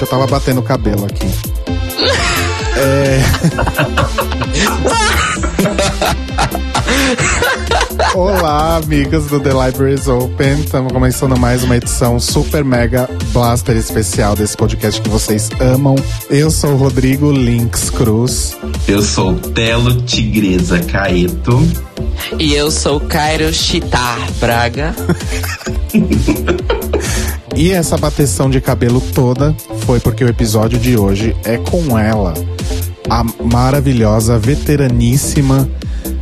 [0.00, 1.26] Gente, eu tava batendo o cabelo aqui.
[2.76, 3.20] é...
[8.16, 10.60] Olá, amigas do The Libraries Open.
[10.60, 15.94] Estamos começando mais uma edição super mega blaster especial desse podcast que vocês amam.
[16.30, 18.56] Eu sou o Rodrigo Links Cruz.
[18.88, 21.60] Eu sou Telo Tigresa Caeto.
[22.38, 24.94] E eu sou Cairo Chitar Braga.
[27.54, 29.54] e essa bateção de cabelo toda
[29.90, 32.32] foi porque o episódio de hoje é com ela,
[33.08, 35.68] a maravilhosa, veteraníssima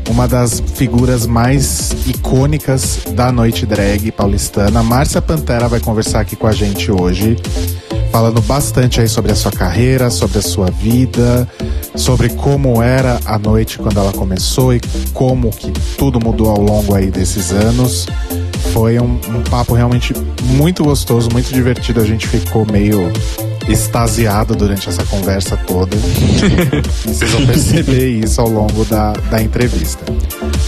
[0.09, 4.83] uma das figuras mais icônicas da noite drag paulistana.
[4.83, 7.37] Márcia Pantera vai conversar aqui com a gente hoje,
[8.11, 11.47] falando bastante aí sobre a sua carreira, sobre a sua vida,
[11.95, 14.81] sobre como era a noite quando ela começou e
[15.13, 18.07] como que tudo mudou ao longo aí desses anos.
[18.73, 20.15] Foi um, um papo realmente
[20.55, 22.01] muito gostoso, muito divertido.
[22.01, 23.13] A gente ficou meio
[23.69, 25.97] extasiado durante essa conversa toda.
[27.05, 30.05] vocês vão perceber isso ao longo da, da entrevista.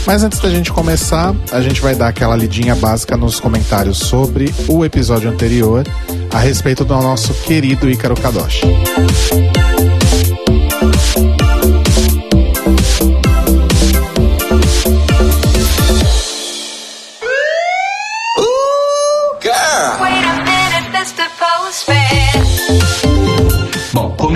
[0.07, 4.55] Mas antes da gente começar, a gente vai dar aquela lidinha básica nos comentários sobre
[4.69, 5.87] o episódio anterior
[6.33, 8.63] a respeito do nosso querido Ícaro Kadoshi.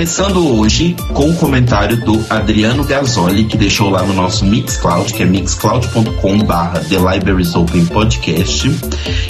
[0.05, 5.23] Começando hoje com o comentário do Adriano Gasoli, que deixou lá no nosso Mixcloud, que
[5.23, 8.71] é mixcloud.com/barra The Libraries Open Podcast.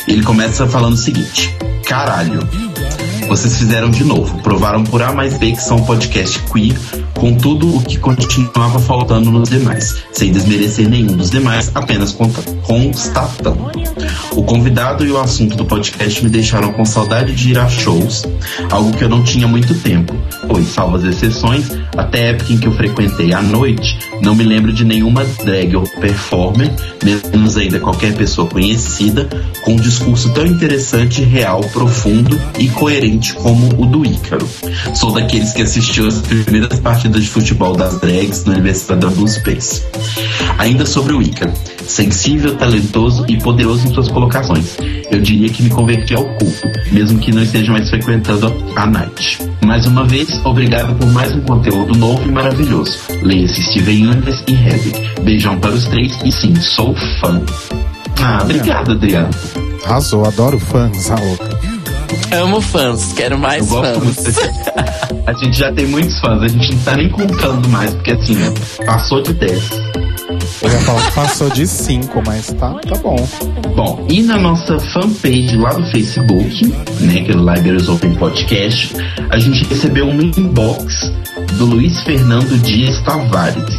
[0.08, 1.54] Ele começa falando o seguinte:
[1.86, 2.40] Caralho,
[3.28, 4.42] vocês fizeram de novo.
[4.42, 6.76] Provaram por A mais B que são um podcast queer
[7.14, 12.10] com tudo o que continuava faltando nos demais, sem desmerecer nenhum dos demais, apenas
[12.66, 13.70] constatando.
[14.36, 18.24] O convidado e o assunto do podcast me deixaram com saudade de ir a shows,
[18.68, 20.12] algo que eu não tinha muito tempo,
[20.48, 24.42] pois, salvo as exceções, até a época em que eu frequentei à noite, não me
[24.42, 26.70] lembro de nenhuma drag ou performer,
[27.32, 29.28] menos ainda qualquer pessoa conhecida,
[29.62, 34.48] com um discurso tão interessante, real, profundo e coerente como o do Ícaro.
[34.94, 39.28] Sou daqueles que assistiu as primeiras partidas de futebol das drags na Universidade da Blue
[39.28, 39.82] Space.
[40.58, 41.52] Ainda sobre o Ícaro
[41.86, 44.76] sensível, talentoso e poderoso em suas colocações.
[45.10, 49.38] Eu diria que me converti ao culto, mesmo que não esteja mais frequentando a night.
[49.64, 52.98] Mais uma vez, obrigado por mais um conteúdo novo e maravilhoso.
[53.22, 55.22] Leia-se Steven Universe e Hedwig.
[55.22, 57.40] Beijão para os três e sim, sou fã.
[58.20, 59.30] Ah, obrigado, Adriano.
[59.84, 61.58] Arrasou, adoro fãs, a louca.
[62.32, 63.98] Amo fãs, quero mais fãs.
[63.98, 64.20] Muito.
[65.26, 68.36] a gente já tem muitos fãs, a gente não tá nem contando mais, porque assim,
[68.86, 69.70] passou de 10.
[70.62, 73.16] Eu ia falar que passou de 5, mas tá, tá bom.
[73.74, 76.66] Bom, e na nossa fanpage lá do Facebook,
[77.00, 78.94] né, que é o Libraries Open Podcast,
[79.30, 81.12] a gente recebeu um inbox
[81.58, 83.74] do Luiz Fernando Dias Tavares.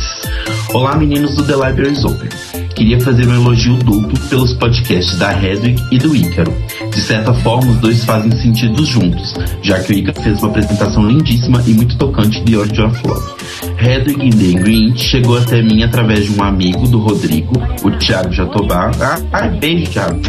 [0.74, 2.30] Olá, meninos do The Libraries Open.
[2.76, 6.54] Queria fazer um elogio duplo pelos podcasts da Hedwig e do Ícaro.
[6.96, 11.06] De certa forma, os dois fazem sentido juntos, já que o Ícaro fez uma apresentação
[11.06, 13.34] lindíssima e muito tocante de Origin of Love.
[13.78, 17.54] Hedwig The Green chegou até mim através de um amigo do Rodrigo,
[17.84, 18.92] o Thiago Jatobá.
[19.02, 20.22] Ah, ah beijo, Thiago.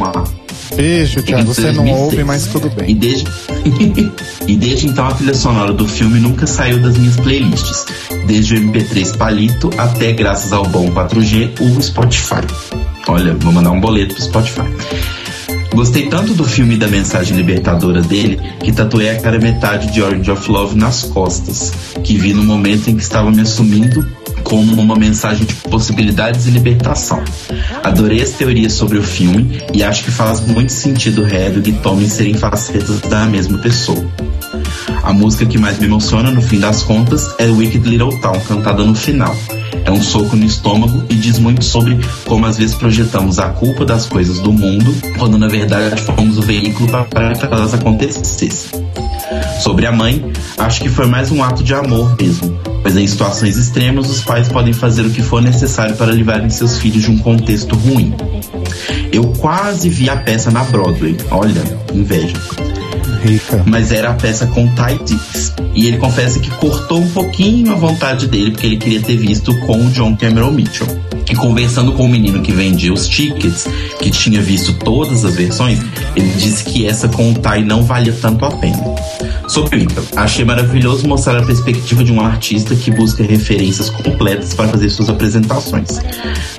[0.75, 1.55] Beijo, Thiago.
[1.55, 2.91] Você não ouve, mas tudo bem.
[2.91, 3.31] E desde,
[4.49, 7.87] e desde então a trilha sonora do filme nunca saiu das minhas playlists.
[8.27, 12.45] Desde o MP3 Palito até, graças ao bom 4G, o Spotify.
[13.07, 15.16] Olha, vou mandar um boleto pro Spotify.
[15.77, 20.03] Gostei tanto do filme e da mensagem libertadora dele que tatuei a cara metade de
[20.03, 21.71] Orange of Love nas costas,
[22.03, 24.03] que vi no momento em que estava me assumindo
[24.43, 27.23] como uma mensagem de possibilidades e libertação.
[27.85, 32.09] Adorei as teorias sobre o filme e acho que faz muito sentido Hedwig e Tommy
[32.09, 34.03] serem facetas da mesma pessoa.
[35.03, 38.83] A música que mais me emociona no fim das contas é Wicked Little Town, cantada
[38.83, 39.37] no final
[39.87, 43.85] é um soco no estômago e diz muito sobre como às vezes projetamos a culpa
[43.85, 48.85] das coisas do mundo, quando na verdade fomos o veículo para que elas acontecessem.
[49.61, 53.57] Sobre a mãe, acho que foi mais um ato de amor mesmo, pois em situações
[53.57, 57.19] extremas os pais podem fazer o que for necessário para livrarem seus filhos de um
[57.19, 58.13] contexto ruim.
[59.13, 61.63] Eu quase vi a peça na Broadway, olha,
[61.95, 62.37] inveja.
[63.27, 63.63] Rica.
[63.67, 65.55] Mas era a peça com Ty Dix.
[65.75, 69.59] E ele confessa que cortou um pouquinho a vontade dele, porque ele queria ter visto
[69.61, 70.87] com o John Cameron Mitchell.
[71.29, 73.67] E conversando com o menino que vendia os tickets,
[73.99, 75.81] que tinha visto todas as versões,
[76.15, 78.95] ele disse que essa com o Ty não valia tanto a pena.
[79.49, 84.69] Sobre Wicca, achei maravilhoso mostrar a perspectiva de um artista que busca referências completas para
[84.69, 86.01] fazer suas apresentações.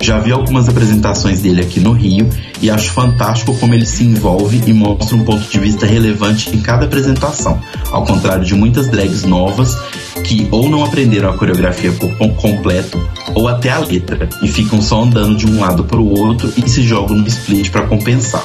[0.00, 2.28] Já vi algumas apresentações dele aqui no Rio
[2.62, 6.60] e acho fantástico como ele se envolve e mostra um ponto de vista relevante em
[6.60, 7.60] cada apresentação,
[7.90, 9.76] ao contrário de muitas drags novas
[10.28, 13.00] que ou não aprenderam a coreografia por completo
[13.34, 16.68] ou até a letra e ficam só andando de um lado para o outro e
[16.68, 18.44] se jogam no split para compensar.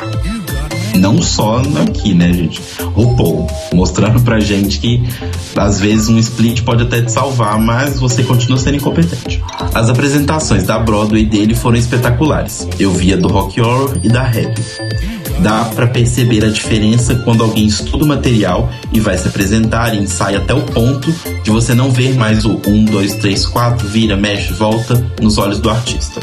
[0.96, 2.62] Não só aqui, né, gente?
[2.96, 5.04] O Paul mostrando pra gente que
[5.58, 9.44] às vezes um split pode até te salvar, mas você continua sendo incompetente.
[9.74, 12.66] As apresentações da Broadway dele foram espetaculares.
[12.80, 14.54] Eu via do Rock Horror e da Rap
[15.40, 20.00] dá para perceber a diferença quando alguém estuda o material e vai se apresentar e
[20.00, 21.14] ensaia até o ponto
[21.44, 25.60] de você não ver mais o 1, 2, 3, 4, vira, mexe, volta nos olhos
[25.60, 26.22] do artista.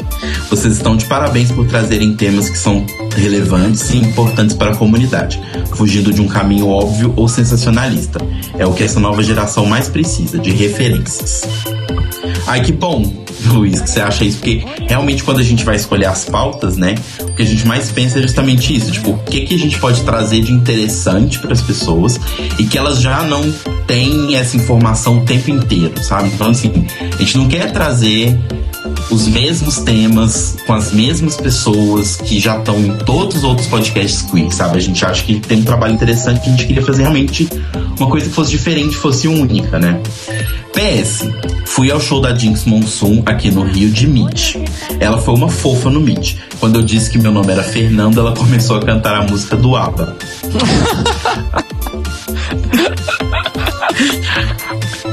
[0.49, 2.85] Vocês estão de parabéns por trazerem temas que são
[3.15, 5.41] relevantes e importantes para a comunidade,
[5.75, 8.19] fugindo de um caminho óbvio ou sensacionalista.
[8.57, 11.43] É o que essa nova geração mais precisa, de referências.
[12.47, 13.21] Ai, que bom!
[13.45, 14.37] Luiz, que você acha isso?
[14.37, 16.95] Porque realmente quando a gente vai escolher as pautas, né?
[17.21, 18.91] O que a gente mais pensa é justamente isso.
[19.01, 22.19] Tipo, o que, que a gente pode trazer de interessante para as pessoas
[22.59, 23.51] e que elas já não
[23.87, 26.29] têm essa informação o tempo inteiro, sabe?
[26.29, 28.37] Então, assim, a gente não quer trazer
[29.09, 34.21] os mesmos temas com as mesmas pessoas que já estão em todos os outros podcasts
[34.21, 34.77] queer, sabe?
[34.77, 37.49] A gente acha que tem um trabalho interessante que a gente queria fazer realmente
[37.97, 39.99] uma coisa que fosse diferente, fosse única, né?
[40.73, 41.27] PS,
[41.65, 44.57] fui ao show da Jinx Monsoon aqui no Rio de Meet.
[44.99, 46.35] Ela foi uma fofa no Meet.
[46.61, 49.75] Quando eu disse que meu nome era Fernando, ela começou a cantar a música do
[49.75, 50.15] ABBA.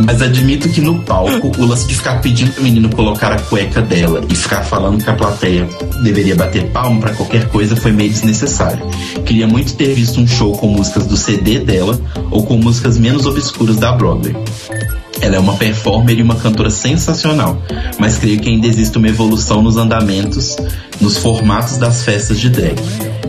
[0.05, 3.81] Mas admito que no palco, o lance de ficar pedindo pro menino colocar a cueca
[3.81, 5.67] dela e ficar falando que a plateia
[6.03, 8.87] deveria bater palmo para qualquer coisa foi meio desnecessário.
[9.25, 11.99] Queria muito ter visto um show com músicas do CD dela
[12.31, 14.37] ou com músicas menos obscuras da Broadway.
[15.21, 17.61] Ela é uma performer e uma cantora sensacional,
[17.99, 20.57] mas creio que ainda existe uma evolução nos andamentos,
[21.01, 22.77] nos formatos das festas de drag.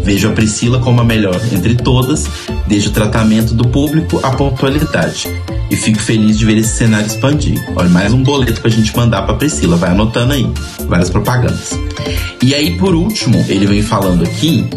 [0.03, 2.27] Vejo a Priscila como a melhor entre todas,
[2.67, 5.27] desde o tratamento do público à pontualidade.
[5.69, 7.63] E fico feliz de ver esse cenário expandir.
[7.75, 9.75] Olha, mais um boleto pra gente mandar pra Priscila.
[9.75, 10.49] Vai anotando aí.
[10.87, 11.71] Várias propagandas.
[12.41, 14.67] E aí, por último, ele vem falando aqui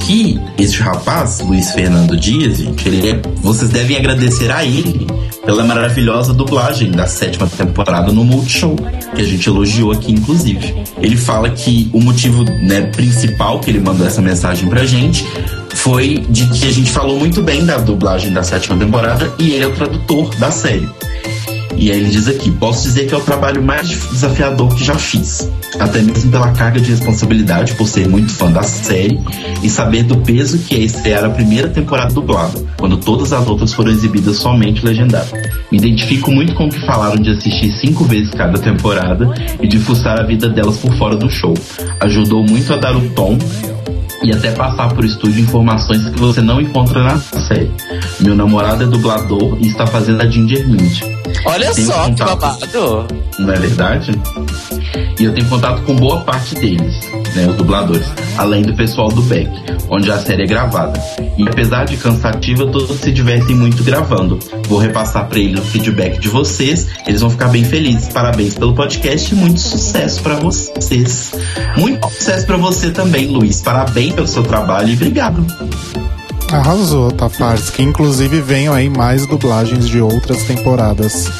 [0.00, 5.06] que este rapaz, Luiz Fernando Dias, gente, ele é, vocês devem agradecer a ele
[5.44, 8.76] pela maravilhosa dublagem da sétima temporada no Multishow,
[9.14, 10.74] que a gente elogiou aqui, inclusive.
[11.00, 15.24] Ele fala que o motivo né, principal que ele mandou essa mensagem pra gente
[15.74, 19.64] foi de que a gente falou muito bem da dublagem da sétima temporada e ele
[19.64, 20.88] é o tradutor da série.
[21.76, 24.94] E aí ele diz aqui: posso dizer que é o trabalho mais desafiador que já
[24.94, 25.50] fiz.
[25.80, 29.18] Até mesmo pela carga de responsabilidade, por ser muito fã da série
[29.62, 33.72] e saber do peso que é estrear a primeira temporada dublada, quando todas as outras
[33.72, 35.32] foram exibidas somente legendadas.
[35.72, 39.78] Me identifico muito com o que falaram de assistir cinco vezes cada temporada e de
[39.78, 41.54] fuçar a vida delas por fora do show.
[42.00, 43.38] Ajudou muito a dar o tom
[44.22, 47.70] e até passar por estúdio informações que você não encontra na série.
[48.20, 51.21] Meu namorado é dublador e está fazendo a Ginger Mint.
[51.44, 53.06] Olha Tenho só que babado.
[53.38, 54.12] Não é verdade?
[55.18, 56.94] E eu tenho contato com boa parte deles,
[57.34, 59.50] né, os dubladores, além do pessoal do Beck,
[59.88, 61.00] onde a série é gravada.
[61.36, 64.38] E apesar de cansativa, todos se divertem muito gravando.
[64.68, 68.08] Vou repassar para eles o feedback de vocês, eles vão ficar bem felizes.
[68.08, 71.32] Parabéns pelo podcast e muito sucesso para vocês.
[71.76, 73.60] Muito sucesso para você também, Luiz.
[73.60, 75.46] Parabéns pelo seu trabalho e obrigado.
[76.52, 77.70] Arrasou, Tafares.
[77.70, 81.30] Que inclusive venham aí mais dublagens de outras temporadas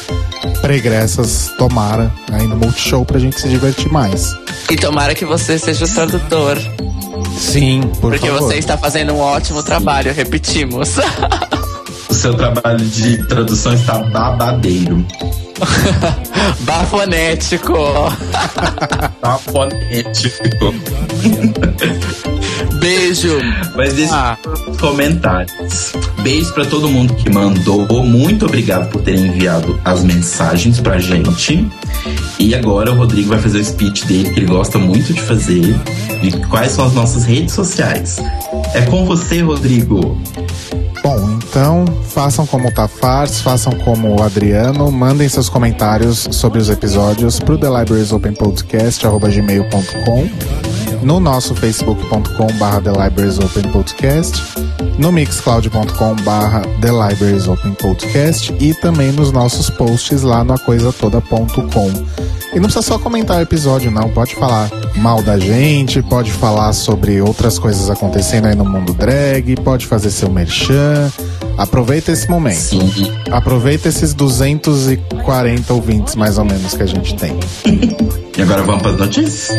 [0.60, 4.34] pregressas, tomara, aí no Multishow pra gente se divertir mais.
[4.70, 6.56] E tomara que você seja o tradutor.
[7.36, 8.42] Sim, por porque favor.
[8.42, 10.96] você está fazendo um ótimo trabalho, repetimos.
[12.08, 15.04] O seu trabalho de tradução está babadeiro.
[16.60, 17.74] Bafonético.
[19.20, 20.74] Tá fonético.
[22.74, 23.38] Beijo.
[23.76, 24.38] Mas deixa Ah.
[24.68, 25.92] os comentários.
[26.22, 27.86] Beijo pra todo mundo que mandou.
[28.04, 31.66] Muito obrigado por terem enviado as mensagens pra gente.
[32.38, 35.74] E agora o Rodrigo vai fazer o speech dele, que ele gosta muito de fazer.
[36.22, 38.18] E quais são as nossas redes sociais.
[38.74, 40.18] É com você, Rodrigo.
[41.02, 46.70] Bom, então façam como o Tafars, façam como o Adriano, mandem seus comentários sobre os
[46.70, 50.28] episódios pro The Libraries Open Podcast, gmail.com,
[51.04, 54.40] no nosso facebook.com barra The Libraries Open Podcast,
[54.96, 61.90] no mixcloud.com barra The Libraries Open Podcast e também nos nossos posts lá no acoisatoda.com.
[62.52, 64.10] E não precisa só comentar o episódio, não.
[64.10, 69.56] Pode falar mal da gente, pode falar sobre outras coisas acontecendo aí no mundo drag,
[69.56, 71.10] pode fazer seu merchan.
[71.56, 72.56] Aproveita esse momento.
[72.56, 72.90] Sim.
[73.30, 77.38] Aproveita esses 240 ouvintes, mais ou menos, que a gente tem.
[78.36, 79.58] E agora vamos para as notícias?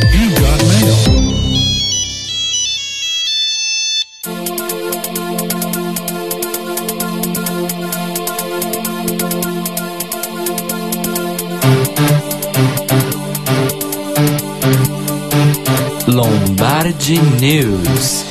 [16.93, 18.23] Lombardi News.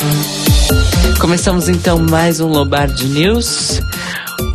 [1.18, 3.80] Começamos então mais um Lombardi News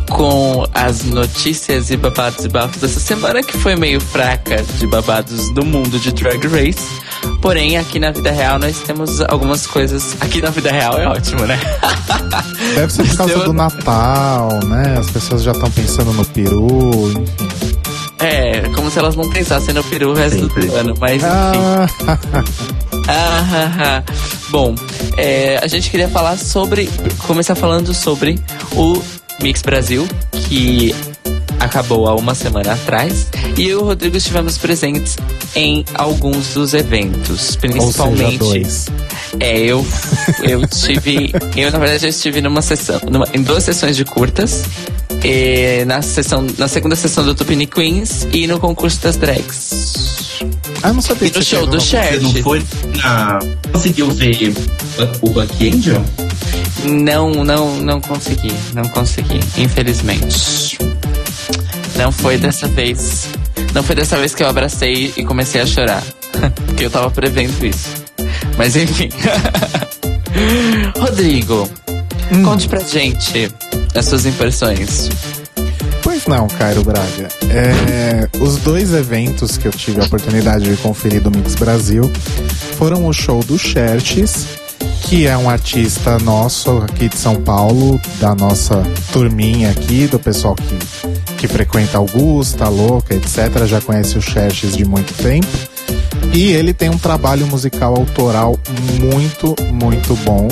[0.08, 5.52] com as notícias e babados e bafos dessa semana que foi meio fraca de babados
[5.52, 6.88] do mundo de Drag Race.
[7.42, 10.16] Porém, aqui na vida real nós temos algumas coisas.
[10.20, 11.58] Aqui na vida real é ótimo, né?
[12.74, 14.96] Deve ser por causa Eu- do Natal, né?
[14.98, 17.78] As pessoas já estão pensando no peru, enfim.
[18.20, 20.66] É, como se elas não pensassem no peru o resto Sempre.
[20.66, 21.26] do ano, mas enfim.
[21.26, 21.86] Ah,
[23.10, 24.12] Ah, ah, ah.
[24.50, 24.74] Bom,
[25.16, 26.88] é, a gente queria falar sobre.
[27.26, 28.38] Começar falando sobre
[28.72, 29.02] o
[29.42, 30.06] Mix Brasil,
[30.48, 30.94] que
[31.58, 33.28] acabou há uma semana atrás.
[33.56, 35.16] E eu e o Rodrigo estivemos presentes
[35.56, 38.38] em alguns dos eventos, ou seja, principalmente.
[38.38, 38.86] dois.
[39.40, 39.86] É, eu,
[40.42, 41.32] eu tive.
[41.56, 43.00] Eu, na verdade, eu estive numa sessão.
[43.10, 44.64] numa- em duas sessões de curtas.
[45.24, 50.17] E na, sessão, na segunda sessão do Tupini Queens e no concurso das drags.
[50.82, 52.14] Ah, não sabia E no você show do Cher.
[52.14, 52.62] Você não foi
[53.02, 53.38] na.
[53.72, 54.54] Conseguiu ver
[55.20, 56.04] o Buck Angel?
[56.84, 58.52] Não, não, não consegui.
[58.74, 60.78] Não consegui, infelizmente.
[61.96, 63.28] Não foi dessa vez.
[63.74, 66.02] Não foi dessa vez que eu abracei e comecei a chorar.
[66.66, 68.04] Porque eu tava prevendo isso.
[68.56, 69.08] Mas enfim.
[70.98, 71.68] Rodrigo,
[72.44, 73.50] conte pra gente
[73.94, 75.08] as suas impressões.
[76.26, 77.28] Não, Cairo Braga.
[77.50, 82.10] É, os dois eventos que eu tive a oportunidade de conferir do Mix Brasil
[82.76, 84.46] foram o show do Xerxes,
[85.02, 88.82] que é um artista nosso aqui de São Paulo, da nossa
[89.12, 93.66] turminha aqui, do pessoal que, que frequenta Augusta, Louca, etc.
[93.66, 95.46] Já conhece o Xerxes de muito tempo.
[96.34, 98.58] E ele tem um trabalho musical autoral
[99.00, 100.48] muito, muito bom.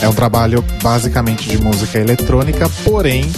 [0.00, 3.30] É um trabalho basicamente de música eletrônica, porém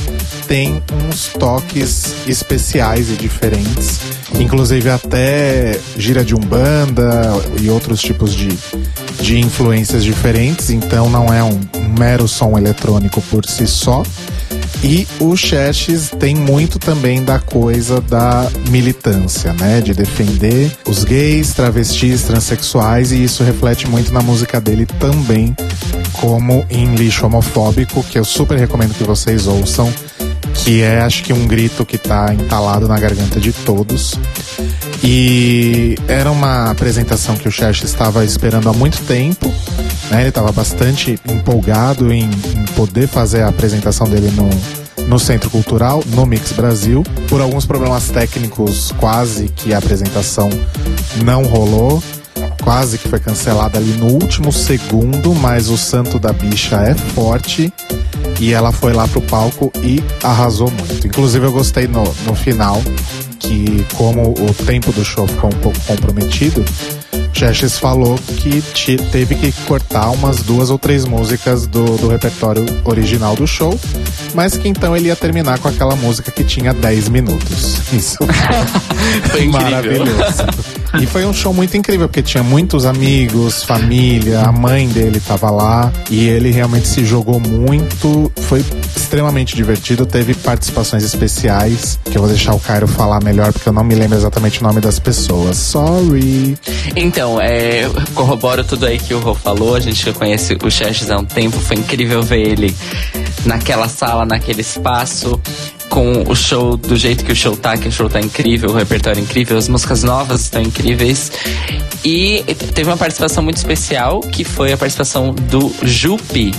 [0.52, 4.00] tem uns toques especiais e diferentes.
[4.38, 7.22] Inclusive até gira de umbanda
[7.58, 8.50] e outros tipos de,
[9.18, 10.68] de influências diferentes.
[10.68, 14.02] Então não é um, um mero som eletrônico por si só.
[14.84, 19.80] E o Xerxes tem muito também da coisa da militância, né?
[19.80, 25.56] De defender os gays, travestis, transexuais, e isso reflete muito na música dele também,
[26.12, 29.90] como em Lixo Homofóbico, que eu super recomendo que vocês ouçam,
[30.54, 34.14] que é acho que um grito que tá entalado na garganta de todos.
[35.02, 39.52] E era uma apresentação que o Xerxes estava esperando há muito tempo.
[40.10, 40.20] Né?
[40.20, 44.48] Ele estava bastante empolgado em, em poder fazer a apresentação dele no,
[45.08, 47.02] no Centro Cultural, no Mix Brasil.
[47.28, 50.48] Por alguns problemas técnicos, quase que a apresentação
[51.24, 52.02] não rolou.
[52.62, 57.72] Quase que foi cancelada ali no último segundo, mas o santo da bicha é forte
[58.42, 61.06] e ela foi lá pro palco e arrasou muito.
[61.06, 62.82] Inclusive eu gostei no, no final
[63.38, 66.64] que como o tempo do show ficou um pouco comprometido,
[67.32, 72.64] Xerxes falou que te- teve que cortar umas duas ou três músicas do, do repertório
[72.84, 73.78] original do show,
[74.34, 77.80] mas que então ele ia terminar com aquela música que tinha 10 minutos.
[77.92, 78.18] Isso
[79.30, 80.12] Foi maravilhoso.
[81.00, 85.50] E foi um show muito incrível, porque tinha muitos amigos, família, a mãe dele tava
[85.50, 88.30] lá e ele realmente se jogou muito.
[88.42, 90.04] Foi extremamente divertido.
[90.04, 93.94] Teve participações especiais, que eu vou deixar o Cairo falar melhor, porque eu não me
[93.94, 95.56] lembro exatamente o nome das pessoas.
[95.56, 96.58] Sorry.
[96.94, 99.74] Então, é, corroboro tudo aí que o Rô falou.
[99.74, 101.58] A gente conhece o Xerxes há um tempo.
[101.58, 102.74] Foi incrível ver ele
[103.44, 105.40] naquela sala, naquele espaço,
[105.88, 108.72] com o show do jeito que o show tá, que o show tá incrível, o
[108.72, 111.30] repertório é incrível, as músicas novas estão incríveis.
[112.04, 112.42] E
[112.74, 116.52] teve uma participação muito especial, que foi a participação do Jupi,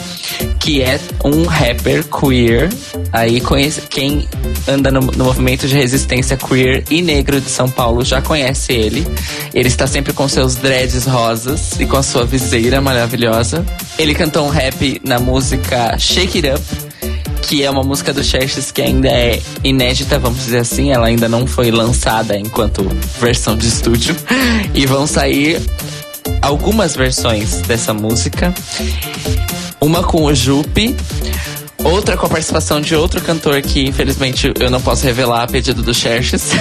[0.59, 2.69] que é um rapper queer.
[3.11, 4.27] Aí conhece, quem
[4.67, 9.05] anda no, no movimento de resistência queer e negro de São Paulo já conhece ele.
[9.53, 13.65] Ele está sempre com seus dreads rosas e com a sua viseira maravilhosa.
[13.97, 16.92] Ele cantou um rap na música Shake It Up,
[17.43, 20.91] que é uma música do Xerxes que ainda é inédita, vamos dizer assim.
[20.91, 22.87] Ela ainda não foi lançada enquanto
[23.19, 24.15] versão de estúdio.
[24.73, 25.61] E vão sair
[26.41, 28.53] algumas versões dessa música.
[29.79, 30.95] Uma com o Jupe,
[31.83, 35.81] outra com a participação de outro cantor que infelizmente eu não posso revelar a pedido
[35.81, 36.51] do Xerxes.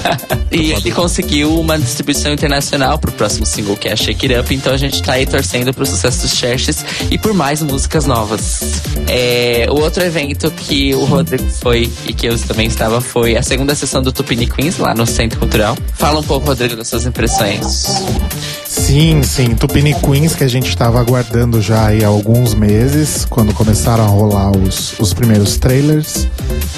[0.50, 4.72] e ele conseguiu uma distribuição internacional pro próximo single que é Shake It Up, então
[4.72, 8.60] a gente tá aí torcendo pro sucesso dos Xerxes e por mais músicas novas.
[9.06, 13.42] É, o outro evento que o Rodrigo foi e que eu também estava foi a
[13.42, 15.76] segunda sessão do Tupini Queens lá no Centro Cultural.
[15.94, 17.86] Fala um pouco, Rodrigo, das suas impressões.
[18.64, 19.54] Sim, sim.
[19.54, 24.50] Tupini Queens que a gente estava aguardando já há alguns meses, quando começaram a rolar
[24.56, 26.28] os, os primeiros trailers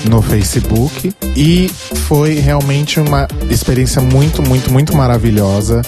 [0.08, 1.12] no Facebook.
[1.36, 1.68] E
[2.08, 5.82] foi realmente uma experiência muito, muito, muito maravilhosa.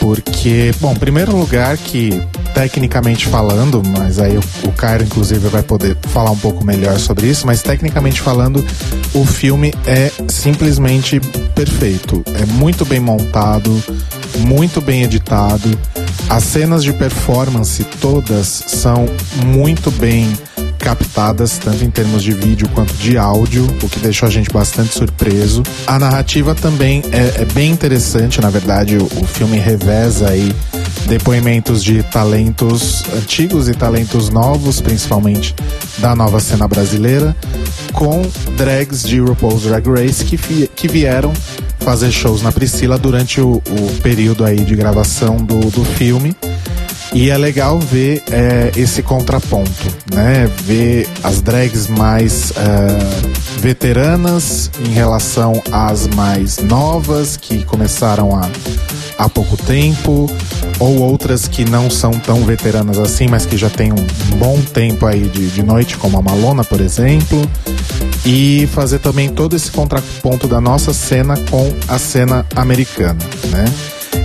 [0.00, 2.20] Porque, bom, primeiro lugar que
[2.52, 7.46] tecnicamente falando, mas aí o Cairo inclusive vai poder falar um pouco melhor sobre isso,
[7.46, 8.64] mas tecnicamente falando,
[9.14, 11.20] o filme é simplesmente
[11.54, 12.22] perfeito.
[12.40, 13.82] É muito bem montado,
[14.38, 15.78] muito bem editado.
[16.28, 19.06] As cenas de performance todas são
[19.44, 20.32] muito bem
[20.82, 24.92] captadas, tanto em termos de vídeo quanto de áudio, o que deixou a gente bastante
[24.92, 25.62] surpreso.
[25.86, 30.52] A narrativa também é, é bem interessante, na verdade, o, o filme reveza aí
[31.06, 35.54] depoimentos de talentos antigos e talentos novos, principalmente
[35.98, 37.36] da nova cena brasileira,
[37.92, 38.22] com
[38.56, 40.36] drags de RuPaul's Drag Race que,
[40.68, 41.32] que vieram
[41.80, 46.36] fazer shows na Priscila durante o, o período aí de gravação do, do filme.
[47.14, 49.70] E é legal ver é, esse contraponto,
[50.14, 50.50] né?
[50.62, 58.48] Ver as drags mais uh, veteranas em relação às mais novas que começaram há,
[59.18, 60.30] há pouco tempo,
[60.78, 65.04] ou outras que não são tão veteranas assim, mas que já têm um bom tempo
[65.04, 67.42] aí de, de noite, como a Malona, por exemplo.
[68.24, 73.64] E fazer também todo esse contraponto da nossa cena com a cena americana, né?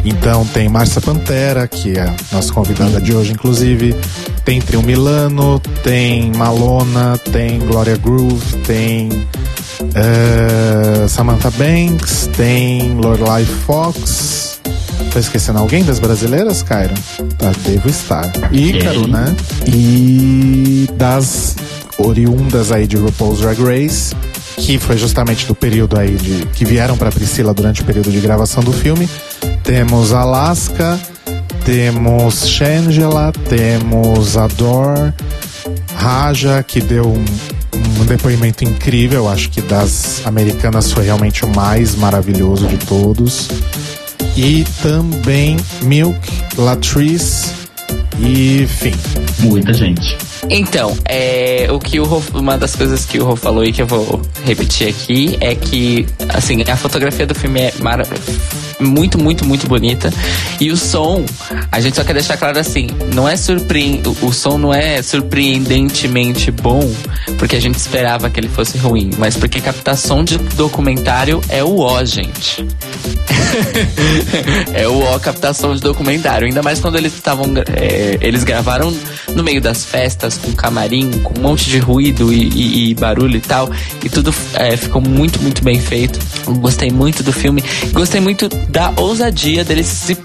[0.04, 3.96] Então tem Márcia Pantera, que é a nossa convidada de hoje, inclusive.
[4.44, 9.10] Tem Trio Milano, tem Malona, tem Gloria Groove, tem
[9.81, 14.60] uh, Samantha Banks, tem Lorelai Fox.
[15.12, 16.94] Tô esquecendo alguém das brasileiras, Cairo?
[17.38, 18.31] Tá, devo estar.
[18.51, 19.36] Ícaro, né?
[19.66, 21.55] E das
[21.98, 24.16] oriundas aí de RuPaul's Drag Race,
[24.57, 28.20] que foi justamente do período aí de que vieram para Priscila durante o período de
[28.20, 29.10] gravação do filme.
[29.68, 30.98] Temos Alaska,
[31.66, 35.12] temos Shangela, temos Ador,
[35.94, 37.25] Raja, que deu um,
[38.00, 43.50] um depoimento incrível, acho que das americanas foi realmente o mais maravilhoso de todos.
[44.38, 46.18] E também Milk,
[46.58, 47.51] Latrice
[48.20, 48.94] e enfim.
[49.40, 50.18] Muita gente.
[50.50, 53.82] Então, é, o que o Rô, uma das coisas que o Rô falou e que
[53.82, 57.74] eu vou repetir aqui é que, assim, a fotografia do filme é
[58.79, 60.11] muito, muito, muito bonita.
[60.59, 61.25] E o som,
[61.72, 66.51] a gente só quer deixar claro assim, não é surpreendente, o som não é surpreendentemente
[66.51, 66.90] bom,
[67.37, 71.79] porque a gente esperava que ele fosse ruim, mas porque captação de documentário é o
[71.79, 72.66] ó, gente.
[74.74, 78.94] é o ó captação de documentário, ainda mais quando eles estavam, é, eles gravaram
[79.35, 83.37] no meio das festas, com camarim, com um monte de ruído e, e, e barulho
[83.37, 83.70] e tal.
[84.03, 86.20] E tudo é, ficou muito, muito bem feito.
[86.59, 87.63] Gostei muito do filme.
[87.92, 90.18] Gostei muito da ousadia deles se,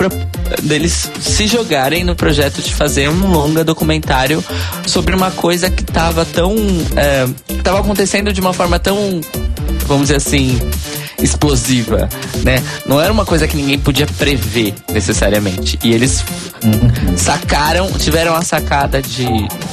[0.63, 4.45] deles se jogarem no projeto de fazer um longa documentário
[4.87, 6.55] sobre uma coisa que estava tão.
[6.97, 7.27] É,
[7.63, 9.21] tava acontecendo de uma forma tão.
[9.87, 10.59] Vamos dizer assim
[11.23, 12.09] explosiva,
[12.43, 12.63] né?
[12.87, 15.79] Não era uma coisa que ninguém podia prever necessariamente.
[15.83, 16.25] E eles
[16.63, 17.17] uhum.
[17.17, 19.27] sacaram, tiveram a sacada de,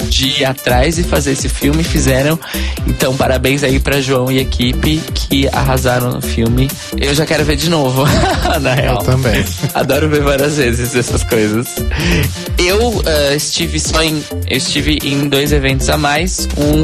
[0.08, 2.40] de ir atrás e fazer esse filme, fizeram.
[2.88, 6.70] Então, parabéns aí para João e equipe que arrasaram no filme.
[6.98, 8.06] Eu já quero ver de novo,
[8.62, 9.00] na real.
[9.00, 9.46] Eu também.
[9.74, 11.68] Adoro ver várias vezes essas coisas.
[12.58, 16.84] Eu uh, estive só em, eu estive em dois eventos a mais, um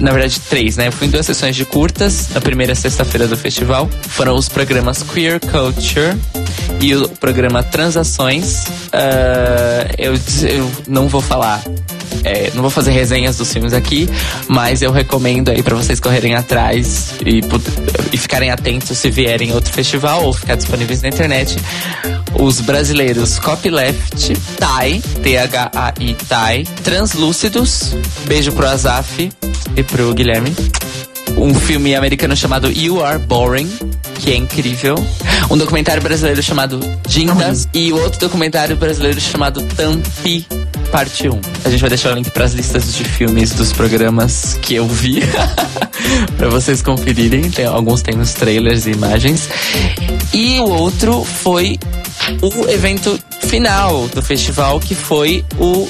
[0.00, 0.88] na verdade, três, né?
[0.88, 3.88] Eu fui em duas sessões de curtas, na primeira sexta-feira do festival.
[4.02, 6.16] Foram os programas Queer Culture
[6.80, 8.64] e o programa Transações.
[8.86, 10.14] Uh, eu,
[10.48, 11.62] eu não vou falar
[12.26, 14.08] é, não vou fazer resenhas dos filmes aqui,
[14.48, 17.40] mas eu recomendo aí para vocês correrem atrás e,
[18.12, 21.56] e ficarem atentos se vierem outro festival ou ficar disponíveis na internet.
[22.38, 27.94] Os brasileiros Copyleft, Tai, T-H-A-I, Tai, Translúcidos,
[28.26, 29.30] beijo pro Azaf
[29.76, 30.54] e pro Guilherme.
[31.36, 33.68] Um filme americano chamado You Are Boring,
[34.18, 34.94] que é incrível.
[35.50, 40.46] Um documentário brasileiro chamado Jindas e outro documentário brasileiro chamado Tampi
[40.90, 41.40] parte 1.
[41.64, 44.86] A gente vai deixar o link para as listas de filmes dos programas que eu
[44.86, 45.20] vi
[46.36, 47.50] para vocês conferirem.
[47.50, 49.48] Tem, alguns tem nos trailers e imagens.
[50.32, 51.78] E o outro foi
[52.42, 55.88] o evento final do festival, que foi o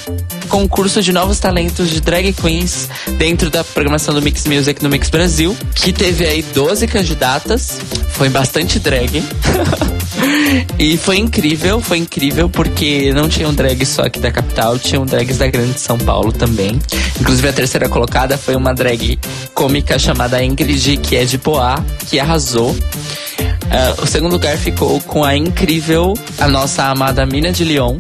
[0.49, 5.09] concurso de novos talentos de drag queens dentro da programação do Mix Music no Mix
[5.09, 7.79] Brasil, que teve aí 12 candidatas.
[8.11, 9.23] Foi bastante drag.
[10.79, 15.39] e foi incrível, foi incrível porque não tinham drag só aqui da capital, tinham drags
[15.39, 16.79] da Grande São Paulo também.
[17.21, 19.19] Inclusive a terceira colocada foi uma drag
[19.55, 22.71] cômica chamada Ingrid, que é de Poá, que arrasou.
[22.71, 27.97] Uh, o segundo lugar ficou com a incrível, a nossa amada Mina de Lyon.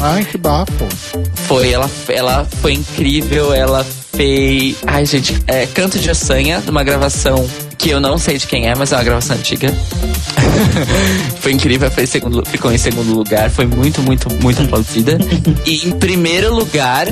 [0.00, 0.86] Ai, que bafo.
[1.48, 4.76] Foi, ela, ela foi incrível, ela fez.
[4.86, 7.44] Ai, gente, é Canto de Ossanha, numa gravação
[7.76, 9.74] que eu não sei de quem é, mas é uma gravação antiga.
[11.40, 15.18] foi incrível, foi segundo, ficou em segundo lugar, foi muito, muito, muito aplaudida.
[15.66, 17.08] e em primeiro lugar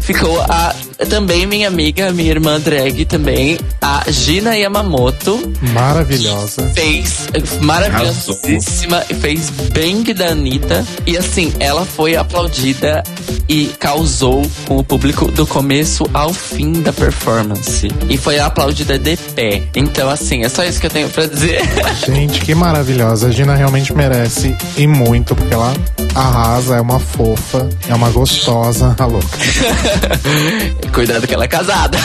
[0.00, 0.74] ficou a
[1.08, 5.52] também minha amiga, minha irmã drag também, a Gina Yamamoto.
[5.72, 6.70] Maravilhosa.
[6.74, 7.28] Fez
[7.60, 10.84] maravilhosíssima, fez Bang da Anitta.
[11.06, 13.02] E assim, ela foi aplaudida
[13.48, 17.88] e causou com o público do começo ao fim da performance.
[18.08, 19.62] E foi aplaudida de pé.
[19.74, 21.60] Então, assim, é só isso que eu tenho pra dizer.
[22.06, 23.28] Gente, que maravilhosa.
[23.28, 25.74] A Gina realmente merece e muito, porque ela
[26.14, 29.38] arrasa, é uma fofa, é uma gostosa, a louca.
[30.92, 31.98] Cuidado que ela é casada.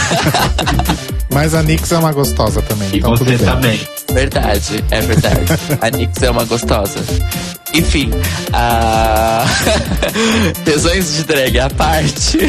[1.32, 2.90] Mas a Nix é uma gostosa também.
[2.94, 3.48] E então você tudo bem.
[3.48, 3.88] também.
[4.12, 5.46] Verdade, é verdade.
[5.82, 7.00] a Nix é uma gostosa.
[7.74, 8.10] Enfim,
[8.54, 9.46] a...
[10.66, 12.40] tesões de drag à parte.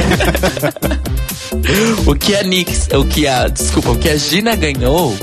[2.07, 5.15] o que a Nix, o que a, desculpa, o que a Gina ganhou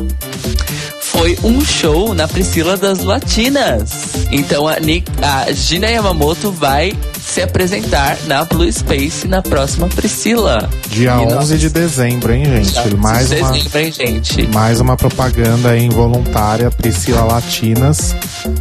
[1.16, 4.28] foi um show na Priscila das Latinas.
[4.32, 6.94] Então a, Nick, a Gina Yamamoto vai
[7.26, 10.70] se apresentar na Blue Space na próxima Priscila.
[10.90, 12.96] Dia E 11 nós- de dezembro, hein, gente?
[12.96, 14.48] Mais de uma, dezembro, hein, gente?
[14.54, 18.16] mais uma propaganda involuntária, Priscila Latinas.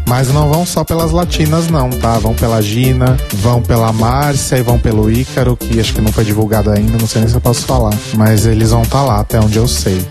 [0.07, 2.19] Mas não vão só pelas latinas, não, tá?
[2.19, 6.25] Vão pela Gina, vão pela Márcia e vão pelo Ícaro, que acho que não foi
[6.25, 7.93] divulgado ainda, não sei nem se eu posso falar.
[8.15, 10.05] Mas eles vão estar lá, até onde eu sei.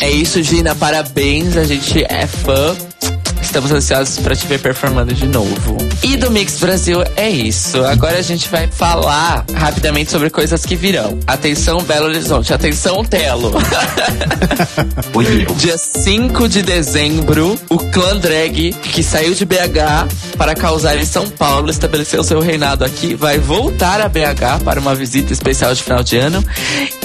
[0.00, 0.74] É isso, Gina.
[0.74, 1.56] Parabéns.
[1.56, 2.74] A gente é fã.
[3.54, 5.78] Estamos ansiosos para te ver performando de novo.
[6.02, 7.84] E do Mix Brasil é isso.
[7.84, 11.20] Agora a gente vai falar rapidamente sobre coisas que virão.
[11.24, 12.52] Atenção, Belo Horizonte.
[12.52, 13.52] Atenção, Telo.
[15.56, 21.30] Dia 5 de dezembro, o clã drag que saiu de BH para causar em São
[21.30, 26.02] Paulo, estabeleceu seu reinado aqui, vai voltar a BH para uma visita especial de final
[26.02, 26.44] de ano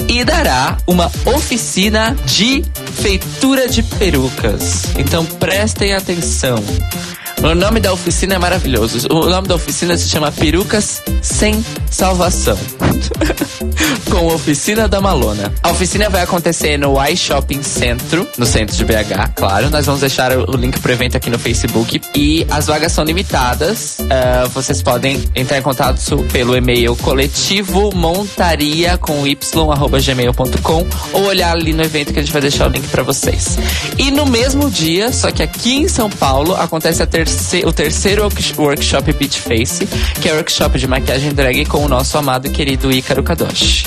[0.08, 2.64] e dará uma oficina de
[3.00, 4.86] feitura de perucas.
[4.98, 7.19] Então prestem atenção atenção.
[7.42, 9.08] O nome da oficina é maravilhoso.
[9.10, 12.58] O nome da oficina se chama Perucas Sem Salvação.
[14.10, 15.52] Com Oficina da Malona.
[15.62, 19.70] A oficina vai acontecer no iShopping Centro, no centro de BH, claro.
[19.70, 22.00] Nós vamos deixar o link pro evento aqui no Facebook.
[22.14, 23.98] E as vagas são limitadas.
[24.10, 29.38] Ah, vocês podem entrar em contato pelo e-mail coletivo montaria com y,
[31.12, 33.58] ou olhar ali no evento que a gente vai deixar o link pra vocês.
[33.96, 37.06] E no mesmo dia, só que aqui em São Paulo, acontece a
[37.64, 39.86] o terceiro work- workshop Beach Face,
[40.20, 43.86] que é o workshop de maquiagem drag com o nosso amado e querido Ícaro Kadoshi.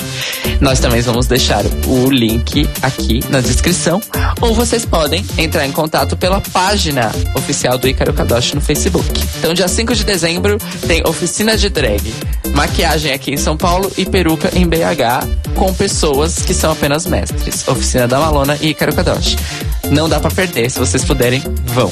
[0.60, 4.00] Nós também vamos deixar o link aqui na descrição,
[4.40, 9.08] ou vocês podem entrar em contato pela página oficial do Ícaro Kadoshi no Facebook.
[9.38, 12.14] Então, dia 5 de dezembro, tem oficina de drag,
[12.54, 17.66] maquiagem aqui em São Paulo e peruca em BH, com pessoas que são apenas mestres.
[17.68, 19.36] Oficina da Malona e Ícaro Kadoshi.
[19.90, 21.90] Não dá pra perder, se vocês puderem, vão.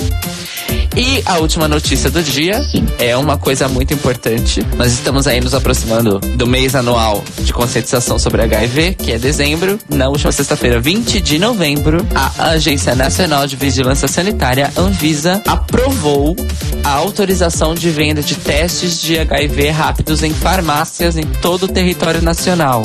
[0.96, 2.60] E a última notícia do dia
[2.98, 4.64] é uma coisa muito importante.
[4.76, 9.78] Nós estamos aí nos aproximando do mês anual de conscientização sobre HIV, que é dezembro.
[9.88, 16.36] Na última sexta-feira, 20 de novembro, a Agência Nacional de Vigilância Sanitária, Anvisa, aprovou
[16.84, 22.22] a autorização de venda de testes de HIV rápidos em farmácias em todo o território
[22.22, 22.82] nacional.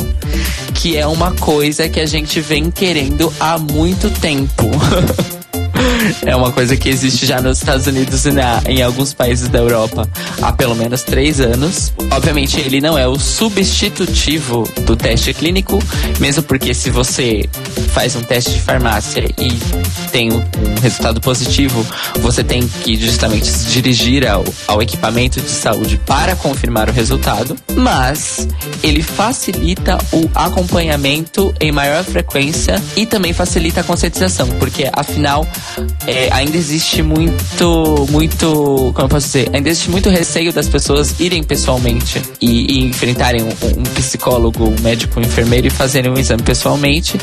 [0.74, 4.68] Que é uma coisa que a gente vem querendo há muito tempo.
[6.26, 9.60] É uma coisa que existe já nos Estados Unidos e na, em alguns países da
[9.60, 10.08] Europa
[10.42, 11.94] há pelo menos três anos.
[12.12, 15.80] Obviamente, ele não é o substitutivo do teste clínico,
[16.20, 17.48] mesmo porque se você
[17.94, 19.52] faz um teste de farmácia e
[20.12, 20.44] tem um,
[20.82, 21.86] resultado positivo,
[22.20, 27.56] você tem que justamente se dirigir ao, ao equipamento de saúde para confirmar o resultado.
[27.76, 28.48] Mas
[28.84, 35.48] ele facilita o acompanhamento em maior frequência e também facilita a conscientização, porque afinal
[36.08, 41.20] é, ainda existe muito, muito, como eu posso dizer, ainda existe muito receio das pessoas
[41.20, 46.18] irem pessoalmente e, e enfrentarem um, um, psicólogo, um médico, um enfermeiro e fazerem um
[46.18, 47.18] exame pessoalmente.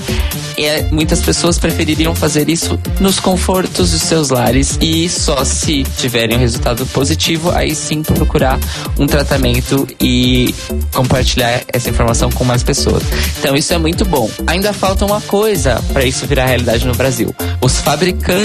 [0.56, 5.82] E é, muitas pessoas prefeririam fazer isso nos confortos dos seus lares e só se
[5.98, 8.58] tiverem um resultado positivo, aí sim procurar
[8.98, 10.54] um tratamento e
[10.92, 13.02] compartilhar essa informação com mais pessoas.
[13.38, 14.30] Então isso é muito bom.
[14.46, 18.43] Ainda falta uma coisa para isso virar realidade no Brasil: os fabricantes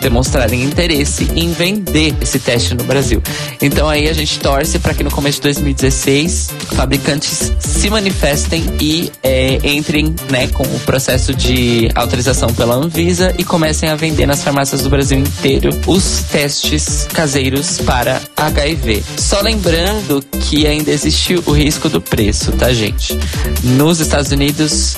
[0.00, 3.22] demonstrarem interesse em vender esse teste no Brasil.
[3.60, 9.12] Então aí a gente torce para que no começo de 2016 fabricantes se manifestem e
[9.22, 14.42] é, entrem né, com o processo de autorização pela Anvisa e comecem a vender nas
[14.42, 19.02] farmácias do Brasil inteiro os testes caseiros para HIV.
[19.16, 23.18] Só lembrando que ainda existe o risco do preço, tá, gente?
[23.62, 24.96] Nos Estados Unidos,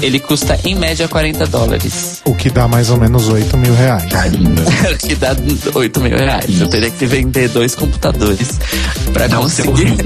[0.00, 2.22] ele custa em média 40 dólares.
[2.24, 4.10] O que dá mais ou menos 8 mil reais.
[4.10, 4.54] Carinho.
[4.92, 5.36] o que dá
[5.74, 6.48] 8 mil reais.
[6.48, 6.64] Isso.
[6.64, 8.58] Eu teria que vender dois computadores
[9.12, 9.96] para conseguir.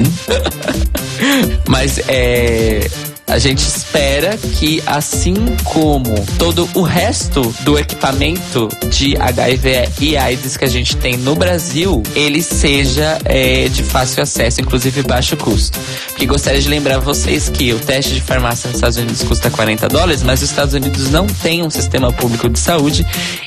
[1.68, 2.88] Mas é
[3.30, 10.56] a gente espera que, assim como todo o resto do equipamento de HIV e AIDS
[10.56, 15.78] que a gente tem no Brasil, ele seja é, de fácil acesso, inclusive baixo custo.
[16.08, 19.88] Porque gostaria de lembrar vocês que o teste de farmácia nos Estados Unidos custa 40
[19.88, 23.06] dólares, mas os Estados Unidos não tem um sistema público de saúde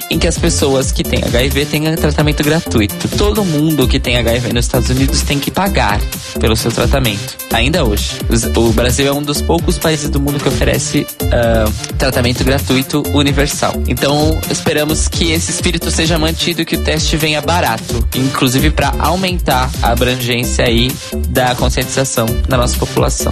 [0.10, 3.10] em que as pessoas que têm HIV tenham tratamento gratuito.
[3.18, 6.00] Todo mundo que tem HIV nos Estados Unidos tem que pagar
[6.40, 7.36] pelo seu tratamento.
[7.52, 8.12] Ainda hoje.
[8.56, 13.74] O Brasil é um dos poucos países do mundo que oferece uh, tratamento gratuito universal.
[13.88, 18.94] Então, esperamos que esse espírito seja mantido e que o teste venha barato, inclusive para
[19.00, 20.92] aumentar a abrangência aí
[21.30, 23.32] da conscientização da nossa população.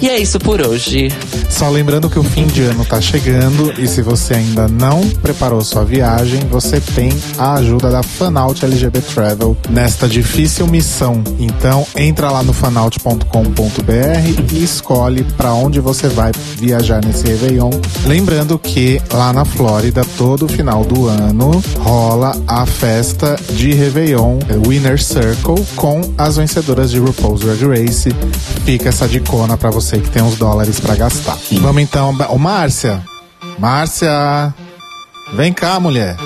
[0.00, 1.08] E é isso por hoje.
[1.50, 5.60] Só lembrando que o fim de ano tá chegando e se você ainda não preparou
[5.60, 11.22] sua viagem, você tem a ajuda da Fanaut LGBT Travel nesta difícil missão.
[11.38, 17.70] Então, entra lá no fanaut.com.br e escolhe para onde você você vai viajar nesse Réveillon.
[18.06, 25.02] Lembrando que lá na Flórida, todo final do ano, rola a festa de Réveillon Winner
[25.02, 28.10] Circle com as vencedoras de RuPaul's Drag Race.
[28.64, 31.36] Fica essa dicona para você que tem uns dólares para gastar.
[31.60, 33.02] Vamos então, ô Márcia.
[33.58, 34.54] Márcia,
[35.34, 36.16] vem cá, mulher.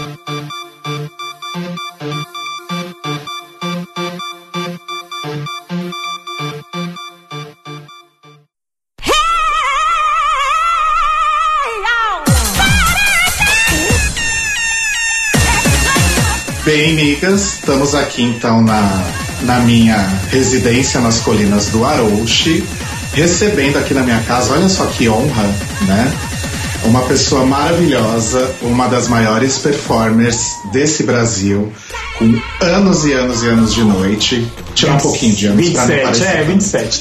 [17.22, 19.04] Estamos aqui então na,
[19.42, 19.96] na minha
[20.28, 22.64] residência nas colinas do Arouche,
[23.14, 25.44] recebendo aqui na minha casa, olha só que honra,
[25.82, 26.12] né?
[26.84, 31.72] Uma pessoa maravilhosa, uma das maiores performers desse Brasil,
[32.18, 34.52] com anos e anos e anos de noite.
[34.74, 36.26] Tirar um pouquinho de anos 27, pra não parecer.
[36.26, 37.00] É, 27.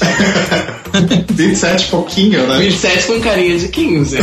[1.32, 2.58] 27 pouquinho, né?
[2.58, 4.18] 27 com carinha de 15.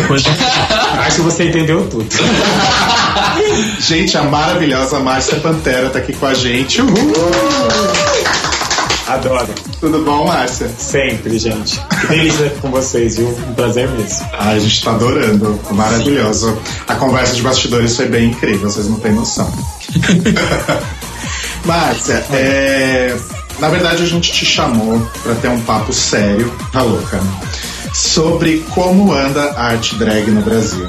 [1.05, 2.07] Acho que você entendeu tudo.
[3.79, 6.81] gente, a maravilhosa Márcia Pantera tá aqui com a gente.
[6.81, 7.13] Uhul!
[9.07, 9.49] Adoro.
[9.79, 10.69] Tudo bom, Márcia?
[10.77, 11.79] Sempre, gente.
[12.01, 13.27] Que delícia com vocês, viu?
[13.27, 14.27] Um prazer mesmo.
[14.33, 15.59] Ah, a gente tá adorando.
[15.71, 16.55] Maravilhoso.
[16.87, 19.51] A conversa de bastidores foi bem incrível, vocês não têm noção.
[21.65, 23.17] Márcia, é...
[23.59, 27.39] na verdade a gente te chamou para ter um papo sério, tá louca, né?
[27.93, 30.87] sobre como anda a arte drag no Brasil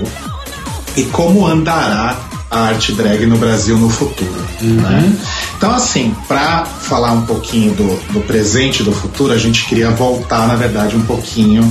[0.96, 2.16] e como andará
[2.50, 4.44] a arte drag no Brasil no futuro.
[4.60, 4.74] Uhum.
[4.74, 5.18] Né?
[5.56, 9.90] Então, assim, para falar um pouquinho do, do presente e do futuro, a gente queria
[9.90, 11.70] voltar, na verdade, um pouquinho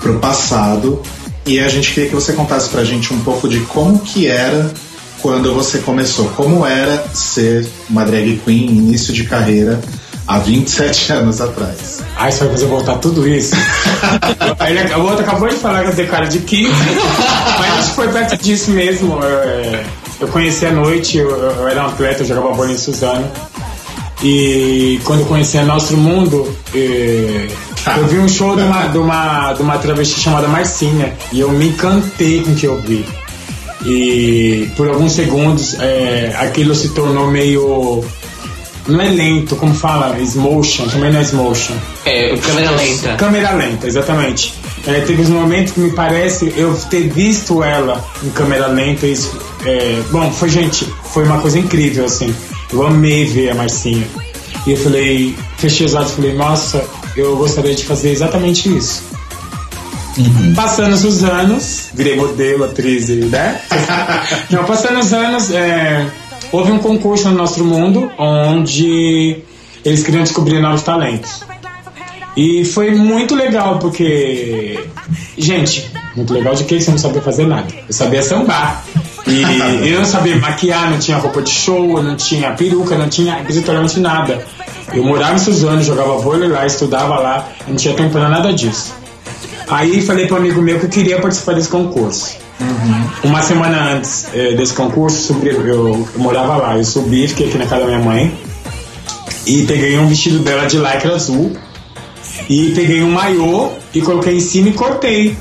[0.00, 1.02] para o passado
[1.46, 4.26] e a gente queria que você contasse para a gente um pouco de como que
[4.26, 4.70] era
[5.20, 9.80] quando você começou, como era ser uma drag queen, início de carreira,
[10.28, 12.02] há 27 anos atrás.
[12.16, 13.56] Ah, isso vai fazer voltar tudo isso?
[14.68, 16.70] Ele, o outro acabou de falar que eu tenho cara de 15,
[17.58, 19.18] mas acho que foi perto disso mesmo.
[19.24, 19.84] É,
[20.20, 23.28] eu conheci a noite, eu, eu era um atleta, eu jogava bola em Suzano.
[24.22, 27.46] E quando eu conheci a Nosso Mundo, é,
[27.96, 31.14] eu vi um show de uma, de, uma, de uma travesti chamada Marcinha.
[31.32, 33.06] E eu me encantei com o que eu vi.
[33.86, 38.04] E por alguns segundos é, aquilo se tornou meio.
[38.88, 40.18] Não é lento, como fala?
[40.18, 41.74] Smotion, também não é smotion.
[42.06, 43.16] É, câmera lenta.
[43.16, 44.54] Câmera lenta, exatamente.
[44.86, 49.06] É, teve uns momentos que me parece eu ter visto ela em câmera lenta.
[49.06, 52.34] Isso, é, bom, foi gente, foi uma coisa incrível assim.
[52.72, 54.06] Eu amei ver a Marcinha.
[54.66, 56.84] E eu falei, fechei os olhos e falei, nossa,
[57.16, 59.02] eu gostaria de fazer exatamente isso.
[60.56, 63.60] Passando os anos, virei modelo, atriz, né?
[64.50, 66.10] Não, passando os anos, é,
[66.52, 69.38] houve um concurso no nosso mundo onde
[69.84, 71.42] eles queriam descobrir novos talentos.
[72.36, 74.78] E foi muito legal, porque.
[75.36, 77.66] Gente, muito legal de que você não sabia fazer nada.
[77.88, 78.84] Eu sabia sambar.
[79.26, 79.42] E
[79.90, 83.98] eu não sabia maquiar, não tinha roupa de show, não tinha peruca, não tinha absolutamente
[83.98, 84.44] nada.
[84.92, 88.94] Eu morava em Suzano, jogava vôlei lá, estudava lá, não tinha tempo pra nada disso.
[89.68, 92.36] Aí falei para um amigo meu que eu queria participar desse concurso.
[92.60, 93.30] Uhum.
[93.30, 97.58] Uma semana antes eh, desse concurso, subi, eu, eu, morava lá, eu subi, fiquei aqui
[97.58, 98.36] na casa da minha mãe
[99.46, 101.52] e peguei um vestido dela de lycra azul
[102.48, 105.36] e peguei um maiô e coloquei em cima e cortei.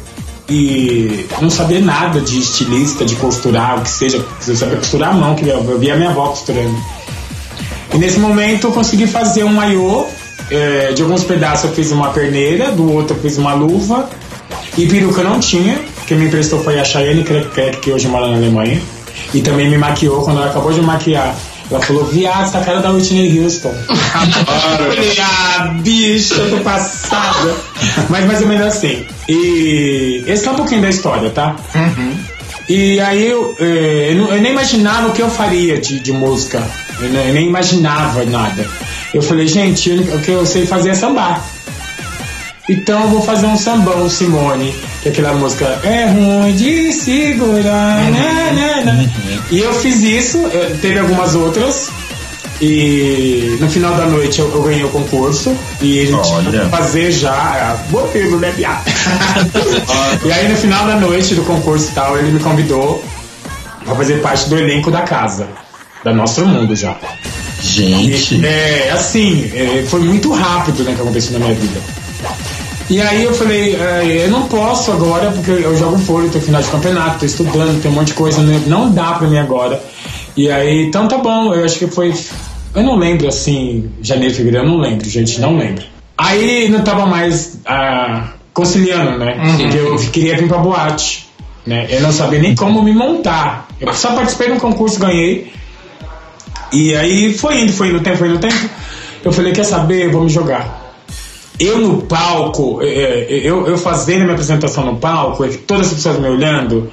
[0.50, 4.24] E não sabia nada de estilista, de costurar, o que seja.
[4.48, 6.76] Eu sabia costurar a mão, que eu via minha avó costurando.
[7.94, 10.06] E nesse momento eu consegui fazer um maiô.
[10.50, 14.10] É, de alguns pedaços eu fiz uma perneira, do outro eu fiz uma luva.
[14.78, 15.80] E peruca não tinha.
[16.08, 18.82] Quem me emprestou foi a Cheyenne Kreck, que hoje mora na Alemanha.
[19.34, 21.36] E também me maquiou quando ela acabou de maquiar.
[21.70, 23.76] Ela falou, viado, essa cara da Whitney Houston.
[23.86, 27.54] falei, ah, bicho, eu tô passada.
[28.10, 29.06] Mas mais ou menos assim.
[29.28, 31.58] E esse é um pouquinho da história, tá?
[31.76, 32.15] Uhum.
[32.70, 36.65] E aí eu, eh, eu, eu, nem imaginava o que eu faria de, de música.
[37.02, 38.65] Eu, eu, nem imaginava nada.
[39.13, 41.43] Eu falei, gente, o que eu sei fazer é sambar.
[42.70, 48.04] Então eu vou fazer um sambão, Simone, que é aquela música é ruim de segurar,
[48.04, 48.12] uhum.
[48.12, 49.10] né, né, né.
[49.26, 49.40] Uhum.
[49.52, 50.40] E eu fiz isso,
[50.82, 51.90] teve algumas outras,
[52.60, 57.78] e no final da noite eu, eu ganhei o concurso e a gente fazer já.
[57.86, 58.82] É, boa pelo, né, piada?
[60.26, 63.04] e aí no final da noite do concurso e tal, ele me convidou
[63.86, 65.48] pra fazer parte do elenco da casa.
[66.04, 66.96] Da Nosso Mundo já.
[67.62, 68.36] Gente.
[68.36, 71.80] E, é, assim, é, foi muito rápido né, que aconteceu na minha vida.
[72.89, 76.62] E aí eu falei, é, eu não posso agora, porque eu jogo fôlego, tô final
[76.62, 79.82] de campeonato, tô estudando, tem um monte de coisa, não dá pra mim agora.
[80.38, 82.13] E aí, então tá bom, eu acho que foi
[82.78, 85.84] eu não lembro assim, janeiro, fevereiro, eu não lembro, gente, não lembro.
[86.15, 89.36] Aí não tava mais ah, conciliando, né?
[89.36, 89.58] Uhum.
[89.58, 91.28] Porque eu queria vir pra boate.
[91.65, 91.88] Né?
[91.89, 93.67] Eu não sabia nem como me montar.
[93.82, 95.52] Eu só participei de um concurso, ganhei.
[96.71, 98.69] E aí foi indo, foi indo tempo, foi indo tempo.
[99.23, 100.12] Eu falei, quer saber?
[100.12, 100.87] Vou me jogar.
[101.60, 105.88] Eu no palco, é, é, eu, eu fazendo a minha apresentação no palco, é todas
[105.88, 106.91] as pessoas me olhando,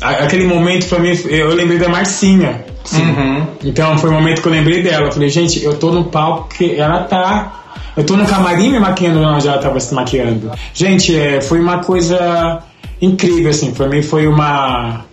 [0.00, 2.64] aquele momento pra mim, eu lembrei da Marcinha.
[2.92, 3.46] Uhum.
[3.64, 5.06] Então foi o momento que eu lembrei dela.
[5.06, 7.60] Eu falei, gente, eu tô no palco que ela tá.
[7.96, 10.50] Eu tô no camarim me maquiando onde ela tava se maquiando.
[10.74, 12.62] Gente, é, foi uma coisa
[13.00, 13.72] incrível, assim.
[13.72, 15.04] Pra mim foi uma.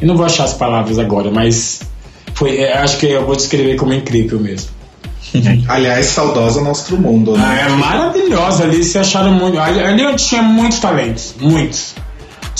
[0.00, 1.82] Eu não vou achar as palavras agora, mas
[2.34, 4.79] foi, acho que eu vou descrever como incrível mesmo.
[5.68, 7.32] Aliás, saudosa Nostro Mundo.
[7.32, 7.44] Né?
[7.44, 9.58] Ah, é maravilhosa ali, se acharam muito.
[9.58, 11.94] Ali eu tinha muitos talentos, muitos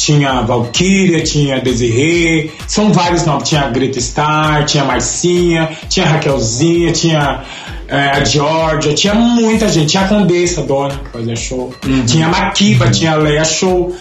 [0.01, 3.49] tinha Valkyria, tinha Desirê, são vários nomes.
[3.49, 7.43] Tinha a Greta Star, tinha Marcinha, tinha a Raquelzinha, tinha
[7.87, 9.91] é, a Georgia, tinha muita gente.
[9.91, 11.75] Tinha a Condessa Dona, que fazia show.
[11.87, 12.07] Uhum.
[12.07, 12.91] Tinha a Makiba, uhum.
[12.91, 13.95] tinha a Leia Show,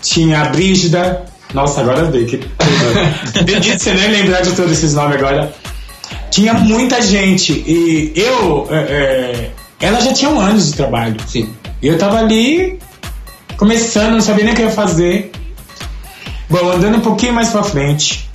[0.00, 1.24] tinha a Brígida.
[1.52, 3.78] Nossa, agora dei que tudo.
[3.78, 5.52] você nem lembrar de todos esses nomes agora.
[6.32, 7.52] Tinha muita gente.
[7.52, 8.66] E eu.
[8.70, 11.16] É, é, ela já tinha um anos de trabalho.
[11.28, 11.50] Sim.
[11.80, 12.78] E eu tava ali
[13.56, 15.30] começando, não sabia nem o que ia fazer.
[16.48, 18.28] Bom, andando um pouquinho mais pra frente,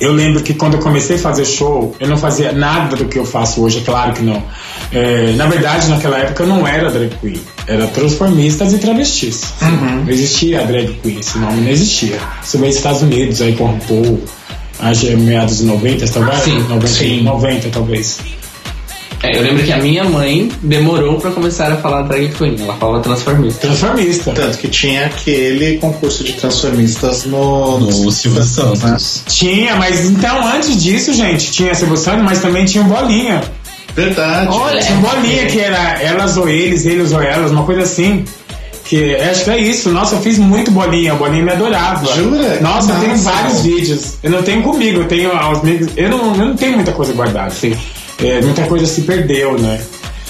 [0.00, 3.18] eu lembro que quando eu comecei a fazer show, eu não fazia nada do que
[3.18, 4.42] eu faço hoje, é claro que não.
[4.92, 9.54] É, na verdade, naquela época eu não era drag queen, era transformistas e travestis.
[9.60, 10.04] Uhum.
[10.04, 12.18] Não existia drag queen, esse nome não existia.
[12.42, 14.22] Isso veio dos Estados Unidos, aí com o Paul,
[14.82, 16.42] acho que é meados de 90, talvez?
[16.42, 17.22] Sim, 90, sim.
[17.22, 18.18] 90 talvez.
[19.22, 22.56] É, eu lembro que a minha mãe demorou pra começar a falar drag queen.
[22.60, 23.60] Ela falava transformista.
[23.68, 24.32] Transformista.
[24.32, 28.82] Tanto que tinha aquele concurso de transformistas no, no Silvio Santos.
[28.82, 28.96] Né?
[29.28, 33.40] Tinha, mas então antes disso, gente, tinha Silvio Santos, mas também tinha o Bolinha.
[33.94, 34.48] Verdade.
[34.50, 38.24] Olha, tinha um Bolinha que era elas ou eles, eles ou elas, uma coisa assim.
[38.92, 39.90] Que acho que é isso.
[39.90, 41.14] Nossa, eu fiz muito bolinha.
[41.14, 42.04] O bolinha me adorava.
[42.14, 42.60] Jura?
[42.60, 44.18] Nossa, Nossa, eu tenho vários vídeos.
[44.22, 45.60] Eu não tenho comigo, eu tenho aos
[45.96, 47.46] Eu não, eu não tenho muita coisa guardada.
[47.46, 47.74] Assim
[48.22, 49.80] é, muita coisa se perdeu, né?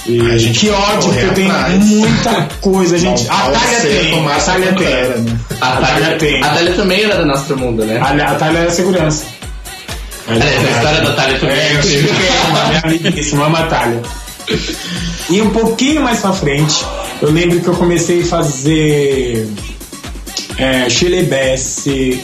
[0.07, 2.95] E a gente que ódio, porque eu tenho muita coisa.
[2.95, 4.29] A, gente, a Thalia tem.
[4.29, 4.87] A Thalia tem.
[4.87, 5.39] Era, né?
[5.61, 6.45] A Thalia tem.
[6.45, 7.99] A Thalia também era do nosso mundo, né?
[8.01, 9.25] A, a Thalia era segurança.
[10.29, 14.03] É, a história da Thalia também é, é minha amiguíssima, amo a Thalia.
[15.31, 16.85] E um pouquinho mais pra frente,
[17.23, 19.49] eu lembro que eu comecei a fazer
[20.59, 21.29] é, Shirley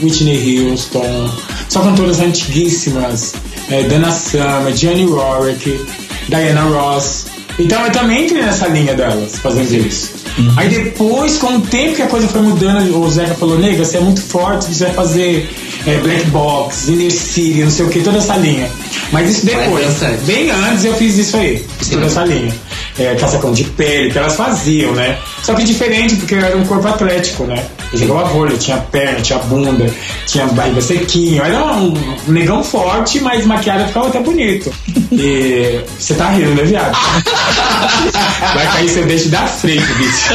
[0.03, 1.31] Whitney Houston,
[1.69, 3.35] só cantoras antiguíssimas,
[3.71, 5.87] é, Dana Summer, Johnny Warwick,
[6.29, 7.27] Diana Ross.
[7.61, 10.19] Então eu também entrei nessa linha delas, fazendo isso.
[10.57, 13.97] Aí depois, com o tempo que a coisa foi mudando, o Zeca falou, nega, você
[13.97, 15.51] é muito forte, você vai fazer
[15.87, 18.71] é, Black Box, Inner City, não sei o que, toda essa linha.
[19.13, 19.85] Mas isso depois.
[20.27, 22.55] Bem antes eu fiz isso aí, toda essa linha.
[22.99, 25.19] É, casacão de pele, que elas faziam, né?
[25.43, 27.65] Só que diferente, porque eu era um corpo atlético, né?
[27.93, 29.89] Eu jogava vôlei, tinha perna, tinha bunda,
[30.27, 31.39] tinha barriga sequinha.
[31.39, 31.95] Eu era um,
[32.27, 34.73] negão forte, mas maquiado ficava até bonito.
[35.13, 36.93] E você tá rindo, né, viado?
[38.55, 40.35] Vai cair seu dente da frente, bicho.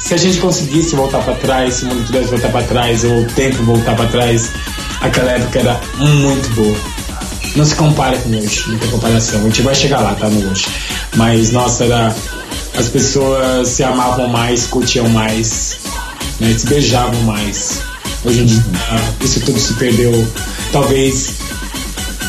[0.00, 3.20] Se a gente conseguisse voltar pra trás, se o mundo pudesse voltar pra trás, ou
[3.20, 4.50] o tempo voltar pra trás,
[5.00, 6.93] aquela época era muito boa.
[7.56, 9.40] Não se compara com hoje, não tem comparação.
[9.40, 10.66] A gente vai chegar lá, tá, no hoje.
[11.16, 12.14] Mas, nossa, era.
[12.76, 15.78] As pessoas se amavam mais, curtiam mais,
[16.40, 17.82] né, se beijavam mais.
[18.24, 18.64] Hoje em dia,
[19.20, 20.26] isso tudo se perdeu.
[20.72, 21.34] Talvez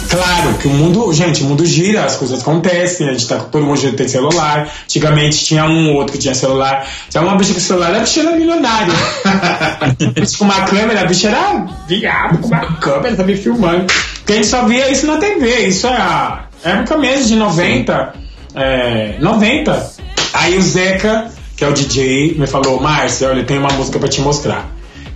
[0.09, 3.65] Claro que o mundo, gente, o mundo gira, as coisas acontecem, a gente tá, todo
[3.65, 4.69] mundo tem celular.
[4.83, 6.87] Antigamente tinha um ou outro que tinha celular.
[7.09, 8.93] Tinha uma bicha com celular, a bicha era milionária.
[9.81, 13.85] A bicha com uma câmera, a bicha era viado com uma câmera, tava filmando.
[14.17, 18.13] Porque a gente só via isso na TV, isso é a época mesmo de 90.
[18.55, 19.91] É, 90.
[20.33, 24.07] Aí o Zeca, que é o DJ, me falou, Márcio, olha, tem uma música pra
[24.07, 24.69] te mostrar.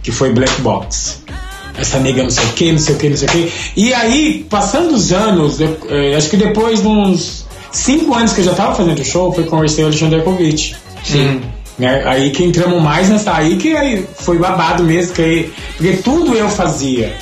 [0.04, 1.24] Que foi Black Box
[1.80, 3.54] essa nega não sei o que, não sei o que, não sei o que.
[3.76, 8.42] E aí, passando os anos, eu, eh, acho que depois de uns cinco anos que
[8.42, 10.76] eu já tava fazendo show, foi conversei com o Alexandre Kovic.
[11.04, 11.42] Sim.
[11.78, 12.04] Né?
[12.06, 16.36] Aí que entramos mais nessa aí que aí foi babado mesmo, que aí, porque tudo
[16.36, 17.16] eu fazia.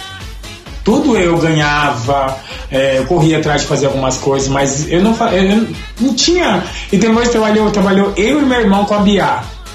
[0.83, 2.37] Tudo eu ganhava,
[2.71, 5.67] eh, eu corria atrás de fazer algumas coisas, mas eu não, eu
[5.99, 6.63] não tinha.
[6.91, 9.25] E depois trabalhou, trabalhou eu e meu irmão com a Bia.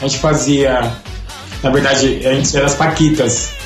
[0.01, 0.91] A gente fazia,
[1.63, 3.62] na verdade, a gente era as Paquitas.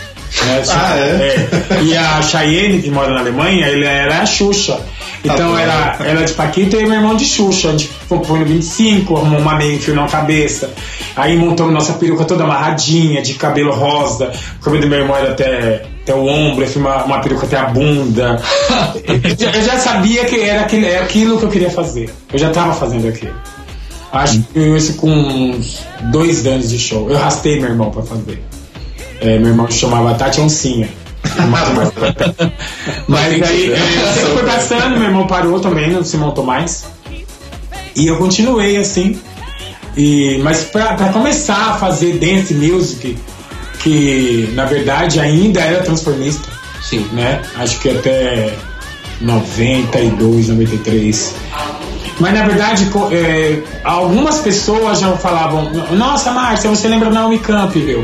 [0.71, 1.83] Ah, é?
[1.83, 4.81] E a Cheyenne, que mora na Alemanha, ele era a Xuxa.
[5.25, 5.59] Então bom.
[5.59, 7.69] era, era de Paquita e meu irmão de Xuxa.
[7.69, 10.71] A gente foi no 25, arrumou uma meia, enfiou na cabeça.
[11.17, 14.33] Aí montamos nossa peruca toda amarradinha, de cabelo rosa.
[14.61, 17.47] O cabelo do meu irmão era até, até o ombro, eu fiz uma, uma peruca
[17.47, 18.41] até a bunda.
[19.05, 22.11] eu, já, eu sabia que era aquilo, era aquilo que eu queria fazer.
[22.33, 23.35] Eu já estava fazendo aquilo.
[24.13, 25.81] Acho que isso com uns
[26.13, 27.11] dois anos de show.
[27.11, 28.43] Eu rastei meu irmão pra fazer.
[29.21, 30.89] É, meu irmão chamava Tati Oncinha.
[33.09, 33.79] Mas aí, é,
[34.15, 36.85] sempre foi passando, meu irmão parou também, não se montou mais.
[37.95, 39.19] E eu continuei assim.
[39.97, 43.17] E, mas pra, pra começar a fazer dance music,
[43.83, 46.47] que na verdade ainda era transformista,
[46.83, 47.09] Sim.
[47.13, 47.41] né?
[47.57, 48.55] Acho que até
[49.23, 51.35] 92, 93.
[52.21, 58.03] Mas na verdade, é, algumas pessoas já falavam: Nossa, Márcia, você lembra Naomi Campbell?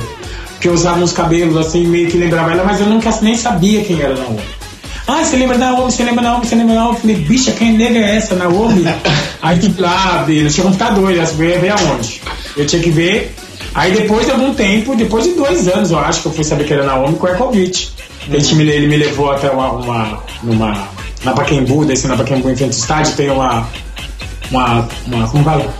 [0.63, 3.83] Que eu usava uns cabelos assim, meio que lembrava ela, mas eu nunca nem sabia
[3.83, 4.41] quem era Naomi.
[5.09, 6.95] Ah, você lembra da Naomi, você lembra da Naomi, você lembra da Naomi?
[6.95, 8.85] Eu falei, bicha, quem nega é essa, Naomi?
[9.43, 12.23] Aí tipo, lá, eles tinham computador, eles ver, ver aonde.
[12.57, 13.35] Eu tinha que ver.
[13.75, 16.65] Aí depois de algum tempo, depois de dois anos, eu acho que eu fui saber
[16.65, 17.89] que era Naomi com o Erkovic.
[18.31, 20.89] Ele, me, ele me levou até uma, uma, numa,
[21.25, 23.67] na Paquembu, descendo na Paquembu em frente ao estádio, tem uma,
[24.49, 25.75] uma, uma como fala?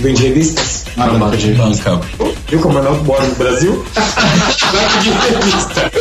[0.00, 0.77] Vende revistas.
[0.98, 2.00] Ah, banca de Banca.
[2.48, 3.84] Viu como eu não moro no Brasil?
[3.94, 5.92] Banco de revista.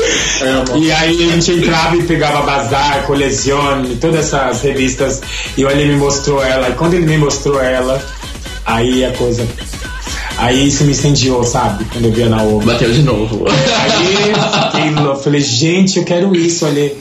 [0.75, 5.21] E aí a gente entrava e pegava Bazar, Collezione, todas essas revistas.
[5.55, 6.69] E ele me mostrou ela.
[6.69, 8.03] E quando ele me mostrou ela,
[8.65, 9.47] aí a coisa.
[10.37, 11.85] Aí isso me incendiou, sabe?
[11.85, 12.65] Quando eu via na Naomi.
[12.65, 13.45] Bateu de novo.
[13.49, 15.23] Aí eu fiquei louco.
[15.23, 16.65] Falei, gente, eu quero isso.
[16.65, 16.91] Olha,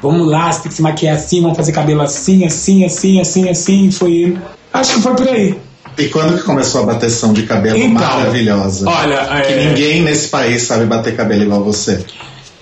[0.00, 3.48] vamos lá, você tem que se maquiar assim, vamos fazer cabelo assim, assim, assim, assim,
[3.48, 3.88] assim.
[3.88, 4.38] E foi.
[4.72, 5.54] Acho que foi por aí.
[5.96, 8.88] E quando que começou a bateção de cabelo Então, maravilhosa?
[8.88, 12.04] olha, que é- ninguém nesse país sabe bater cabelo igual você.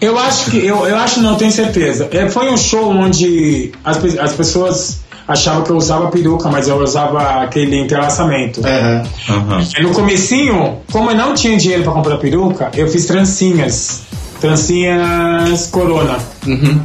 [0.01, 2.09] Eu acho que, eu, eu acho não, tenho certeza.
[2.11, 6.77] É, foi um show onde as, as pessoas achavam que eu usava peruca, mas eu
[6.77, 8.61] usava aquele entrelaçamento.
[8.67, 14.01] Aí No comecinho, como eu não tinha dinheiro pra comprar peruca, eu fiz trancinhas.
[14.43, 16.19] Trancinhas Corona.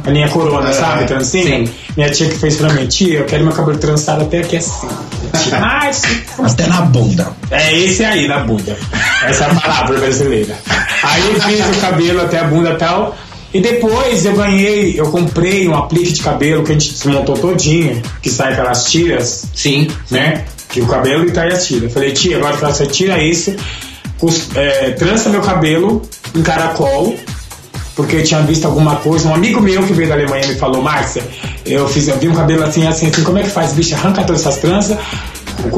[0.06, 1.04] A linha Corona, É, sabe?
[1.06, 1.66] Trancinha.
[1.66, 1.72] sim.
[1.96, 4.86] Minha tia que fez pra mim, tia, eu quero meu cabelo trançado até aqui assim.
[6.44, 7.32] Até na bunda.
[7.50, 8.76] É esse aí, na bunda.
[9.24, 10.54] Essa é a palavra brasileira.
[11.02, 13.16] Aí eu fiz o cabelo até a bunda e tal.
[13.52, 18.00] E depois eu ganhei, eu comprei um aplique de cabelo que a gente desmontou todinho,
[18.20, 19.88] que sai aquelas tiras, Sim.
[20.10, 20.44] né?
[20.68, 21.90] Que o cabelo e tá as tiras.
[21.92, 23.56] Falei, tia, agora você tira isso,
[24.54, 26.02] é, trança meu cabelo
[26.34, 27.16] em caracol,
[27.98, 29.28] porque eu tinha visto alguma coisa.
[29.28, 31.20] Um amigo meu que veio da Alemanha me falou, Márcia,
[31.66, 33.72] eu, fiz, eu vi um cabelo assim, assim, assim, como é que faz?
[33.72, 34.96] Bicho, arranca todas essas tranças,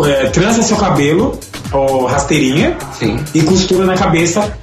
[0.06, 1.40] é, trança seu cabelo,
[1.72, 3.18] ou rasteirinha, Sim.
[3.34, 4.54] e costura na cabeça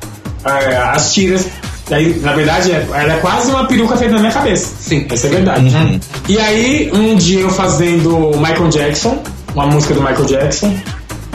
[0.46, 1.48] é, as tiras.
[1.90, 4.76] Daí, na verdade, é- ela é quase uma peruca feita na minha cabeça.
[4.80, 5.08] Sim.
[5.10, 6.00] Essa é verdade.
[6.30, 9.18] E aí, um dia eu fazendo Michael Jackson,
[9.56, 10.78] uma música do Michael Jackson,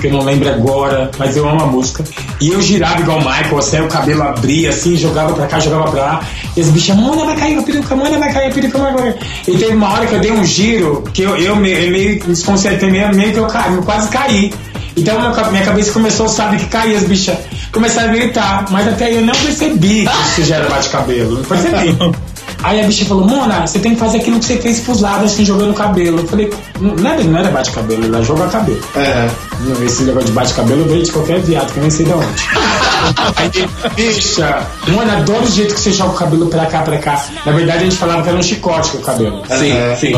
[0.02, 2.04] que eu não lembro agora, mas eu amo a música.
[2.40, 5.90] E eu girava igual o Michael, assim, o cabelo abria assim, jogava pra cá, jogava
[5.92, 6.20] pra lá.
[6.56, 9.16] E as bichas, mano, vai cair a peruca, mano, vai cair a peruca, vai cair.
[9.46, 12.90] E teve uma hora que eu dei um giro, que eu, eu meio, meio desconcertei,
[12.90, 14.52] meio, meio que eu, caí, eu quase caí.
[14.96, 15.18] Então
[15.50, 17.38] minha cabeça começou, sabe, que cair as bichas
[17.70, 21.44] começaram a gritar, mas até aí eu não percebi que isso já era bate-cabelo, não
[21.44, 21.96] percebi.
[22.62, 25.32] Aí a bicha falou, Mona, você tem que fazer aquilo que você fez pros lados,
[25.32, 26.20] assim, jogando cabelo.
[26.20, 28.80] Eu falei, não era, não era bate-cabelo, era jogar cabelo.
[28.96, 29.30] É.
[29.84, 32.26] Esse negócio de bate-cabelo veio de qualquer viado, que eu nem sei de onde.
[33.36, 33.50] Aí,
[33.96, 37.24] bicha, Mona, adoro o jeito que você joga o cabelo pra cá, pra cá.
[37.44, 39.42] Na verdade, a gente falava que era um chicote o cabelo.
[39.48, 39.96] Sim, É.
[39.96, 40.12] sim.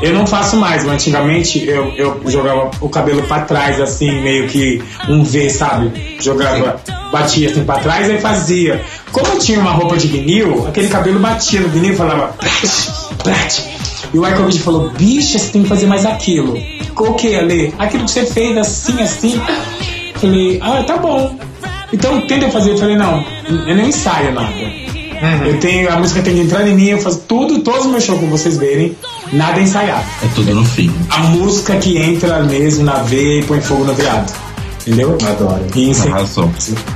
[0.00, 4.46] Eu não faço mais, mas antigamente eu, eu jogava o cabelo pra trás, assim, meio
[4.48, 6.16] que um V, sabe?
[6.20, 6.80] Jogava,
[7.10, 8.80] batia assim pra trás e fazia.
[9.10, 12.88] Como eu tinha uma roupa de vinil, aquele cabelo batia no vinil e falava plat,
[13.22, 13.60] plat.
[14.14, 16.56] E o Vick falou, bicha, você tem que fazer mais aquilo.
[16.96, 17.74] O que, Ale?
[17.78, 19.40] Aquilo que você fez assim, assim.
[20.20, 21.34] Falei, ah, tá bom.
[21.92, 22.72] Então tenta fazer.
[22.72, 23.24] Eu falei, não,
[23.66, 24.82] eu não ensaio nada.
[25.46, 28.02] Eu tenho, a música tem que entrar em mim, eu faço tudo, todos os meus
[28.02, 28.96] shows que vocês verem,
[29.32, 30.04] nada é ensaiado.
[30.20, 30.92] É tudo no fim.
[31.10, 34.32] A música que entra mesmo na veia e põe fogo no viado.
[34.80, 35.16] Entendeu?
[35.24, 35.64] Adoro.
[35.76, 35.94] E, em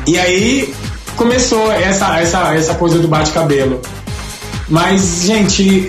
[0.08, 0.74] e aí
[1.14, 3.80] começou essa, essa, essa coisa do bate-cabelo.
[4.68, 5.88] Mas, gente,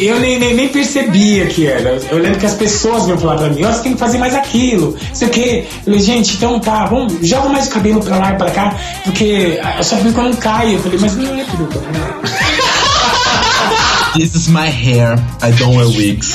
[0.00, 1.98] eu nem, nem, nem percebia que era.
[2.10, 4.34] Eu lembro que as pessoas vinham falar pra mim, ó, você tem que fazer mais
[4.34, 4.96] aquilo.
[5.12, 5.64] Sei o quê.
[5.78, 8.76] Eu falei, gente, então tá, vamos, joga mais o cabelo pra lá e pra cá,
[9.04, 10.74] porque a sua peruca não cai.
[10.74, 11.78] Eu falei, mas não é peruca.
[14.14, 15.18] This is my hair.
[15.42, 16.34] I don't wear wigs.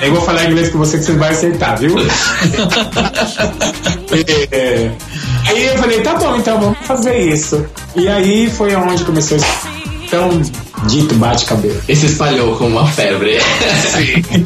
[0.00, 1.94] Eu vou falar inglês com você que você vai acertar, viu?
[4.50, 4.90] É,
[5.46, 7.64] Aí eu falei, tá bom, então vamos fazer isso.
[7.96, 9.46] E aí foi aonde começou esse
[10.10, 10.42] tão
[10.86, 11.80] dito bate-cabelo.
[11.88, 13.38] E se espalhou como uma febre.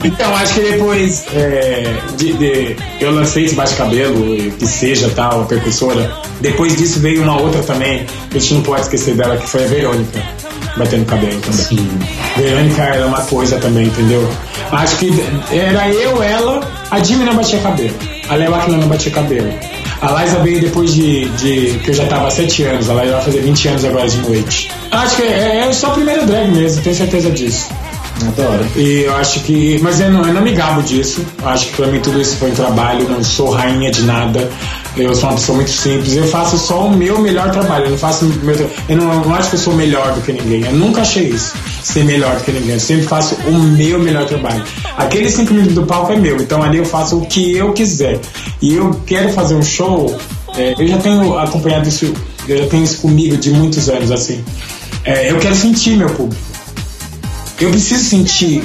[0.05, 5.45] Então, acho que depois é, de, de- eu lancei esse bate-cabelo, que seja tal, a
[5.45, 6.11] percussora.
[6.45, 9.65] Depois disso veio uma outra também, que a gente não pode esquecer dela, que foi
[9.65, 10.23] a Verônica,
[10.77, 11.65] batendo cabelo também.
[11.65, 11.89] Sim.
[12.37, 14.29] Verônica era uma coisa também, entendeu?
[14.71, 15.11] Acho que
[15.51, 17.95] era eu, ela, a Jimmy não batia cabelo,
[18.29, 19.51] a Léo Aquila não batia cabelo.
[20.03, 23.23] A Liza veio depois de, de que eu já tava há 7 anos, ela vai
[23.23, 24.71] fazer 20 anos agora de noite.
[24.91, 27.71] Acho que é, é só a primeira drag mesmo, tenho certeza disso.
[28.29, 28.67] Adoro.
[28.77, 29.79] E eu acho que.
[29.83, 31.25] Mas eu não, eu não me gabo disso.
[31.43, 33.09] Eu acho que pra mim tudo isso foi um trabalho.
[33.09, 34.49] Não sou rainha de nada.
[34.97, 36.17] Eu sou uma pessoa muito simples.
[36.17, 37.87] Eu faço só o meu melhor trabalho.
[37.87, 38.25] Eu não faço.
[38.27, 40.65] Meu, eu não, não acho que eu sou melhor do que ninguém.
[40.65, 41.53] Eu nunca achei isso.
[41.83, 42.75] Ser melhor do que ninguém.
[42.75, 44.63] Eu sempre faço o meu melhor trabalho.
[44.97, 46.37] Aqueles cinco minutos do palco é meu.
[46.37, 48.21] Então ali eu faço o que eu quiser.
[48.63, 50.17] E eu quero fazer um show.
[50.57, 52.15] é, eu já tenho acompanhado isso.
[52.47, 54.45] Eu já tenho isso comigo de muitos anos assim.
[55.05, 56.41] É, eu quero sentir meu público.
[57.61, 58.63] Eu preciso sentir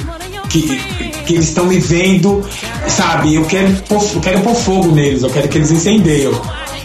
[0.48, 2.44] que, que eles estão me vendo,
[2.88, 3.34] sabe?
[3.34, 6.32] Eu quero, pôr, eu quero pôr fogo neles, eu quero que eles incendeiam.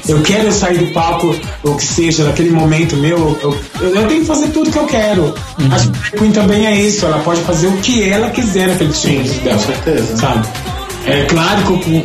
[0.07, 4.21] Eu quero sair do palco, ou que seja, naquele momento meu, eu, eu, eu tenho
[4.21, 5.33] que fazer tudo que eu quero.
[5.71, 8.93] Acho que a Queen também é isso, ela pode fazer o que ela quiser naquele
[8.93, 9.57] filme dela.
[9.57, 10.17] certeza.
[10.17, 10.47] Sabe?
[11.07, 12.03] É claro que eu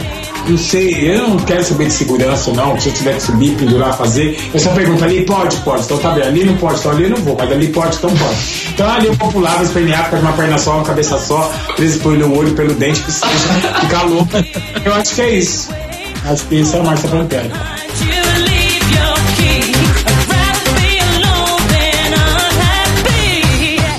[0.49, 3.97] não sei, eu não quero saber de segurança não, se eu tiver que subir, pendurar,
[3.97, 7.05] fazer, eu só pergunto ali, pode, pode, então tá bem, ali não pode, então ali
[7.05, 8.39] eu não vou, mas ali pode, então pode.
[8.73, 12.01] Então ali eu vou pular, vou espernear, ficar uma perna só, uma cabeça só, preso
[12.01, 14.31] pelo olho, pelo dente, que seja, ficar louco.
[14.85, 15.69] Eu acho que é isso.
[16.25, 17.51] Acho que isso é a Marcia Pantera.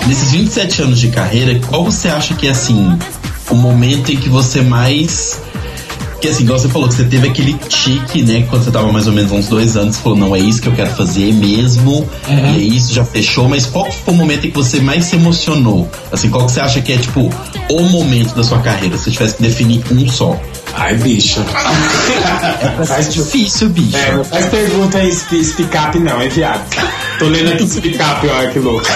[0.08, 2.98] Nesses 27 anos de carreira, qual você acha que é assim
[3.50, 5.42] o momento em que você mais.
[6.22, 8.46] Que assim, igual você falou, que você teve aquele tique, né?
[8.48, 10.68] Quando você tava mais ou menos uns dois anos, você falou, não, é isso que
[10.68, 12.08] eu quero fazer mesmo.
[12.30, 13.50] E é isso, já fechou.
[13.50, 15.90] Mas qual que foi o momento em que você mais se emocionou?
[16.12, 17.28] Assim, qual que você acha que é, tipo,
[17.70, 18.98] o momento da sua carreira?
[18.98, 20.40] Se você tivesse que definir um só.
[20.76, 21.44] Ai, bicho.
[22.98, 23.96] É difícil, bicho.
[23.98, 26.62] É, não faz pergunta aí, sp- speak up não, é viado.
[27.20, 28.86] Tô lendo aqui speak up, olha que louco.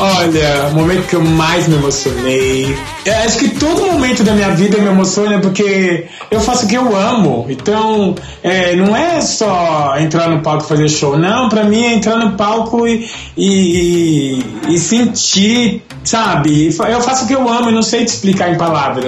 [0.00, 2.76] Olha, o momento que eu mais me emocionei.
[3.04, 6.76] Eu acho que todo momento da minha vida me emociona porque eu faço o que
[6.76, 7.46] eu amo.
[7.48, 11.18] Então, é, não é só entrar no palco e fazer show.
[11.18, 14.38] Não, pra mim é entrar no palco e, e,
[14.68, 16.68] e- e sentir, sabe?
[16.88, 19.07] Eu faço o que eu amo e não sei te explicar em palavras.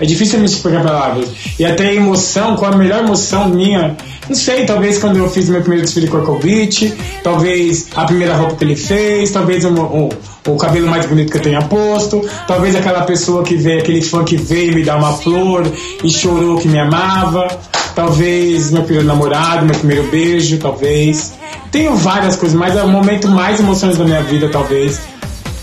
[0.00, 1.28] É difícil me explicar palavras.
[1.58, 3.96] E até a emoção, qual a melhor emoção minha?
[4.28, 8.34] Não sei, talvez quando eu fiz meu primeiro desfile com o Korkovic, talvez a primeira
[8.34, 10.08] roupa que ele fez, talvez o, o,
[10.48, 14.24] o cabelo mais bonito que eu tenha posto, talvez aquela pessoa que veio, aquele fã
[14.24, 15.70] que veio me dar uma flor
[16.02, 17.46] e chorou que me amava,
[17.94, 21.34] talvez meu primeiro namorado, meu primeiro beijo, talvez.
[21.70, 25.00] Tenho várias coisas, mas é o momento mais emocionante da minha vida, talvez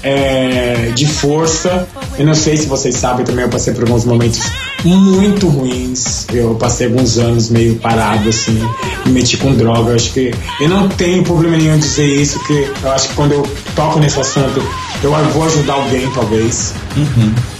[0.04, 1.88] é, de força.
[2.18, 4.41] Eu não sei se vocês sabem também, eu passei por alguns momentos
[4.84, 6.26] muito ruins.
[6.34, 8.59] Eu passei alguns anos meio parado, assim,
[9.05, 9.95] me meti com droga.
[9.95, 13.34] Acho que eu não tenho problema nenhum em dizer isso, que eu acho que quando
[13.34, 14.62] eu toco nesse assunto,
[15.03, 16.74] eu vou ajudar alguém, talvez.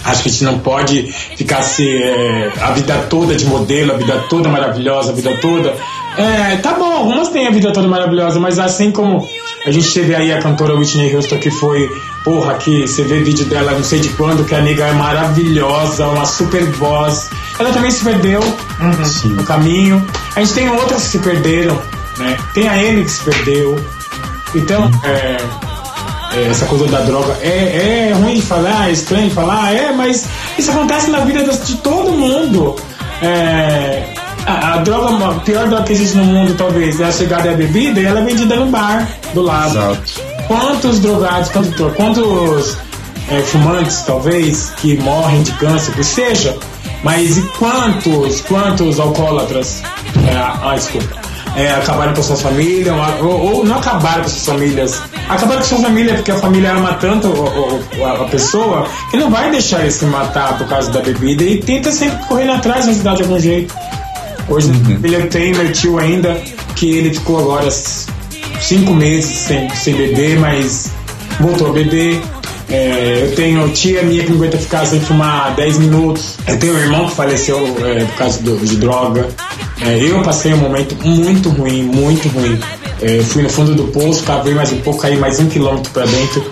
[0.04, 3.96] Acho que a gente não pode ficar se é, a vida toda de modelo, a
[3.96, 5.74] vida toda maravilhosa, a vida toda.
[6.16, 9.26] É, tá bom, algumas têm a vida toda maravilhosa, mas assim como
[9.66, 11.88] a gente teve aí a cantora Whitney Houston, que foi,
[12.24, 16.08] porra, que você vê vídeo dela não sei de quando, que a nega é maravilhosa,
[16.08, 17.30] uma super voz.
[17.58, 18.40] Ela também se perdeu
[19.24, 20.04] no caminho.
[20.34, 21.80] A gente tem outras que se perderam,
[22.18, 22.36] né?
[22.54, 23.84] Tem a Amy que se perdeu.
[24.54, 25.36] Então, é,
[26.34, 29.92] é, essa coisa da droga é, é ruim de falar, é estranho de falar, é,
[29.92, 32.76] mas isso acontece na vida de todo mundo.
[33.22, 37.50] É, a, a droga, a pior droga que existe no mundo, talvez, é a chegada
[37.50, 39.70] da bebida e ela é vendida no bar do lado.
[39.78, 40.32] Exato.
[40.48, 42.76] Quantos drogados, quantos, quantos
[43.30, 46.56] é, fumantes, talvez, que morrem de câncer, que seja,
[47.02, 49.82] mas e quantos, quantos alcoólatras,
[50.28, 51.20] é, ah, desculpa,
[51.56, 55.78] é, acabaram com suas famílias, ou, ou não acabaram com suas famílias, acabaram com sua
[55.78, 59.80] família porque a família ama tanto o- o- a, a pessoa que não vai deixar
[59.80, 63.22] ele se matar por causa da bebida e tenta sempre correr atrás da cidade de
[63.22, 63.74] algum jeito.
[64.48, 64.70] Hoje
[65.02, 66.34] ele tem meu tio ainda,
[66.76, 67.70] que ele ficou agora
[68.60, 70.90] cinco meses sem, sem beber, mas
[71.40, 72.20] voltou a beber.
[72.70, 76.36] É, eu tenho tia minha que não aguenta ficar sem fumar 10 minutos.
[76.46, 79.28] Eu tenho um irmão que faleceu é, por causa do- de droga.
[79.82, 82.58] É, eu passei um momento muito ruim, muito ruim.
[83.02, 86.04] É, fui no fundo do poço, cavei mais um pouco, caí mais um quilômetro pra
[86.06, 86.44] dentro.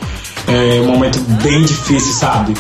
[0.47, 2.55] É um momento bem difícil, sabe?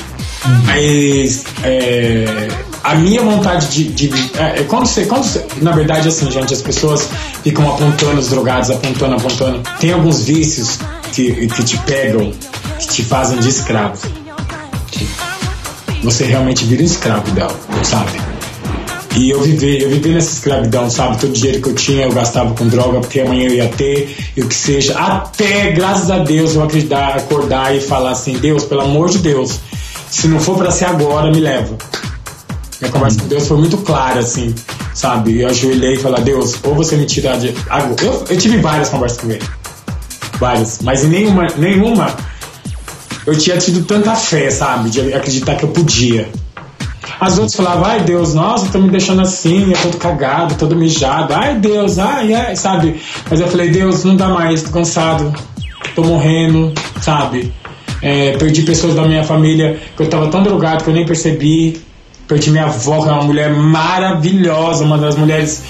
[0.64, 2.48] Mas é,
[2.82, 3.84] a minha vontade de.
[4.08, 7.08] de- é, é, quando você, quando você- Na verdade, assim, gente, as pessoas
[7.42, 9.60] ficam apontando os drogados, apontando, apontando.
[9.78, 10.78] Tem alguns vícios
[11.12, 12.32] que, que te pegam,
[12.78, 13.98] que te fazem de escravo.
[16.02, 18.10] Você realmente vira um escravo dela, sabe?
[19.16, 21.18] E eu vivi, eu vivi nessa escravidão, sabe?
[21.18, 24.40] Todo dinheiro que eu tinha eu gastava com droga, porque amanhã eu ia ter, e
[24.40, 24.96] o que seja.
[24.98, 29.58] Até, graças a Deus, eu acreditar, acordar e falar assim: Deus, pelo amor de Deus,
[30.08, 31.76] se não for pra ser agora, me leva.
[32.80, 34.54] Minha conversa com Deus foi muito clara, assim,
[34.94, 35.40] sabe?
[35.40, 37.54] Eu ajoelhei e falei: Deus, ou você me tira de.
[38.02, 39.42] Eu, eu tive várias conversas com ele.
[40.38, 40.80] Várias.
[40.82, 42.14] Mas em nenhuma, nenhuma
[43.26, 44.90] eu tinha tido tanta fé, sabe?
[44.90, 46.28] De acreditar que eu podia.
[47.20, 51.34] As outras falavam, ai Deus, nossa, tô me deixando assim, eu todo cagado, todo mijado,
[51.34, 52.98] ai Deus, ai, ai, sabe?
[53.28, 55.30] Mas eu falei, Deus, não dá mais, tô cansado,
[55.94, 56.72] tô morrendo,
[57.02, 57.52] sabe?
[58.00, 61.82] É, perdi pessoas da minha família que eu tava tão drogado que eu nem percebi.
[62.30, 65.62] Perdi minha avó, que é uma mulher maravilhosa, uma das mulheres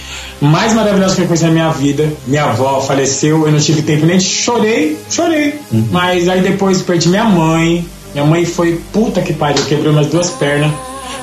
[0.43, 2.07] mais maravilhosas que eu conheci na minha vida.
[2.27, 5.59] Minha avó faleceu, eu não tive tempo nem de chorei, chorei.
[5.91, 7.83] Mas aí depois perdi minha mãe.
[8.13, 10.71] Minha mãe foi puta que pariu, quebrou minhas duas pernas.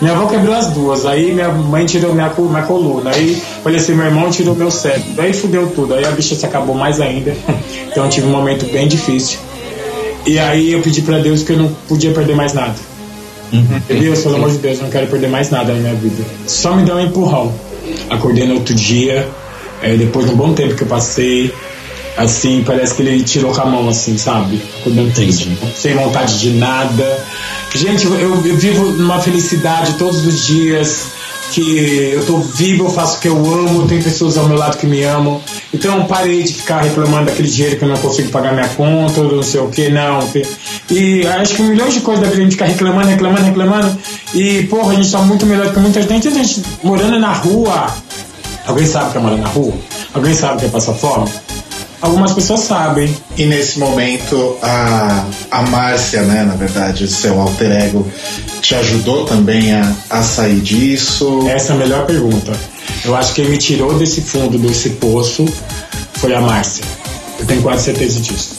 [0.01, 4.07] Minha avó quebrou as duas, aí minha mãe tirou minha, minha coluna, aí faleceu meu
[4.07, 7.35] irmão tirou meu cérebro, aí fudeu tudo, aí a bicha se acabou mais ainda.
[7.91, 9.37] Então eu tive um momento bem difícil.
[10.25, 12.96] E aí eu pedi pra Deus que eu não podia perder mais nada.
[13.87, 16.23] Deus, pelo amor de Deus, eu não quero perder mais nada na minha vida.
[16.45, 17.53] Só me dá um empurrão.
[18.09, 19.27] Acordei no outro dia,
[19.81, 21.53] eh, depois de um bom tempo que eu passei,
[22.17, 24.61] assim, parece que ele tirou com a mão, assim, sabe?
[24.81, 27.25] Acordando triste, sem vontade de nada.
[27.73, 31.05] Gente, eu, eu vivo numa felicidade todos os dias,
[31.51, 34.77] que eu tô vivo, eu faço o que eu amo, tem pessoas ao meu lado
[34.77, 35.41] que me amam.
[35.73, 39.35] Então parei de ficar reclamando daquele dinheiro que eu não consigo pagar minha conta, ou
[39.35, 40.19] não sei o que, não.
[40.89, 43.97] E acho que milhões de coisas da vida a gente ficar reclamando, reclamando, reclamando.
[44.33, 46.27] E, porra, a gente tá muito melhor que muita gente.
[46.27, 47.87] Tem gente morando na rua.
[48.65, 49.73] Alguém sabe que é morar na rua?
[50.13, 51.29] Alguém sabe que é passar fome?
[52.01, 53.15] Algumas pessoas sabem.
[53.35, 58.07] E nesse momento, a, a Márcia, né, na verdade, o seu alter ego,
[58.61, 61.47] te ajudou também a, a sair disso?
[61.47, 62.51] Essa é a melhor pergunta.
[63.03, 65.45] Eu acho que quem me tirou desse fundo, desse poço,
[66.15, 66.83] foi a Márcia.
[67.39, 68.55] Eu tenho quase certeza disso.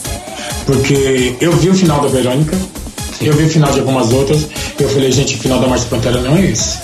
[0.65, 2.57] Porque eu vi o final da Verônica,
[3.21, 4.47] eu vi o final de algumas outras,
[4.79, 6.77] e eu falei, gente, o final da Márcia Pantera não é esse.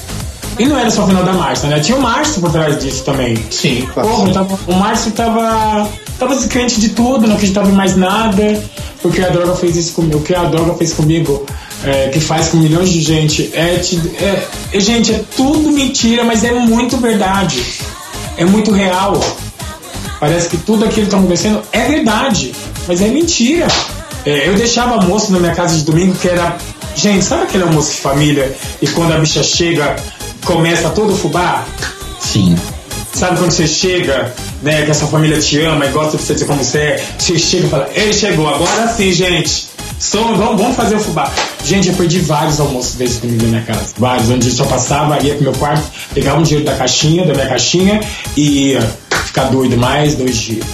[0.58, 1.80] E não era só o final da Márcia, né?
[1.82, 3.38] Tinha o Márcio por trás disso também.
[3.51, 4.10] Sim, claro.
[4.10, 5.88] Porra, tava- o Márcio tava,
[6.20, 8.61] tava descrente de tudo, não acreditava em mais nada.
[9.01, 10.18] Porque a droga fez isso comigo.
[10.18, 11.45] O que a droga fez comigo,
[11.84, 13.80] é, que faz com milhões de gente, é,
[14.22, 17.63] é- é, Gente, é tudo mentira, mas é muito verdade.
[18.38, 19.20] É muito real.
[20.20, 22.53] Parece que tudo aquilo que tá acontecendo é verdade,
[22.88, 23.68] mas é mentira.
[24.26, 26.57] É, eu deixava almoço na minha casa de domingo que era.
[26.95, 29.97] Gente, sabe aquele almoço de família e quando a bicha chega,
[30.45, 31.63] começa todo o fubá?
[32.20, 32.55] Sim.
[33.13, 34.34] Sabe quando você chega,
[34.66, 37.38] né, que a sua família te ama e gosta de você como você é, você
[37.38, 39.68] chega e fala, ele chegou, agora sim, gente.
[39.99, 41.32] Som, vamos, vamos fazer o fubá.
[41.63, 43.93] Gente, eu perdi vários almoços me dei na minha casa.
[43.97, 47.34] Vários, onde eu só passava, ia pro meu quarto, pegava um dinheiro da caixinha, da
[47.34, 48.01] minha caixinha
[48.36, 48.82] e ia
[49.26, 50.66] ficar doido mais dois dias.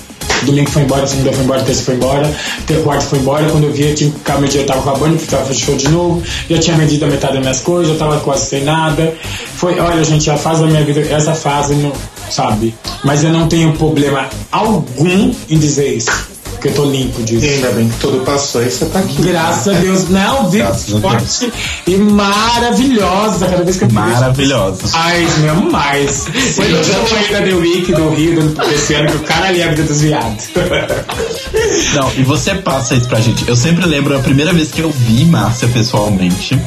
[0.43, 2.33] Domingo foi embora, segunda foi embora, terça foi embora,
[2.65, 3.47] ter quarto foi embora.
[3.49, 6.23] Quando eu tinha que ficar, meu dia tava acabando, tava show de novo.
[6.49, 9.13] Já tinha vendido a metade das minhas coisas, já tava quase sem nada.
[9.55, 11.91] Foi, olha, gente, a fase da minha vida, essa fase, não,
[12.32, 12.73] sabe?
[13.03, 16.32] Mas eu não tenho problema algum em dizer isso.
[16.51, 17.43] Porque eu tô limpo disso.
[17.43, 19.19] E ainda bem que tudo passou e você tá aqui.
[19.23, 21.01] Graças a Deus, não, vivo Graças a Deus.
[21.39, 21.53] forte
[21.88, 23.93] e maravilhosa cada vez que eu me.
[23.95, 24.82] Maravilhosa.
[24.93, 26.25] Ai, meu mais.
[26.55, 29.47] Foi no show aí da The Week do Rio do- desse ano que o cara
[29.47, 30.49] ali é a vida dos viados.
[31.95, 33.47] Não, e você passa isso pra gente.
[33.47, 36.61] Eu sempre lembro a primeira vez que eu vi Márcia pessoalmente,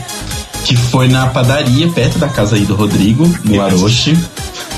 [0.64, 4.18] que foi na padaria perto da casa aí do Rodrigo, no Aroche.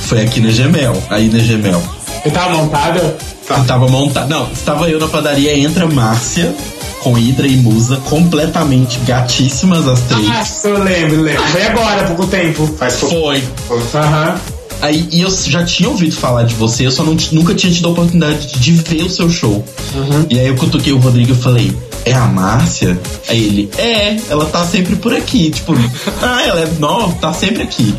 [0.07, 1.83] Foi aqui na Gemel, aí na Gemel.
[2.25, 3.17] Eu tava montada.
[3.49, 4.29] Eu tava montado.
[4.29, 6.55] Não, estava eu na padaria, entra Márcia
[7.01, 10.29] com Hidra e Musa, completamente gatíssimas as três.
[10.29, 11.43] Ah, eu lembro, lembro.
[11.43, 12.67] Foi agora, há pouco tempo.
[12.79, 13.17] Faz pouco.
[13.17, 13.43] Foi.
[13.95, 14.41] Aham.
[14.83, 17.89] Aí, e eu já tinha ouvido falar de você, eu só não nunca tinha tido
[17.89, 19.65] a oportunidade de ver o seu show.
[20.29, 22.99] E aí eu cutuquei o Rodrigo e falei, é a Márcia?
[23.29, 25.51] Aí ele, é, ela tá sempre por aqui.
[25.51, 25.75] Tipo,
[26.23, 27.95] ah, ela é nova, tá sempre aqui.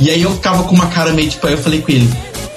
[0.00, 2.10] E aí eu ficava com uma cara meio tipo, aí eu falei com ele,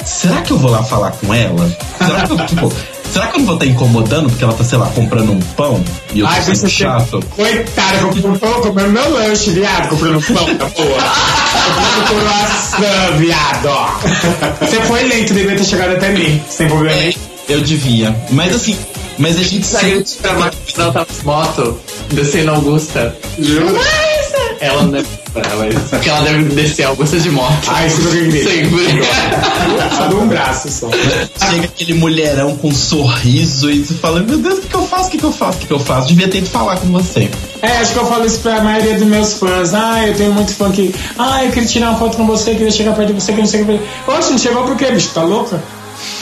[0.06, 1.78] será que eu vou lá falar com ela?
[1.98, 2.74] Será que eu, tipo,
[3.12, 5.84] será que eu não vou estar incomodando porque ela tá, sei lá, comprando um pão
[6.14, 7.20] e eu tô Ai, sendo você chato?
[7.36, 11.14] Coitada, comprou um pão, comprando meu lanche, viado, comprando pão da porra.
[11.66, 14.66] Comprando croissant, viado, ó.
[14.66, 17.14] Você foi lento, devia ter chegado até mim, sem problema nenhum.
[17.48, 18.16] Eu devia.
[18.30, 18.78] Mas assim,
[19.18, 21.80] mas a gente Saiu de trabalho, ela tava moto,
[22.12, 23.16] descendo Augusta.
[24.60, 25.08] Ela não deve.
[25.34, 27.68] Mas, porque ela deve descer Augusta de moto.
[27.68, 28.44] Ai, isso que eu queria.
[28.44, 29.04] Sempre.
[29.96, 30.90] Só dou um braço só.
[30.92, 34.88] Chega aquele mulherão com um sorriso e você fala, meu Deus, o que, que eu
[34.88, 35.08] faço?
[35.08, 35.58] O que, que eu faço?
[35.58, 36.08] O que, que eu faço?
[36.08, 37.30] Devia ter ido falar com você.
[37.62, 39.74] É, acho que eu falo isso pra maioria dos meus fãs.
[39.74, 40.94] Ah, eu tenho muito fã que.
[41.18, 43.46] Ah, eu queria tirar uma foto com você, queria chegar perto de você, que não
[43.46, 43.80] sei o que.
[44.08, 45.10] Oxe, não chegou por quê, bicho?
[45.14, 45.62] Tá louca?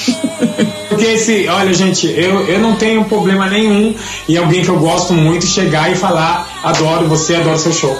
[0.89, 3.93] Porque esse, olha, gente, eu, eu não tenho problema nenhum
[4.27, 7.97] em alguém que eu gosto muito chegar e falar, adoro você, adoro seu show.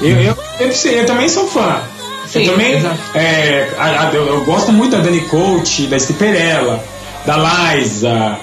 [0.00, 1.80] Eu, eu, eu, eu também sou fã.
[2.28, 2.74] Sim, eu também.
[3.14, 6.82] é, a- a- eu, eu gosto muito da Dani Coach, da Stiperella,
[7.26, 7.36] da
[7.74, 8.36] Liza,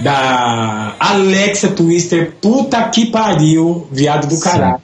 [0.00, 2.32] da Alexa Twister.
[2.40, 4.80] Puta que pariu, viado do caralho.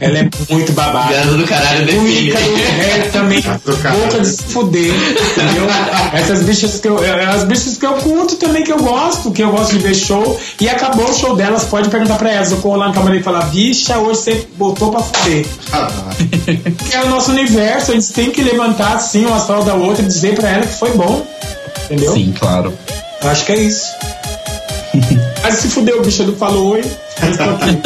[0.00, 1.08] Ela é muito babada.
[1.08, 2.30] Viado do caralho define.
[2.32, 5.66] Do ré também, boca de se fuder, entendeu?
[6.12, 9.42] Essas bichas que eu, é, as bichas que eu curto também, que eu gosto, que
[9.42, 12.58] eu gosto de ver show, e acabou o show delas, pode perguntar pra elas, eu
[12.58, 15.46] corro lá no camarim e falar, bicha, hoje você botou pra fuder.
[15.72, 15.88] Ah,
[16.88, 20.02] Que é o nosso universo, a gente tem que levantar assim uma astral da outra
[20.02, 21.24] e dizer pra ela que foi bom,
[21.84, 22.12] entendeu?
[22.12, 22.76] Sim, claro.
[23.22, 23.86] Eu Acho que é isso.
[25.44, 26.82] Mas se fudeu, bicha do falou oi,
[27.20, 27.78] mas tô aqui.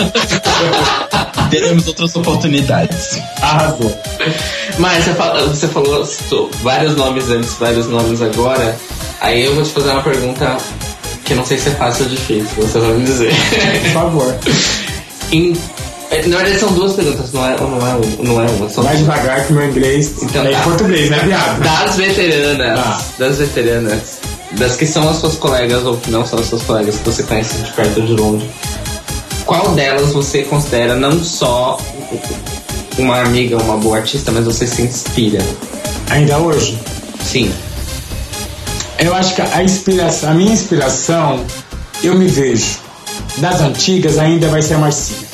[1.50, 3.18] Teremos outras oportunidades.
[3.42, 3.98] Arrasou.
[4.78, 6.08] Mas você, fala- você falou
[6.62, 8.76] vários nomes antes, vários nomes agora.
[9.20, 10.56] Aí eu vou te fazer uma pergunta
[11.24, 13.32] que não sei se é fácil ou difícil, você vai me dizer.
[13.82, 14.36] Por favor.
[15.32, 15.56] Em-
[16.12, 18.68] é, na verdade são duas perguntas, não é, não é, um- não é uma.
[18.70, 20.60] São Vai devagar que meu inglês Então é tá.
[20.60, 21.60] em português, né, viado?
[21.60, 23.00] Das veteranas, Tá.
[23.18, 24.00] das veteranas,
[24.52, 27.22] das que são as suas colegas ou que não são as suas colegas, que você
[27.22, 28.50] conhece de perto ou de longe,
[29.44, 31.78] qual delas você considera não só
[32.98, 35.42] uma amiga, uma boa artista, mas você se inspira?
[36.10, 36.78] Ainda hoje.
[37.24, 37.52] Sim.
[38.98, 41.44] Eu acho que a inspiração, a minha inspiração,
[42.02, 42.78] eu me vejo.
[43.36, 45.28] Das antigas ainda vai ser a Marcinha.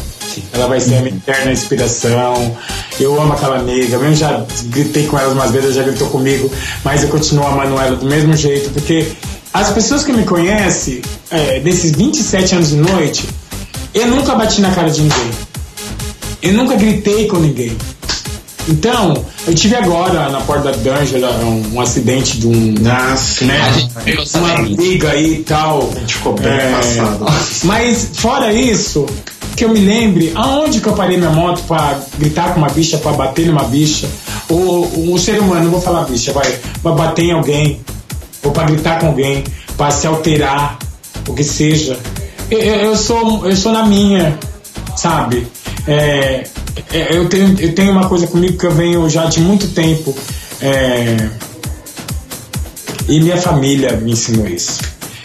[0.53, 2.57] Ela vai ser a minha eterna inspiração.
[3.01, 6.51] Eu amo aquela nega, mesmo já gritei com ela umas vezes, ela já gritou comigo,
[6.85, 9.09] mas eu continuo amando ela do mesmo jeito, porque
[9.53, 13.25] as pessoas que me conhecem, é, desses 27 anos de noite,
[13.93, 15.31] eu nunca bati na cara de ninguém.
[16.43, 17.77] Eu nunca gritei com ninguém.
[18.69, 22.75] Então, eu tive agora na porta da D'Angela um, um acidente de um.
[22.81, 23.61] Nasce, Né?
[24.35, 25.91] Uma briga aí e tal.
[25.95, 27.27] A gente ficou bem É, passado.
[27.65, 29.05] Mas, fora isso,
[29.57, 32.99] que eu me lembre, aonde que eu parei minha moto pra gritar com uma bicha,
[32.99, 34.09] pra bater numa bicha?
[34.49, 37.81] Ou um ser humano, não vou falar bicha, vai, pra bater em alguém,
[38.43, 39.45] ou pra gritar com alguém,
[39.77, 40.79] pra se alterar,
[41.29, 41.99] o que seja.
[42.51, 44.39] Eu, eu- sou, eu sou na minha,
[44.97, 45.47] sabe?
[45.87, 46.45] É,
[46.93, 50.15] é, eu, tenho, eu tenho uma coisa comigo que eu venho já de muito tempo.
[50.61, 51.29] é,
[53.09, 54.79] e minha família me ensinou isso.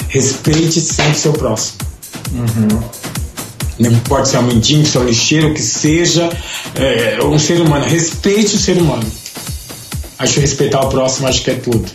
[0.09, 1.77] Respeite sempre seu próximo.
[2.31, 2.79] Não
[3.87, 6.29] importa se é um mendigo, se é um lixeiro, que seja,
[6.75, 7.85] é, um ser humano.
[7.85, 9.05] Respeite o ser humano.
[10.17, 11.85] Acho que respeitar o próximo, acho que é tudo.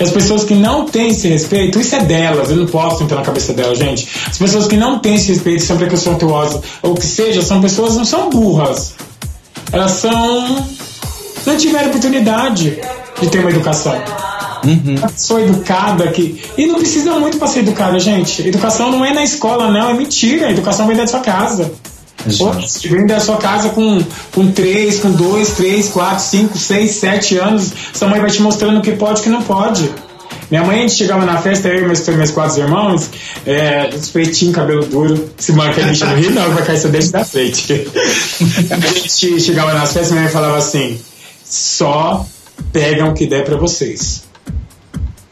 [0.00, 3.22] As pessoas que não têm esse respeito, isso é delas, eu não posso entrar na
[3.22, 4.08] cabeça delas, gente.
[4.26, 8.04] As pessoas que não têm esse respeito, são preconceituosas, ou que seja, são pessoas não
[8.04, 8.94] são burras.
[9.72, 10.66] Elas são.
[11.44, 12.78] não tiveram oportunidade
[13.20, 13.94] de ter uma educação.
[15.02, 16.42] Eu Sou educada aqui.
[16.56, 18.46] E não precisa muito para ser educada, gente.
[18.46, 20.48] Educação não é na escola, não, é mentira.
[20.48, 21.72] A educação vem da sua casa.
[22.26, 24.02] Hoje, vem da sua casa com,
[24.34, 27.72] com 3, com 2, 3, 4, 5, 6, 7 anos.
[27.92, 29.88] Sua mãe vai te mostrando o que pode e o que não pode.
[30.50, 33.10] Minha mãe, a gente chegava na festa, eu e meus, meus quatro irmãos,
[33.44, 35.28] é, feitinho, cabelo duro.
[35.36, 37.72] Se marca a bicha não ri, não, vai cair seu dente da frente.
[38.70, 41.00] a gente chegava nas festas, minha mãe falava assim:
[41.44, 42.24] só
[42.72, 44.25] pegam o que der pra vocês.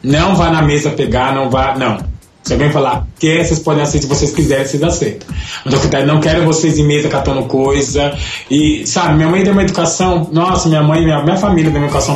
[0.05, 1.75] Não vá na mesa pegar, não vá.
[1.75, 1.97] Não.
[2.43, 5.27] Se alguém falar, quer, vocês podem aceitar, se vocês quiserem, vocês aceitam.
[5.65, 8.15] Mas eu não quero vocês em mesa catando coisa.
[8.51, 10.29] E, sabe, minha mãe deu uma educação.
[10.31, 12.15] Nossa, minha mãe, minha, minha família deu uma educação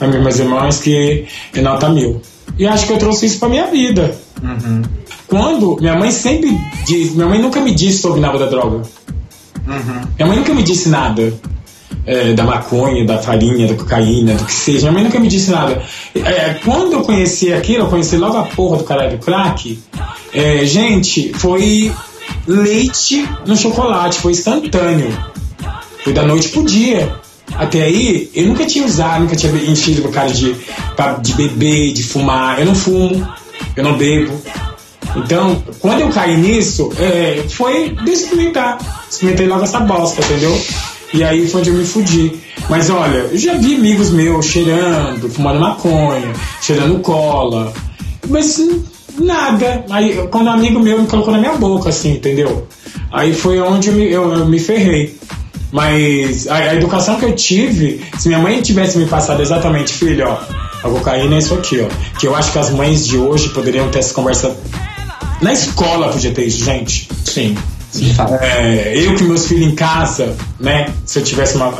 [0.00, 2.22] e meus irmãos que é nota mil.
[2.56, 4.16] E acho que eu trouxe isso pra minha vida.
[5.26, 6.56] Quando minha mãe sempre
[6.86, 8.82] diz, minha mãe nunca me disse sobre nada da droga.
[10.16, 11.34] Minha mãe nunca me disse nada
[12.06, 14.80] é, da maconha, da farinha, da cocaína, do que seja.
[14.80, 15.82] Minha mãe nunca me disse nada.
[16.14, 19.78] É, quando eu conheci aquilo, eu conheci logo a porra do caralho do crack.
[20.32, 21.92] é, gente, foi
[22.46, 25.16] leite no chocolate, foi instantâneo.
[26.02, 27.12] Foi da noite pro dia.
[27.54, 30.54] Até aí, eu nunca tinha usado, nunca tinha enchido com cara de,
[31.22, 32.58] de beber, de fumar.
[32.58, 33.26] Eu não fumo,
[33.76, 34.32] eu não bebo.
[35.16, 38.78] Então, quando eu caí nisso, é, foi experimentar.
[39.08, 40.60] Experimentei logo essa bosta, entendeu?
[41.14, 42.32] E aí foi onde eu me fudi.
[42.68, 47.72] Mas olha, eu já vi amigos meus cheirando, fumando maconha, cheirando cola.
[48.28, 48.60] Mas
[49.16, 49.84] nada.
[49.90, 52.66] Aí quando um amigo meu me colocou na minha boca, assim, entendeu?
[53.12, 55.16] Aí foi onde eu me, eu, eu me ferrei.
[55.70, 60.26] Mas a, a educação que eu tive, se minha mãe tivesse me passado exatamente, filho,
[60.26, 60.38] ó,
[60.82, 62.18] a cocaína é isso aqui, ó.
[62.18, 64.56] Que eu acho que as mães de hoje poderiam ter essa conversa.
[65.40, 67.08] Na escola podia ter isso, gente.
[67.24, 67.56] Sim.
[68.40, 70.88] É, eu com meus filhos em casa, né?
[71.04, 71.72] Se eu tivesse uma.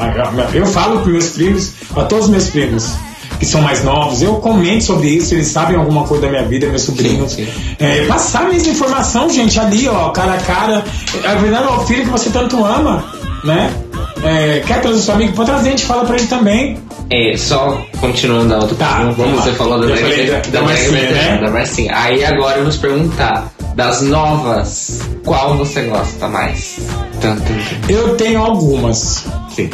[0.52, 2.92] Eu falo para meus primos, a todos os meus primos
[3.38, 6.68] que são mais novos, eu comento sobre isso, eles sabem alguma coisa da minha vida,
[6.68, 7.32] meus sobrinhos.
[7.32, 7.48] Sim,
[7.80, 10.84] É, passar mesmo informação, gente, ali, ó, cara a cara.
[11.24, 13.04] A verdade é o filho que você tanto ama,
[13.42, 13.72] né?
[14.22, 15.32] É, quer trazer seu amigo?
[15.32, 16.78] Pode trazer, a gente fala pra ele também.
[17.10, 21.10] É, só continuando a outra Tá, pergunta, vamos você falou da, Eu da- da Marcinha,
[21.10, 21.38] né?
[21.42, 21.92] da Marcinha.
[21.94, 26.78] Aí agora vamos perguntar, das novas, qual você gosta mais?
[27.20, 27.42] Tanto.
[27.88, 29.24] Eu tenho algumas.
[29.54, 29.70] Sim.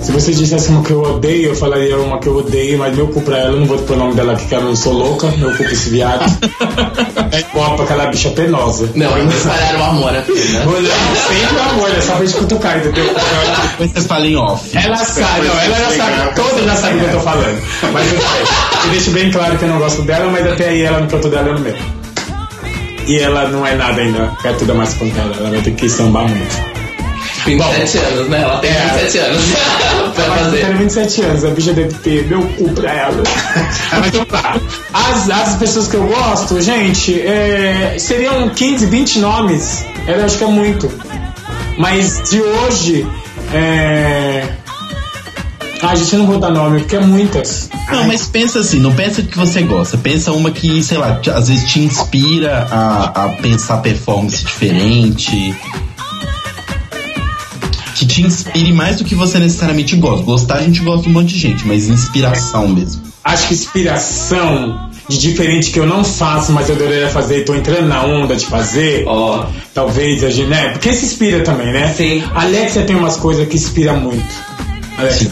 [0.00, 3.08] Se você dissesse uma que eu odeio, eu falaria uma que eu odeio, mas meu
[3.08, 4.92] cu pra ela, eu não vou pôr o nome dela aqui, que eu não sou
[4.92, 6.24] louca, meu cu pra esse viado.
[7.32, 8.88] é igual pra aquela bicha penosa.
[8.94, 10.66] Não, vamos espalhar o amor apenas.
[10.66, 10.90] Olha,
[11.26, 13.12] sempre amor, é só pra gente cutucar, entendeu?
[13.70, 14.70] Depois vocês falem off.
[14.76, 17.62] Ela sabe, não, ela já sabe, todas já sabem o que eu tô falando.
[17.92, 18.84] Mas eu, sei.
[18.84, 21.28] eu deixo bem claro que eu não gosto dela, mas até aí ela no canto
[21.28, 21.97] dela eu não mesmo.
[23.08, 25.88] E ela não é nada ainda, perto da mais contra ela, ela vai ter que
[25.88, 26.78] sambar muito.
[27.46, 28.42] 27 anos, né?
[28.42, 28.88] Ela tem É.
[29.00, 29.42] 27 anos
[30.14, 30.66] pra Ela fazer.
[30.66, 33.22] tem 27 anos, a bicha deve ter meu cu pra ela.
[33.98, 34.56] Mas então tá.
[34.92, 39.84] As, as pessoas que eu gosto, gente, é, seriam 15, 20 nomes.
[40.06, 40.90] Eu acho que é muito.
[41.78, 43.06] Mas de hoje.
[43.54, 44.42] É...
[45.80, 47.70] Ah, gente, eu não vou dar nome, porque é muitas.
[47.90, 49.96] Não, mas pensa assim, não pensa que você gosta.
[49.96, 55.54] Pensa uma que, sei lá, te- às vezes te inspira a, a pensar performance diferente.
[57.94, 60.24] Que te inspire mais do que você necessariamente gosta.
[60.24, 63.02] Gostar a gente gosta de um monte de gente, mas inspiração mesmo.
[63.24, 67.54] Acho que inspiração de diferente que eu não faço, mas eu adoraria fazer e tô
[67.54, 69.04] entrando na onda de fazer.
[69.06, 70.70] Ó, Talvez a gente, né?
[70.70, 71.92] Porque se inspira também, né?
[71.96, 72.22] Sim.
[72.34, 74.26] Alexia tem umas coisas que inspira muito.
[74.96, 75.30] Alexia.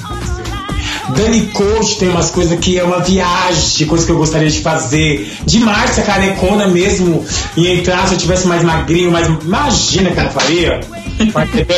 [1.15, 5.31] Dani Coach tem umas coisas que é uma viagem, coisas que eu gostaria de fazer.
[5.45, 7.25] De Márcia Carecona mesmo,
[7.57, 10.81] e entrar se eu tivesse mais magrinho, mas imagina que eu faria.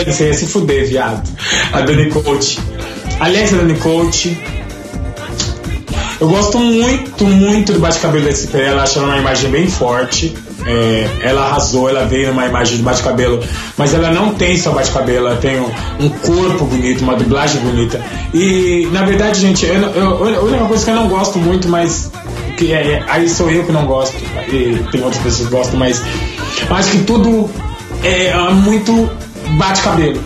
[0.07, 1.29] Você ia se fuder, viado.
[1.73, 2.59] A Dani Coach.
[3.21, 4.37] Alexia Dani Coach.
[6.21, 8.59] Eu gosto muito, muito do bate-cabelo da SP.
[8.59, 10.35] Ela acho ela uma imagem bem forte.
[10.67, 13.43] É, ela arrasou, ela veio numa imagem de bate-cabelo,
[13.77, 18.01] mas ela não tem só bate-cabelo, ela tem um, um corpo bonito, uma dublagem bonita.
[18.35, 21.69] E na verdade, gente, eu, não- eu- a única coisa que eu não gosto muito,
[21.69, 22.11] mas
[22.57, 24.17] que é, é- aí sou eu que não gosto,
[24.49, 26.03] e tem outras pessoas que gostam, mas
[26.69, 27.49] eu acho que tudo
[28.03, 29.09] é, é muito
[29.57, 30.21] bate-cabelo.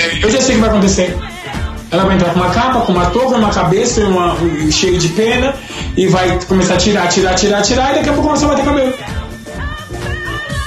[0.00, 1.16] É, Eu já sei o que vai acontecer.
[1.90, 4.98] Ela vai entrar com uma capa, com uma touca, uma cabeça e uma, um- cheio
[4.98, 5.54] de pena
[5.96, 8.64] e vai começar a tirar, tirar, tirar, tirar e daqui a pouco começa a bater
[8.64, 8.92] cabelo.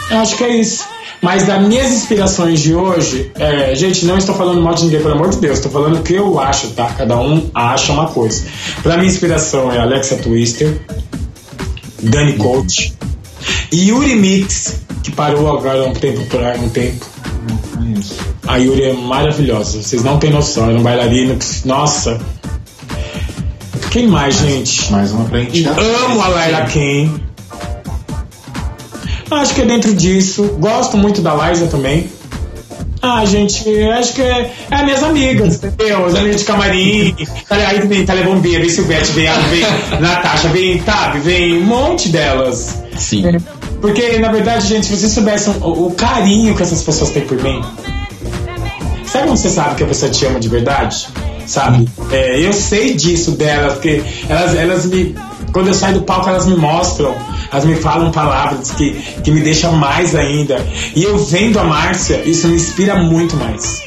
[0.09, 0.84] Eu acho que é isso.
[1.22, 5.13] Mas das minhas inspirações de hoje, é, gente, não estou falando mal de ninguém, pelo
[5.13, 6.86] amor de Deus, estou falando o que eu acho, tá?
[6.97, 8.43] Cada um acha uma coisa.
[8.82, 10.76] Pra minha inspiração é Alexa Twister,
[12.01, 12.95] Dani Coach,
[13.72, 17.05] Yuri Mix, que parou agora há um tempo pra um tempo.
[18.47, 22.19] A Yuri é maravilhosa, vocês não têm noção, era um bailarino que, nossa.
[23.91, 24.91] Quem mais, gente?
[24.91, 25.65] Mais uma pra gente.
[25.65, 27.09] Amo a Laila Ken.
[29.29, 30.57] Acho que é dentro disso.
[30.59, 32.09] Gosto muito da Liza também.
[33.01, 33.67] Ah, gente,
[33.97, 36.05] acho que é, é minhas amigas, entendeu?
[36.05, 37.15] As amigas de camarim.
[37.49, 42.83] Aí vem Thalia Bombeira, vem Silvete, vem, vem Natasha, vem, sabe, vem um monte delas.
[42.97, 43.23] Sim.
[43.82, 47.41] Porque, na verdade, gente, se vocês soubessem o, o carinho que essas pessoas têm por
[47.41, 47.61] mim.
[49.05, 51.09] Sabe quando você sabe que a pessoa te ama de verdade?
[51.47, 51.89] Sabe?
[52.11, 55.15] É, eu sei disso delas, porque elas, elas me.
[55.51, 57.13] Quando eu saio do palco, elas me mostram,
[57.51, 60.65] elas me falam palavras que, que me deixam mais ainda.
[60.95, 63.84] E eu vendo a Márcia, isso me inspira muito mais.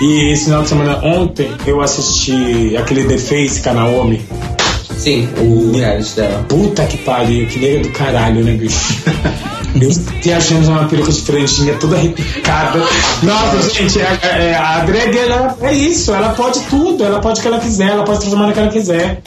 [0.00, 4.57] E esse final de semana, ontem, eu assisti aquele The Face com.
[4.98, 6.44] Sim, o reality dela.
[6.48, 8.94] Puta que pariu, que nega do caralho, né, bicho?
[9.80, 9.90] Eu
[10.22, 12.80] viajando uma peruca de franjinha toda arrepiada.
[13.22, 17.42] Nossa, gente, é- é- a drag ela é isso, ela pode tudo, ela pode o
[17.42, 19.22] que ela quiser, ela pode transformar no que ela quiser.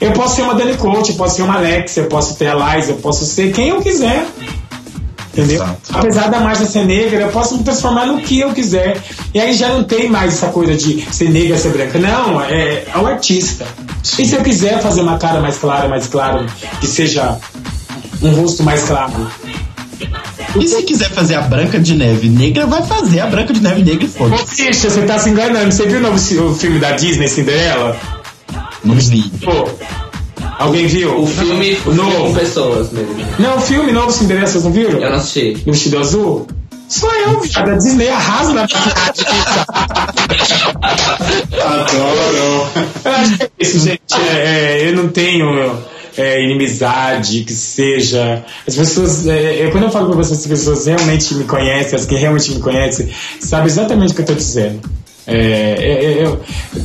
[0.00, 2.54] Eu posso ser uma Dani Coach, eu posso ser uma Alex, eu posso ter a
[2.76, 4.26] Liza, eu posso ser quem eu quiser.
[5.36, 5.62] Entendeu?
[5.62, 5.78] Exato.
[5.92, 9.02] Apesar da Marcia ser negra, eu posso me transformar no que eu quiser.
[9.34, 11.98] E aí já não tem mais essa coisa de ser negra, ser branca.
[11.98, 13.66] Não, é, é o artista.
[14.18, 16.46] E se eu quiser fazer uma cara mais clara, mais claro,
[16.80, 17.36] que seja
[18.22, 19.12] um rosto mais claro.
[20.58, 23.82] E se quiser fazer a Branca de Neve negra, vai fazer a Branca de Neve
[23.82, 24.64] negra e Ô, foda-se.
[24.66, 25.70] bicha, você tá se enganando.
[25.70, 26.18] Você viu o novo
[26.54, 27.94] filme da Disney, Cinderela?
[28.82, 29.30] Não vi.
[29.44, 29.68] Pô,
[30.58, 31.22] alguém viu?
[31.22, 33.14] O filme O o filme com pessoas mesmo.
[33.38, 34.98] Não, o filme novo Cinderela, vocês não viram?
[35.00, 35.62] Eu não assisti.
[35.66, 36.46] No vestido azul?
[36.88, 37.70] Sou eu, viado.
[37.70, 38.66] A Disney arrasa na
[41.60, 42.68] Adoro.
[43.04, 44.00] Eu acho que é isso, gente.
[44.14, 45.76] É, é, eu não tenho
[46.16, 48.44] é, inimizade, que seja.
[48.66, 49.26] As pessoas.
[49.26, 52.52] é, eu- quando eu falo pra vocês, as pessoas realmente me conhecem, as que realmente
[52.52, 53.08] me conhecem,
[53.40, 54.80] sabem exatamente o que eu tô dizendo.
[55.26, 56.40] É, é, é, eu-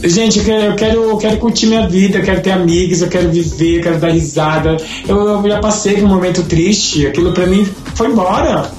[0.10, 3.08] gente, eu quero, eu, quero, eu quero curtir minha vida, eu quero ter amigos, eu
[3.08, 4.78] quero viver, eu quero dar risada.
[5.08, 8.70] Eu, eu já passei por um momento triste, aquilo pra mim foi embora.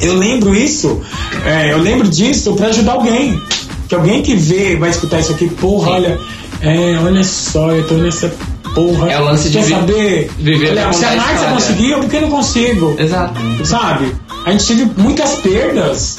[0.00, 1.00] Eu lembro isso,
[1.44, 3.40] é, eu lembro disso pra ajudar alguém.
[3.88, 6.18] Que alguém que vê, vai escutar isso aqui, porra, olha,
[6.62, 8.32] é, olha só, eu tô nessa
[8.74, 9.10] porra.
[9.10, 10.30] É o lance de Quer vi- saber?
[10.38, 11.54] viver olha, se a contar a Márcia história.
[11.54, 12.94] conseguiu, por que eu não consigo?
[12.98, 13.40] Exato.
[13.64, 14.14] Sabe?
[14.46, 16.16] A gente teve muitas perdas,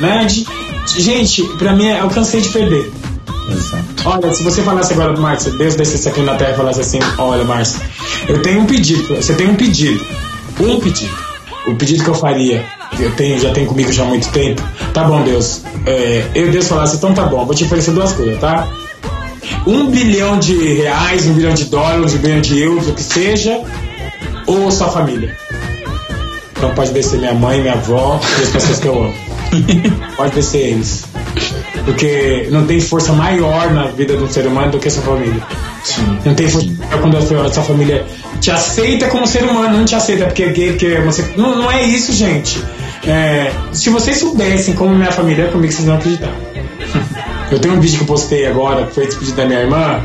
[0.00, 0.26] né?
[0.86, 2.92] Gente, pra mim, eu cansei de perder.
[3.50, 3.84] Exato.
[4.06, 7.44] Olha, se você falasse agora, Márcia, Deus descesse aqui na terra e falasse assim, olha,
[7.44, 7.80] Márcia,
[8.28, 10.04] eu tenho um pedido, você tem um pedido,
[10.60, 11.14] um pedido.
[11.66, 12.64] O pedido que eu faria,
[12.98, 14.62] eu tenho, já tenho comigo já há muito tempo.
[14.92, 15.62] Tá bom, Deus.
[15.86, 18.68] É, eu Deus falasse, então tá bom, vou te oferecer duas coisas, tá?
[19.66, 23.62] Um bilhão de reais, um bilhão de dólares, um bilhão de euros, o que seja,
[24.46, 25.36] ou sua família.
[26.56, 29.23] Então pode descer minha mãe, minha avó e as pessoas que eu amo.
[30.16, 31.04] Pode descer eles.
[31.84, 35.02] Porque não tem força maior na vida de um ser humano do que a sua
[35.02, 35.42] família.
[36.24, 38.06] Não tem força maior quando a sua, família
[38.40, 41.34] te aceita como ser humano, não te aceita porque é gay, porque você.
[41.36, 42.62] Não, não é isso, gente.
[43.06, 46.32] É, se vocês soubessem como minha família é comigo, vocês não acreditar.
[47.50, 50.00] Eu tenho um vídeo que eu postei agora, que foi despedido da minha irmã.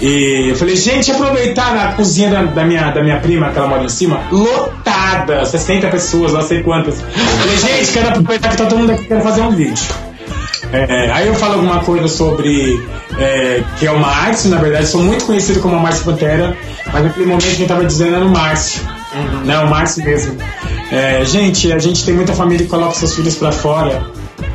[0.00, 3.68] E eu falei, gente, aproveitar na cozinha da, da minha, da minha prima, que ela
[3.68, 7.00] mora em cima, lotada, 60 pessoas, não sei quantas.
[7.00, 9.84] Eu falei, gente, quero aproveitar que tá todo mundo aqui, quero fazer um vídeo.
[10.72, 12.82] É, aí eu falo alguma coisa sobre
[13.18, 16.56] é, que é o Márcio, na verdade, sou muito conhecido como Márcio Pantera,
[16.90, 18.80] mas naquele momento quem tava dizendo era o Márcio.
[19.44, 20.36] Não, o Márcio mesmo.
[20.90, 24.02] É, gente, a gente tem muita família que coloca seus filhos pra fora.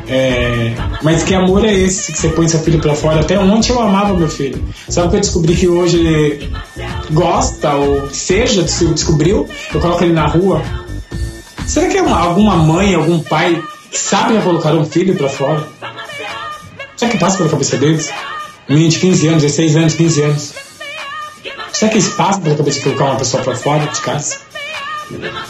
[0.09, 3.19] É, mas que amor é esse que você põe seu filho pra fora?
[3.21, 4.63] Até ontem eu amava meu filho.
[4.89, 6.51] Sabe que eu descobri que hoje ele
[7.11, 10.61] gosta, ou seja, des- descobriu, eu coloco ele na rua.
[11.65, 15.67] Será que é uma- alguma mãe, algum pai que sabe colocar um filho pra fora?
[16.95, 18.09] Será que passa pela cabeça deles?
[18.69, 20.53] Um menino de 15 anos, 16 anos, 15 anos.
[21.71, 24.37] Será que eles passam pela cabeça de colocar uma pessoa pra fora de casa?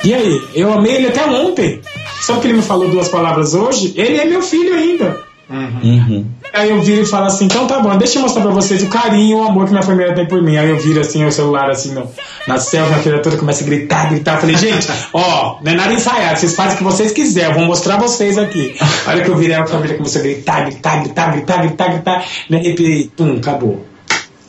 [0.04, 0.42] E aí?
[0.54, 1.82] Eu amei ele até ontem.
[2.22, 5.28] Só que ele me falou duas palavras hoje, ele é meu filho ainda.
[5.50, 6.26] Uhum.
[6.54, 8.88] Aí eu viro e falo assim, então tá bom, deixa eu mostrar pra vocês o
[8.88, 10.58] carinho, o amor que minha família tem por mim.
[10.58, 12.10] Aí eu viro assim o celular assim no,
[12.48, 14.36] na selfie, a criatura começa a gritar, gritar.
[14.36, 17.56] Eu falei, gente, ó, não é nada ensaiado, vocês fazem o que vocês quiserem, eu
[17.56, 18.76] vou mostrar vocês aqui.
[19.06, 22.26] A hora que eu virei, a família começou a gritar, gritar, gritar, gritar, gritar, gritar.
[22.50, 23.86] Me arrepiei, tum, acabou.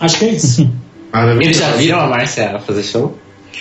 [0.00, 0.68] Acho que é isso.
[1.40, 3.17] Eles já viram a Márcia fazer show?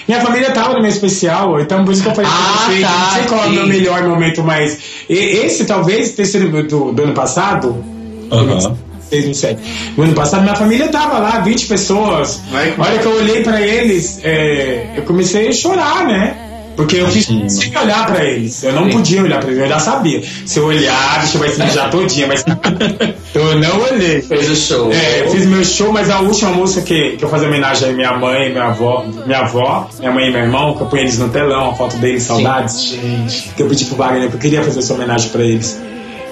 [0.08, 2.82] Minha família tava no meu especial, então por isso que eu falei Ah, pra vocês,
[2.82, 4.78] tá, não sei qual é o meu melhor momento, mas
[5.10, 7.84] esse talvez tenha sido do, do ano passado.
[8.32, 8.78] Aham.
[9.10, 9.62] 2007.
[9.96, 12.42] No ano passado, minha família tava lá, 20 pessoas.
[12.52, 12.74] Vai.
[12.78, 16.36] A hora que eu olhei pra eles, é, eu comecei a chorar, né?
[16.78, 18.64] Porque eu tinha que olhar pra eles.
[18.64, 20.22] Eu não podia olhar pra eles, eu já sabia.
[20.46, 22.46] Se eu olhar, bicho vai se mijar todinha, mas
[23.34, 24.22] eu não olhei.
[24.22, 24.94] Fez o show.
[24.94, 27.92] É, eu fiz meu show, mas a última música que, que eu fazia homenagem à
[27.92, 31.18] minha mãe, minha avó, minha avó, minha mãe e meu irmão, que eu ponho eles
[31.18, 32.92] no telão, a foto deles, saudades.
[32.92, 33.50] Gente.
[33.56, 35.82] Que eu pedi pro Wagner, que eu queria fazer essa homenagem pra eles.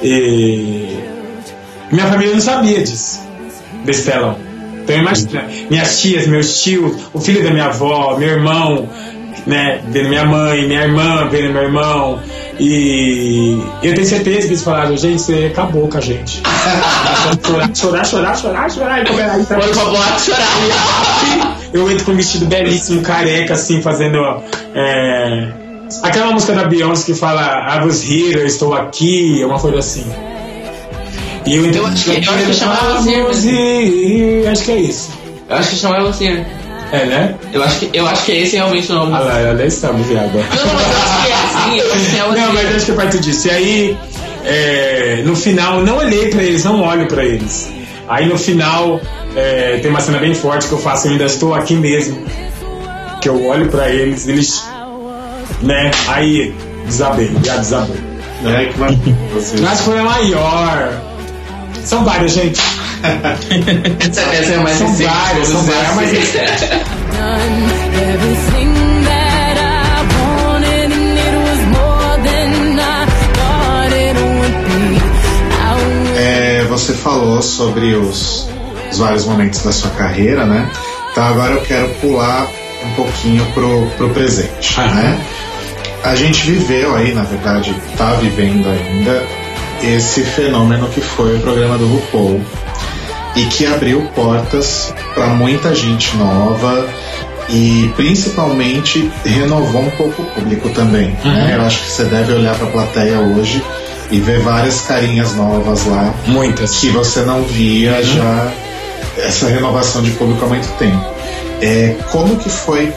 [0.03, 0.95] E
[1.91, 3.19] minha família não sabia disso,
[3.83, 4.37] desse telão.
[4.83, 8.87] Então imagina, minhas tias, meus tios, o filho da minha avó, meu irmão,
[9.45, 12.19] né, vendo minha mãe, minha irmã vendo meu irmão.
[12.59, 16.41] E eu tenho certeza que eles falaram, gente, você acabou com a gente.
[17.75, 19.01] chorar, chorar, chorar, chorar, chorar.
[19.03, 19.59] E comer aí, tá?
[19.59, 21.57] Foi pra boate chorar.
[21.73, 24.17] Eu entro com um vestido belíssimo, careca, assim, fazendo.
[24.73, 25.47] é,
[26.01, 30.05] aquela música da Beyoncé que fala I was here, eu estou aqui, uma coisa assim.
[31.45, 34.71] E eu entro Eu acho que- eu acho que chamava I was here, acho que
[34.71, 35.09] é isso.
[35.49, 36.45] Eu acho que chamava assim, né?
[36.91, 37.35] É, né?
[37.51, 39.13] Eu acho que, eu acho que esse é realmente o nome.
[39.13, 40.33] Ah lá, olha estamos, viado.
[40.33, 41.77] Não, não, mas eu acho que é assim.
[41.77, 42.41] Eu acho que é assim.
[42.41, 43.47] Não, mas acho que é parte disso.
[43.47, 43.97] E aí,
[44.45, 47.69] é, no final, não olhei pra eles, não olho pra eles.
[48.07, 49.01] Aí no final,
[49.35, 52.23] é, tem uma cena bem forte que eu faço, eu ainda estou aqui mesmo.
[53.21, 54.63] Que eu olho pra eles, eles.
[55.61, 55.89] Né?
[56.07, 56.53] Aí,
[56.85, 57.97] desabei, já desabei.
[58.45, 58.95] É que vai.
[59.33, 59.57] Você...
[59.59, 61.01] Mas foi a maior.
[61.83, 62.61] São várias, gente.
[63.99, 66.11] Essa, essa é a mais São várias, são várias, mas-
[68.25, 68.55] was
[76.17, 78.47] É, você falou sobre os,
[78.91, 80.69] os vários momentos da sua carreira, né?
[81.11, 82.47] Então agora eu quero pular
[82.85, 84.87] um pouquinho pro, pro presente, Ah.
[84.87, 85.19] né?
[86.03, 89.23] A gente viveu aí, na verdade, tá vivendo ainda
[89.83, 92.41] esse fenômeno que foi o programa do RuPaul
[93.35, 96.87] e que abriu portas para muita gente nova
[97.49, 101.15] e principalmente renovou um pouco o público também.
[101.23, 101.55] né?
[101.55, 103.63] Eu acho que você deve olhar para a plateia hoje
[104.11, 106.79] e ver várias carinhas novas lá Muitas.
[106.79, 108.51] que você não via já
[109.17, 111.05] essa renovação de público há muito tempo.
[111.61, 112.93] É, como que foi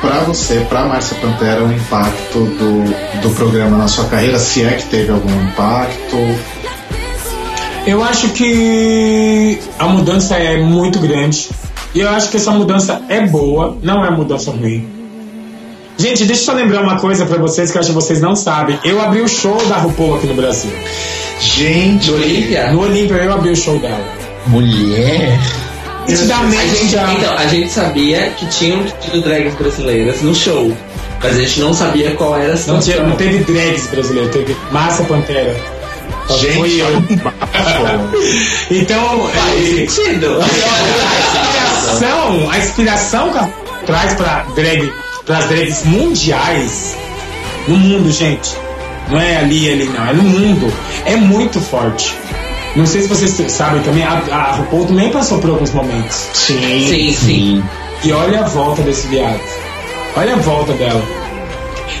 [0.00, 4.38] para você, para Márcia Pantera, o impacto do, do programa na sua carreira?
[4.38, 6.16] Se é que teve algum impacto?
[7.88, 11.48] Eu acho que a mudança é muito grande.
[11.94, 14.86] E eu acho que essa mudança é boa, não é mudança ruim.
[15.96, 18.36] Gente, deixa eu só lembrar uma coisa pra vocês que eu acho que vocês não
[18.36, 18.78] sabem.
[18.84, 20.70] Eu abri o show da RuPaul aqui no Brasil.
[21.40, 22.70] Gente, Do Olímpia?
[22.72, 24.04] No Olímpia eu abri o show dela.
[24.48, 25.38] Mulher.
[26.06, 27.10] A gente, já.
[27.14, 30.70] então, a gente sabia que tinham tido drags brasileiras no show.
[31.22, 32.80] Mas a gente não sabia qual era a Não, situação.
[32.92, 35.77] tinha, não teve drags brasileiros, teve Massa Pantera.
[36.36, 37.02] Gente, foi eu.
[38.70, 40.40] Então, é, sentido.
[40.40, 40.46] a
[41.18, 43.48] inspiração, a inspiração que a
[43.86, 44.92] traz para drag,
[45.24, 46.96] para as drags mundiais,
[47.66, 48.54] no mundo, gente.
[49.08, 50.06] Não é ali, ali, não.
[50.06, 50.72] É no mundo.
[51.06, 52.14] É muito forte.
[52.76, 56.28] Não sei se vocês sabem também, a, a RuPaul também passou por alguns momentos.
[56.34, 56.86] sim.
[56.88, 57.64] Sim, sim.
[58.04, 59.40] E olha a volta desse viado.
[60.16, 61.02] Olha a volta dela.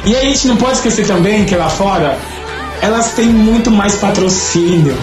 [0.04, 2.18] E aí a gente não pode esquecer também que lá fora
[2.80, 4.96] elas têm muito mais patrocínio.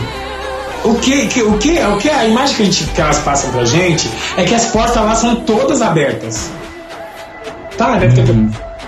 [0.83, 3.51] O que, que- o que, o que a imagem que, a gente, que elas passam
[3.51, 4.07] pra gente
[4.37, 6.49] é que as portas lá são todas abertas.
[7.77, 8.25] Tá, deve ter.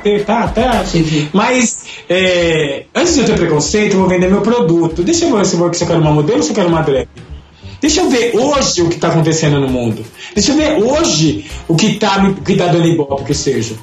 [0.04, 0.86] ter- Tá, tá.
[0.86, 1.28] Sim.
[1.34, 5.04] Mas é, antes de eu ter preconceito, eu vou vender meu produto.
[5.04, 7.08] Deixa eu ver se eu, quero uma modelo ou se eu quero uma drag.
[7.82, 10.06] Deixa eu ver hoje o que está acontecendo no mundo.
[10.34, 13.76] Deixa eu ver hoje o que está que tá dando ibope que seja.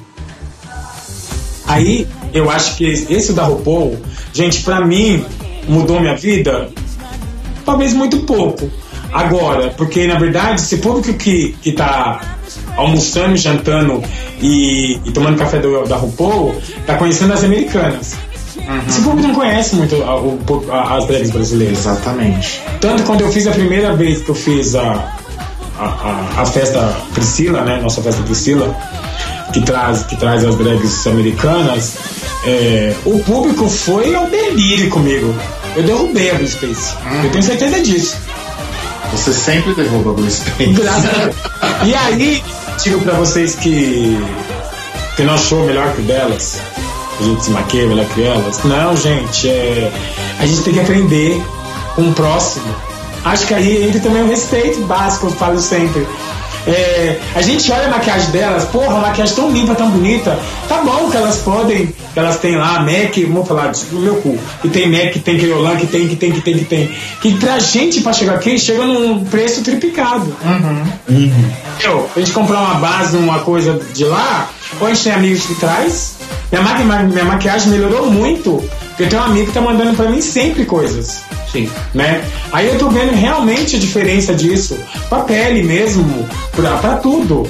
[1.67, 3.97] Aí eu acho que esse da RuPaul,
[4.33, 5.23] gente, pra mim
[5.67, 6.69] mudou minha vida.
[7.65, 8.69] Talvez muito pouco.
[9.11, 12.35] Agora, porque na verdade esse público que, que tá
[12.75, 14.03] almoçando, jantando
[14.41, 16.55] e, e tomando café do, da RuPaul,
[16.85, 18.15] tá conhecendo as americanas.
[18.87, 20.39] Esse público não conhece muito a- o-
[20.71, 21.79] a- as drags brasileiras.
[21.79, 22.61] Exatamente.
[22.81, 25.13] Tanto quando eu fiz a primeira vez que eu fiz a,
[25.79, 27.79] a, a, a festa Priscila, né?
[27.81, 28.75] Nossa festa Priscila,
[29.55, 31.93] que traz, que traz as drags americanas,
[32.43, 35.33] é, o público foi ao delírio comigo.
[35.77, 36.93] Eu derrubei a Blue Space.
[37.23, 38.17] Eu tenho certeza disso.
[39.13, 40.73] Você sempre derruba a Blue Space.
[40.73, 41.35] Graças a Deus.
[41.85, 42.43] E aí,
[42.83, 44.19] digo pra vocês que,
[45.15, 46.59] que show é melhor que o delas.
[47.17, 48.61] A gente se maquia melhor que elas.
[48.65, 49.89] Não, gente, é,
[50.37, 51.41] a gente tem que aprender
[51.95, 52.75] com o próximo.
[53.23, 56.05] Acho que aí entra também o respeito básico, eu falo sempre.
[56.67, 60.37] É, a gente olha a maquiagem delas, porra, a maquiagem tão limpa, tão bonita.
[60.67, 64.37] Tá bom que elas podem, que elas têm lá MAC, vamos falar do meu cu,
[64.61, 66.91] que tem MAC, que tem Creolan, que tem, que tem, que tem, que tem.
[67.21, 70.35] Que pra gente, pra chegar aqui, chega num preço triplicado.
[71.77, 72.09] Entendeu?
[72.15, 75.55] A gente comprar uma base, uma coisa de lá, ou a gente tem amigos que
[75.55, 76.15] traz.
[76.51, 78.63] Minha, maqui, minha maquiagem melhorou muito,
[78.99, 81.21] eu tenho um amigo que tá mandando pra mim sempre coisas.
[81.51, 81.69] Sim.
[81.93, 82.23] Né?
[82.51, 84.77] Aí eu tô vendo realmente a diferença disso
[85.09, 87.47] pra pele mesmo, pra, pra tudo.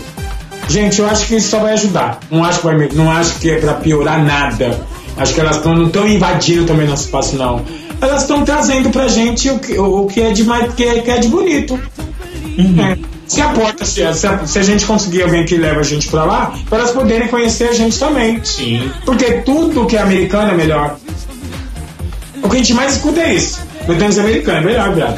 [0.68, 2.20] Gente, eu acho que isso só vai ajudar.
[2.32, 4.80] Não acho que, vai, não acho que é pra piorar nada.
[5.18, 7.64] Acho que elas tão, não estão invadindo também nosso espaço, não.
[8.02, 11.10] Elas estão trazendo pra gente o que, o que é de mais que é, que
[11.12, 11.80] é de bonito.
[12.58, 12.98] É.
[13.28, 15.84] Se a porta, se a, se a- se a gente conseguir alguém que leva a
[15.84, 18.40] gente pra lá, para elas poderem conhecer a gente também.
[18.44, 18.92] Sim.
[19.06, 20.98] Porque tudo que é americano é melhor.
[22.46, 23.60] O que a gente mais escuta é isso.
[23.88, 25.18] Meu tênis americano é melhor, viado.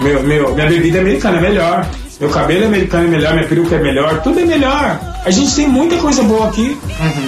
[0.00, 1.86] Meu, meu, minha bebida americana é melhor.
[2.20, 5.00] Meu cabelo americano é melhor, minha peruca é melhor, tudo é melhor.
[5.24, 6.76] A gente tem muita coisa boa aqui,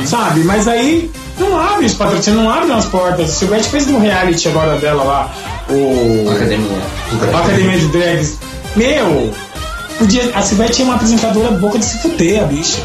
[0.05, 0.41] sabe?
[0.41, 3.31] Mas aí não abre os patrocínios, não abre as portas.
[3.31, 5.35] A Silvete fez um reality agora dela lá,
[5.69, 6.31] o.
[6.31, 6.79] Academia.
[7.33, 8.39] A Academia de Drags.
[8.75, 9.33] Meu,
[9.99, 12.79] podia, a Silvete é uma apresentadora boca de se fuder, a bicha.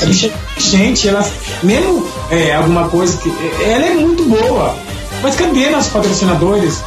[0.00, 1.26] A bicha, gente, ela,
[1.62, 3.30] mesmo é, alguma coisa que.
[3.62, 4.89] Ela é muito boa.
[5.22, 6.82] Mas cadê nossos patrocinadores?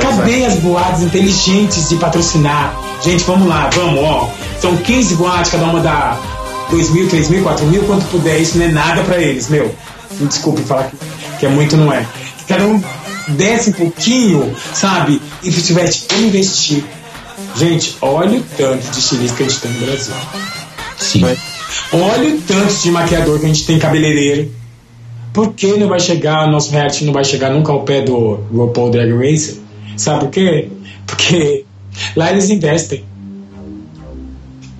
[0.00, 2.74] Cadê as boates inteligentes de patrocinar?
[3.02, 4.30] Gente, vamos lá, vamos, ó.
[4.60, 6.18] São 15 boates, cada uma dá
[6.70, 8.40] 2 mil, 3 mil, 4 mil, quanto puder.
[8.40, 9.74] Isso não é nada pra eles, meu.
[10.18, 10.90] Me desculpe falar
[11.38, 12.06] que, é muito, não é.
[12.38, 12.82] Que cada um
[13.28, 15.20] desse um pouquinho, sabe?
[15.42, 16.84] E se tiver, tipo, vamos investir.
[17.56, 20.14] Gente, olha o tanto de estilista que a gente tem no Brasil.
[20.98, 21.24] Sim.
[21.92, 24.50] Olha o tanto de maquiador que a gente tem cabeleireiro.
[25.36, 28.90] Por que não vai chegar, nosso reality não vai chegar nunca ao pé do RuPaul
[28.90, 29.56] Drag Racer?
[29.94, 30.70] Sabe por quê?
[31.06, 31.66] Porque
[32.16, 33.04] lá eles investem.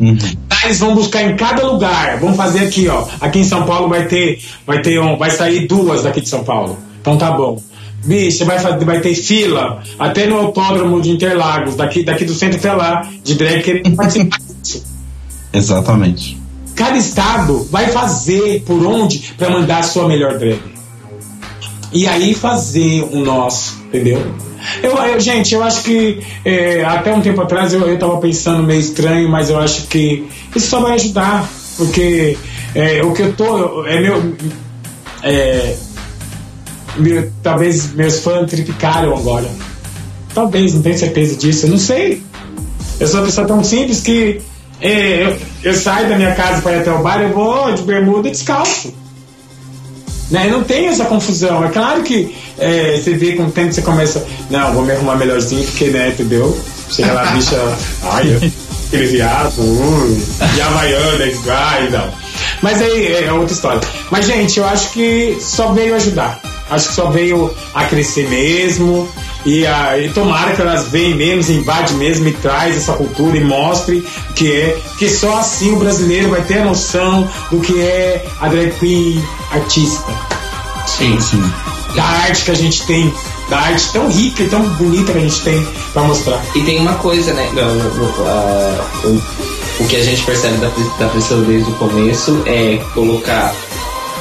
[0.00, 0.16] Uhum.
[0.50, 2.18] Lá eles vão buscar em cada lugar.
[2.20, 3.06] Vamos fazer aqui, ó.
[3.20, 6.42] Aqui em São Paulo vai ter, vai ter um, vai sair duas daqui de São
[6.42, 6.78] Paulo.
[7.02, 7.62] Então tá bom.
[8.06, 12.58] Bicho, vai, fazer, vai ter fila até no autódromo de Interlagos, daqui, daqui do centro
[12.58, 14.82] até lá, de drag querendo participar disso.
[15.52, 16.45] Exatamente.
[16.76, 20.60] Cada estado vai fazer por onde para mandar a sua melhor drag.
[21.92, 24.22] E aí fazer o nosso, entendeu?
[24.82, 28.62] Eu, eu- gente, eu acho que é, até um tempo atrás eu, eu tava pensando
[28.62, 31.48] meio estranho, mas eu acho que isso só vai ajudar.
[31.76, 32.36] Porque
[32.74, 33.86] é, o que eu tô.
[33.86, 34.34] É meu.
[35.22, 35.76] É,
[36.98, 39.48] meu- talvez meus fãs triplicaram agora.
[40.34, 42.22] Talvez, não tenho certeza disso, eu não sei.
[43.00, 44.40] Eu sou uma pessoa tão simples que
[44.80, 47.82] é, eu, eu saio da minha casa para ir até o bar, eu vou de
[47.82, 48.92] bermuda e descalço.
[50.30, 50.48] Né?
[50.50, 51.64] Não tem essa confusão.
[51.64, 55.16] É claro que é, você vê com o tempo você começa, não, vou me arrumar
[55.16, 56.58] melhorzinho, porque, né, entendeu?
[56.90, 57.56] Chega lá, a bicha,
[58.02, 58.52] ai,
[58.86, 60.22] aquele viado, ui,
[60.56, 62.10] e Havaiana, ai, não.
[62.62, 63.80] Mas aí é outra história.
[64.10, 66.40] Mas, gente, eu acho que só veio ajudar.
[66.70, 69.08] Acho que só veio a crescer mesmo.
[69.46, 73.44] E, a, e tomara que elas venham mesmo, invade mesmo e traz essa cultura e
[73.44, 74.04] mostre
[74.34, 74.78] que é.
[74.98, 79.24] Que só assim o brasileiro vai ter a noção do que é a drag queen
[79.52, 80.12] artista.
[80.86, 81.18] Sim.
[81.20, 81.42] Sim.
[81.94, 83.12] Da arte que a gente tem.
[83.48, 86.42] Da arte tão rica e tão bonita que a gente tem pra mostrar.
[86.56, 87.48] E tem uma coisa, né?
[87.54, 89.22] no- no- a- o,
[89.84, 90.68] o que a gente percebe da,
[90.98, 93.54] da Priscila desde o começo é colocar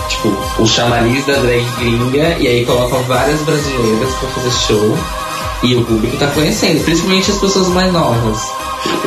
[0.09, 0.29] tipo,
[0.59, 4.97] o chamariz da drag gringa e aí colocam várias brasileiras pra fazer show
[5.63, 8.39] e o público tá conhecendo, principalmente as pessoas mais novas.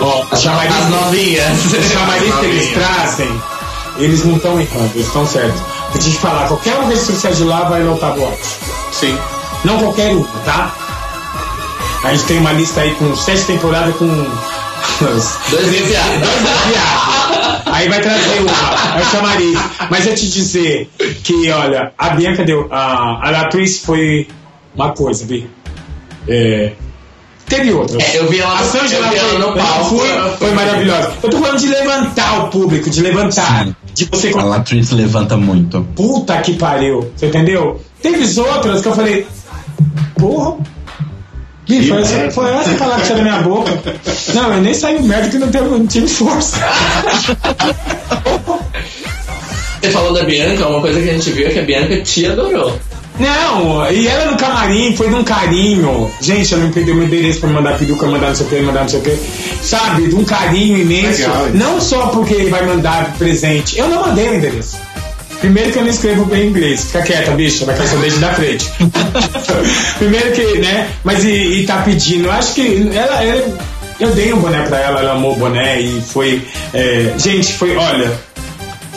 [0.00, 1.52] Ó, As, chamariz- as novinhas.
[1.66, 3.42] Os chamariz que eles trazem,
[3.98, 5.60] eles não estão errando, eles estão certos.
[5.92, 8.38] Vou te falar, qualquer uma vez que você de lá vai lotar boate.
[8.92, 9.16] Sim.
[9.64, 10.72] Não qualquer uma, tá?
[12.04, 14.06] A gente tem uma lista aí com sete temporadas com.
[15.00, 16.18] Dois mil viados.
[16.20, 17.17] Dois mil viados.
[17.78, 19.58] Aí vai trazer uma, o chamariz.
[19.90, 20.90] Mas eu te dizer
[21.22, 22.66] que, olha, a Bianca deu.
[22.70, 24.26] A, a atriz foi
[24.74, 25.48] uma coisa, Bi.
[26.26, 26.72] É,
[27.46, 28.02] teve outra.
[28.02, 29.84] É, eu vi ela a no- Sanji eu lá vi ela foi, no palco.
[29.96, 31.12] foi, foi maravilhosa.
[31.22, 33.64] Eu tô falando de levantar o público, de levantar.
[33.66, 33.76] Sim.
[33.94, 35.82] De você A Latrice levanta muito.
[35.94, 37.80] Puta que pariu, você entendeu?
[38.02, 39.26] Teve outras que eu falei,
[40.16, 40.56] porra.
[41.68, 43.78] Ih, foi, essa, foi essa palavra que saiu da minha boca.
[44.34, 46.56] Não, eu nem saiu merda que não, teve, não tive força.
[49.80, 52.26] Você falou da Bianca, uma coisa que a gente viu é que a Bianca te
[52.26, 52.78] adorou.
[53.18, 56.10] Não, e ela no camarim foi num carinho.
[56.20, 58.82] Gente, ela me pediu meu endereço pra mandar peruca, mandar não sei o que, mandar
[58.82, 59.18] não sei o que.
[59.62, 61.20] Sabe, de um carinho imenso.
[61.20, 63.76] Legal, não só porque ele vai mandar presente.
[63.78, 64.78] Eu não mandei o endereço.
[65.40, 66.84] Primeiro que eu não escrevo bem inglês.
[66.86, 68.66] Fica quieta, bicha, vai cair seu dente da frente.
[69.98, 70.88] Primeiro que, né?
[71.04, 71.28] Mas e,
[71.60, 72.26] e tá pedindo.
[72.26, 73.58] Eu acho que ela, ela
[74.00, 76.42] Eu dei um boné pra ela, ela amou o boné e foi.
[76.74, 78.12] é, gente, foi, olha.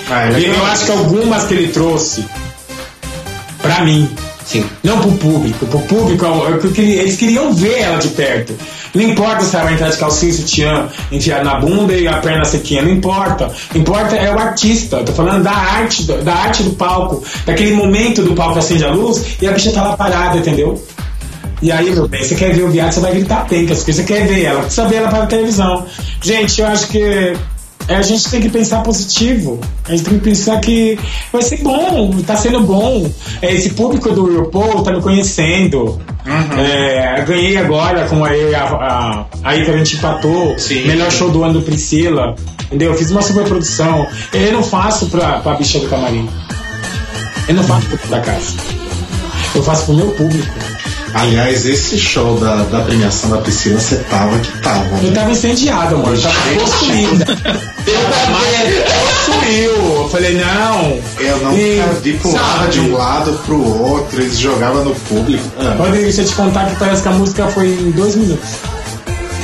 [0.10, 0.66] Ah, é eu legal.
[0.66, 2.26] acho que algumas que ele trouxe
[3.62, 4.10] pra mim.
[4.46, 4.66] Sim.
[4.84, 5.66] Não pro público.
[5.68, 8.54] Pro público, eu- eu queria- eles queriam ver ela de perto.
[8.94, 12.46] Não importa se ela vai entrar de calcinha, sutiã, enfiado na bunda e a perna
[12.46, 12.82] sequinha.
[12.82, 13.52] Não importa.
[13.74, 14.98] Importa é o artista.
[14.98, 17.24] Eu tô falando da arte, da arte do palco.
[17.46, 20.82] Daquele momento do palco acende a luz e a bicha tá lá parada, entendeu?
[21.62, 24.26] E aí, meu bem, você quer ver o viado, você vai gritar pencas, você quer
[24.26, 25.86] ver ela, precisa ver ela para televisão.
[26.20, 27.34] Gente, eu acho que
[27.88, 29.60] a gente tem que pensar positivo.
[29.86, 30.98] A gente tem que pensar que
[31.32, 33.10] vai ser bom, tá sendo bom.
[33.42, 36.00] É, esse público do RuPaul tá me conhecendo.
[36.58, 40.58] É, eu ganhei agora com a, a, a, que a gente empatou.
[40.58, 40.88] Sim.
[40.88, 42.36] Melhor show do ano do Priscila.
[42.66, 42.92] Entendeu?
[42.92, 44.08] Eu fiz uma super produção.
[44.32, 46.30] Eu não faço pra, pra bicha do camarim.
[47.48, 48.56] Eu não faço pra casa.
[49.54, 50.71] Eu faço pro meu público.
[51.14, 54.98] Aliás, esse show da, da premiação da Priscila, você tava que tava.
[54.98, 55.12] Eu né?
[55.14, 56.14] tava incendiado, amor.
[56.14, 57.26] Eu tava possuída.
[59.26, 59.72] Possuiu.
[59.72, 61.00] Eu falei, não.
[61.20, 65.44] Eu não E, vi pular de um lado pro outro, eles jogavam no público.
[65.60, 68.50] Ah, Rodrigo, deixa eu te contar que parece que a música foi em dois minutos.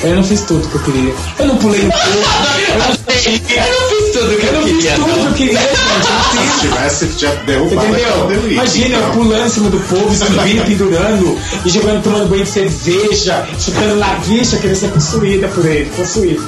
[0.03, 1.13] Eu não fiz tudo que eu queria.
[1.39, 1.81] Eu não pulei.
[1.81, 4.95] Eu não Eu não fiz tudo que Eu eu, não fiz queria.
[4.95, 6.65] tudo que eu queria, gente.
[6.83, 8.51] Eu se tivesse já derrubado Entendeu?
[8.51, 9.11] Imagina, eu então.
[9.11, 14.57] pulando em cima do povo, subindo, pendurando, e jogando, tomando banho de cerveja, chutando laguicha,
[14.57, 16.41] querendo ser possuída por ele, possuída.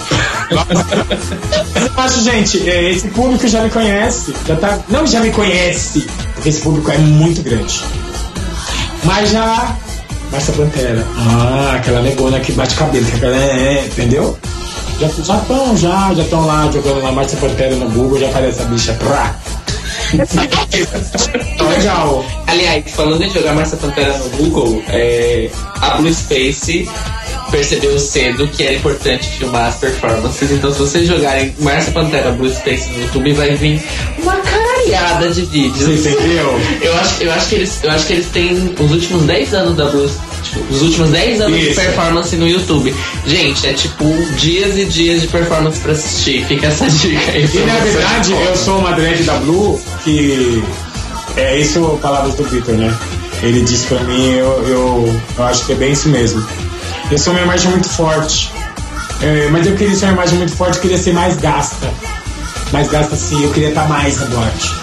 [0.51, 5.31] Mas eu acho, gente, é, esse público já me conhece, já tá, não já me
[5.31, 7.81] conhece, porque esse público é muito grande.
[9.03, 9.75] Mas já.
[10.31, 11.07] Márcia Pantera.
[11.17, 14.37] Ah, aquela negona que bate cabelo, que aquela é, entendeu?
[14.99, 18.65] Já estão, já, já estão lá jogando lá Márcia Pantera no Google, já aparece a
[18.65, 18.93] bicha.
[18.93, 19.35] Prá.
[21.57, 22.25] Tá legal.
[22.47, 25.49] Aliás, falando em jogar Marcia Pantera no Google, é,
[25.81, 26.89] a Blue Space
[27.51, 30.51] percebeu cedo que era importante filmar as performances.
[30.51, 33.81] Então, se vocês jogarem Marcia Pantera Blue Space no YouTube, vai vir
[34.21, 36.01] uma caralhada de vídeos.
[36.01, 36.59] Você entendeu?
[36.81, 39.77] Eu acho, eu, acho que eles, eu acho que eles têm os últimos 10 anos
[39.77, 40.09] da Blue.
[40.43, 41.81] Tipo, os últimos 10 anos de Isso.
[41.81, 42.95] performance no YouTube.
[43.25, 44.05] Gente, é tipo
[44.37, 46.45] dias e dias de performance pra assistir.
[46.45, 47.49] Fica essa dica aí.
[47.53, 50.63] E na verdade, eu sou uma drag da Blue que.
[51.37, 52.93] É isso, palavras do Victor, né?
[53.41, 56.45] Ele disse pra mim, eu, eu, eu acho que é bem isso mesmo.
[57.09, 58.51] Eu sou uma imagem muito forte.
[59.21, 61.91] É, mas eu queria ser uma imagem muito forte, eu queria ser mais gasta.
[62.71, 64.75] Mais gasta assim, eu queria estar mais na boate.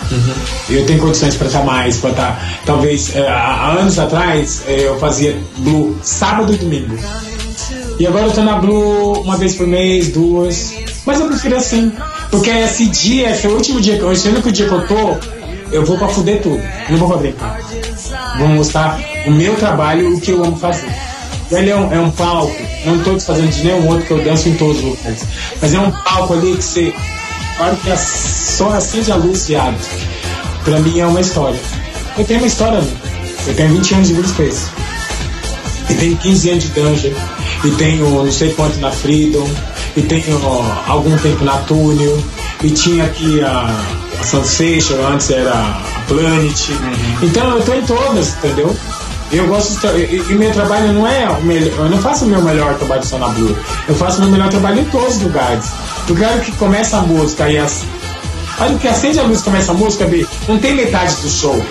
[0.68, 2.58] Eu tenho condições para estar mais, para estar.
[2.64, 6.98] Talvez, é, há anos atrás, é, eu fazia Blue sábado e domingo.
[7.98, 10.74] E agora eu tô na Blue uma vez por mês, duas.
[11.04, 11.92] Mas eu prefiro assim.
[12.30, 14.86] Porque esse dia, esse é o último dia, que eu- esse único dia que eu
[14.86, 15.16] tô,
[15.70, 16.60] eu vou pra fuder tudo.
[16.90, 17.60] Não vou pra brincar.
[18.38, 20.88] Vou mostrar o meu trabalho e o que eu amo fazer.
[21.52, 22.54] Ele é um, é um palco,
[22.84, 25.22] não tô desfazendo de nenhum outro que eu danço em todos os lugares.
[25.62, 26.92] Mas é um palco ali que você.
[27.58, 29.76] Hora que a- só acende a luz, viado.
[30.64, 31.58] Pra mim é uma história.
[32.18, 32.88] Eu tenho uma história, né?
[33.46, 34.66] Eu tenho 20 anos de Blue Space.
[35.88, 37.12] E tenho 15 anos de Dungeon.
[37.64, 39.48] E tenho não sei quanto na Freedom.
[39.96, 42.22] E tenho ó, algum tempo na Túnel.
[42.62, 43.70] E tinha aqui a,
[44.20, 46.70] a Sensation, antes era a Planet.
[47.22, 48.76] Então eu tô em todas, entendeu?
[49.32, 52.24] E eu gosto de e, e meu trabalho não é o melhor, eu não faço
[52.24, 53.56] o meu melhor trabalho só na Blue.
[53.88, 55.64] Eu faço o meu melhor trabalho em todos os lugares.
[56.06, 57.84] Porque a hora que começa a música e as.
[58.58, 61.28] A hora que acende a luz e começa a música, Bi, não tem metade do
[61.28, 61.64] show.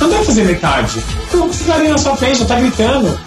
[0.00, 1.04] Não dá pra fazer metade.
[1.28, 3.18] Então você tá ali na sua frente, já tá gritando.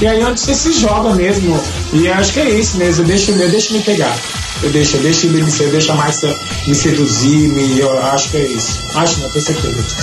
[0.00, 1.58] E aí é onde você se joga mesmo.
[1.92, 3.02] E eu acho que é isso mesmo.
[3.02, 4.14] Eu deixo, eu deixo me pegar.
[4.62, 6.34] Eu deixo, eu deixo ele me eu deixo a Márcia
[6.66, 8.78] me seduzir, me, eu acho que é isso.
[8.94, 9.96] Acho, não, tenho certeza disso.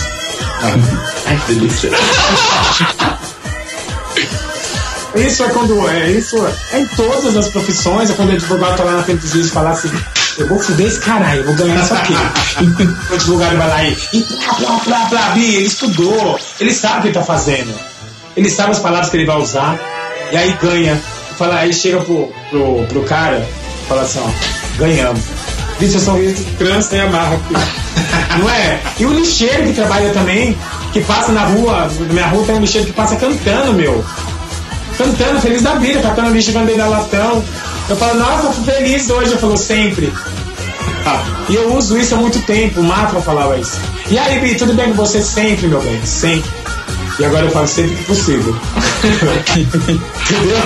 [1.25, 1.91] Ai, que delícia.
[5.15, 5.89] Isso é quando.
[5.89, 6.35] É, isso
[6.71, 9.51] é em todas as profissões, é quando o advogado tá lá na frente dos juízes
[9.51, 9.91] e falar assim,
[10.37, 12.13] eu vou fuder esse caralho, eu vou ganhar isso aqui.
[12.13, 13.97] o advogado vai lá e.
[14.13, 17.73] e blá, blá, blá, blá, ele estudou, ele sabe o que ele tá fazendo.
[18.35, 19.79] Ele sabe as palavras que ele vai usar,
[20.31, 20.99] e aí ganha.
[21.37, 23.45] Fala, aí chega pro, pro, pro cara
[23.87, 25.21] fala assim, ó, ganhamos.
[25.79, 26.17] Vixe, eu sou
[26.57, 28.39] trança e amarra aqui.
[28.39, 28.79] Não é?
[28.99, 30.57] E o lixeiro que trabalha também,
[30.91, 34.03] que passa na rua, na minha rua tem um lixeiro que passa cantando, meu
[34.97, 37.43] cantando, feliz da vida, catando lixo ele dá latão.
[37.89, 40.11] Eu falo, nossa, fui feliz hoje, eu falo, sempre.
[41.49, 43.77] E eu uso isso há muito tempo, o Mafra falava isso.
[44.09, 45.21] E aí, Bi, tudo bem com você?
[45.21, 46.49] Sempre, meu bem, sempre.
[47.19, 48.55] E agora eu falo sempre que possível.
[49.55, 50.57] Entendeu?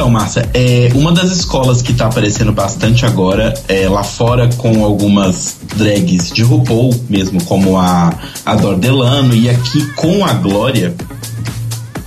[0.00, 4.82] Então, Márcia, é, uma das escolas que tá aparecendo bastante agora, é, lá fora com
[4.82, 8.10] algumas drags de RuPaul mesmo, como a,
[8.46, 10.94] a Dor Delano, e aqui com a Glória,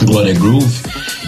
[0.03, 0.73] Glória Groove,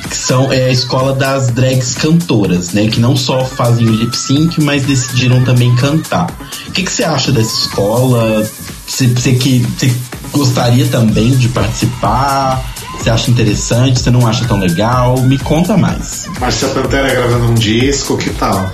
[0.10, 2.88] que são é, a escola das drags cantoras, né?
[2.88, 6.36] Que não só fazem o lip sync, mas decidiram também cantar.
[6.68, 8.44] O que, você acha dessa escola?
[8.88, 9.06] Você,
[9.36, 9.94] que, você
[10.32, 12.74] gostaria também de participar?
[13.06, 14.00] Você acha interessante?
[14.00, 15.16] Você não acha tão legal?
[15.22, 16.28] Me conta mais.
[16.40, 18.72] Márcia Pantera gravando um disco, que tal?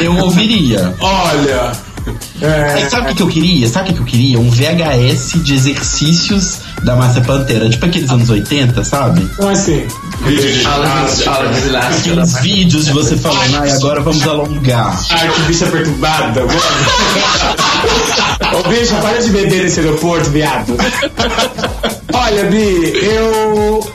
[0.00, 0.92] Eu ouviria.
[0.98, 1.70] Olha,
[2.74, 3.68] Aí sabe o que, que eu queria?
[3.68, 4.38] Sabe o que, que eu queria?
[4.38, 9.26] Um VHS de exercícios da Márcia Pantera, tipo aqueles anos 80, sabe?
[9.36, 9.86] como assim?
[10.24, 11.30] Vídeo de ginástica.
[11.80, 14.98] Aqueles vídeos de você falando, ai, agora vamos alongar.
[15.10, 16.44] Ai, que bicha perturbada.
[18.52, 20.76] Ô, bicha, para de beber nesse aeroporto, viado.
[22.12, 23.92] Olha, Bi, eu.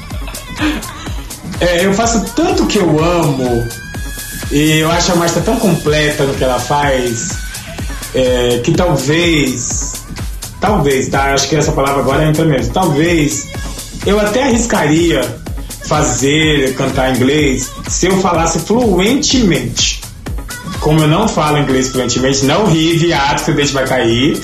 [1.59, 3.67] é, eu faço tanto que eu amo.
[4.51, 7.29] E eu acho a Márcia tão completa no que ela faz.
[8.13, 10.03] É, que talvez.
[10.59, 11.33] Talvez, tá?
[11.33, 12.73] Acho que essa palavra agora entra mesmo.
[12.73, 13.47] Talvez
[14.05, 15.21] eu até arriscaria
[15.85, 20.01] fazer, cantar inglês se eu falasse fluentemente.
[20.79, 24.41] Como eu não falo inglês fluentemente, não ri, viado, seu dente vai cair.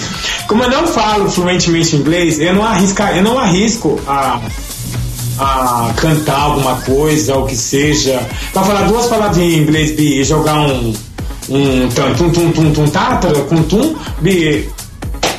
[0.48, 4.40] Como eu não falo fluentemente inglês, eu não, arrisca, eu não arrisco a,
[5.38, 8.26] a cantar alguma coisa, ou que seja.
[8.54, 10.94] Pra falar duas palavras em inglês e jogar um.
[11.50, 13.96] Um tum tum tum tum tátara com tum,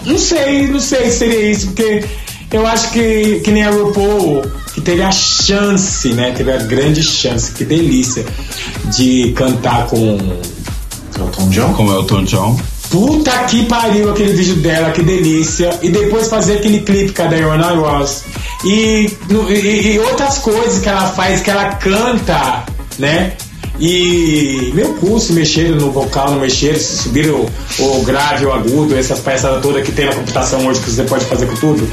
[0.05, 2.05] não sei, não sei se seria isso, porque
[2.53, 4.43] eu acho que, que nem a RuPaul,
[4.75, 6.33] que teve a chance, né?
[6.33, 8.25] Teve a grande chance, que delícia,
[8.97, 10.19] de cantar com.
[11.19, 11.75] Elton John?
[11.75, 12.61] Com Elton John.
[12.89, 15.79] Puta que pariu aquele vídeo dela, que delícia.
[15.81, 18.25] E depois fazer aquele clipe com a Diana Ross.
[18.65, 19.17] E,
[19.49, 22.65] e, e outras coisas que ela faz, que ela canta,
[22.99, 23.35] né?
[23.81, 27.47] E meu curso, mexeram no vocal, não mexeram, se subiram
[27.79, 31.03] o, o grave, o agudo, essas palhaçadas todas que tem na computação hoje que você
[31.05, 31.91] pode fazer com tudo.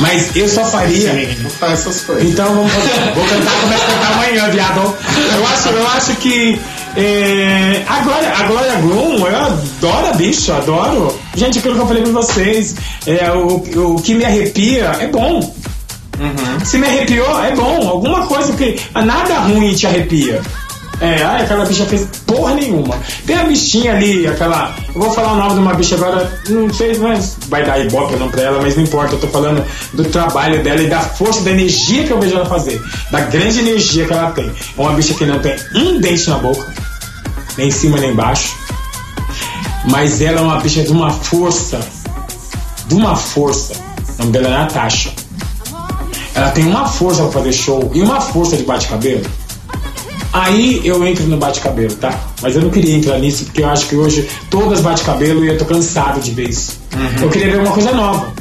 [0.00, 1.12] Mas eu só faria.
[1.58, 2.24] Faz essas coisas.
[2.24, 3.14] Então vamos fazer.
[3.14, 4.96] Vou cantar, começa a cantar amanhã, viado.
[5.34, 6.60] Eu acho, eu acho que.
[6.96, 11.16] É, a Glória, a Glória Bloom, eu adoro a bicha, adoro.
[11.34, 12.74] Gente, aquilo que eu falei pra vocês,
[13.06, 15.54] é, o, o que me arrepia é bom.
[16.64, 17.88] Se me arrepiou, é bom.
[17.88, 18.80] Alguma coisa que.
[18.94, 20.42] Nada ruim te arrepia.
[21.00, 22.96] É, ai, aquela bicha fez porra nenhuma.
[23.24, 24.74] Tem a bichinha ali, aquela.
[24.92, 28.16] Eu vou falar o nome de uma bicha agora, não sei, mas vai dar ibope
[28.16, 29.14] não pra ela, mas não importa.
[29.14, 29.64] Eu tô falando
[29.94, 32.82] do trabalho dela e da força, da energia que eu vejo ela fazer.
[33.12, 34.48] Da grande energia que ela tem.
[34.48, 36.74] É uma bicha que não tem um dente na boca,
[37.56, 38.56] nem em cima nem embaixo.
[39.88, 41.78] Mas ela é uma bicha de uma força.
[42.88, 43.74] De uma força.
[43.74, 45.27] O nome dela é Natasha.
[46.38, 49.26] Ela tem uma força pra fazer show e uma força de bate-cabelo.
[50.32, 52.16] Aí eu entro no bate-cabelo, tá?
[52.40, 55.58] Mas eu não queria entrar nisso porque eu acho que hoje todas bate-cabelo e eu
[55.58, 56.78] tô cansado de ver isso.
[57.20, 58.32] Eu queria ver uma coisa nova.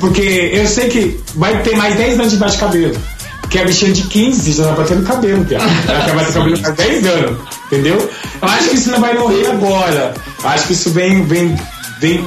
[0.00, 0.22] Porque
[0.54, 2.96] eu sei que vai ter mais 10 anos de bate-cabelo.
[3.42, 5.66] Porque a bichinha de 15 já tá batendo cabelo, piada.
[5.86, 8.10] Ela quer bater cabelo há 10 anos, entendeu?
[8.40, 10.14] Eu acho que isso não vai morrer agora.
[10.42, 11.54] Eu acho que isso vem, vem,
[12.00, 12.24] vem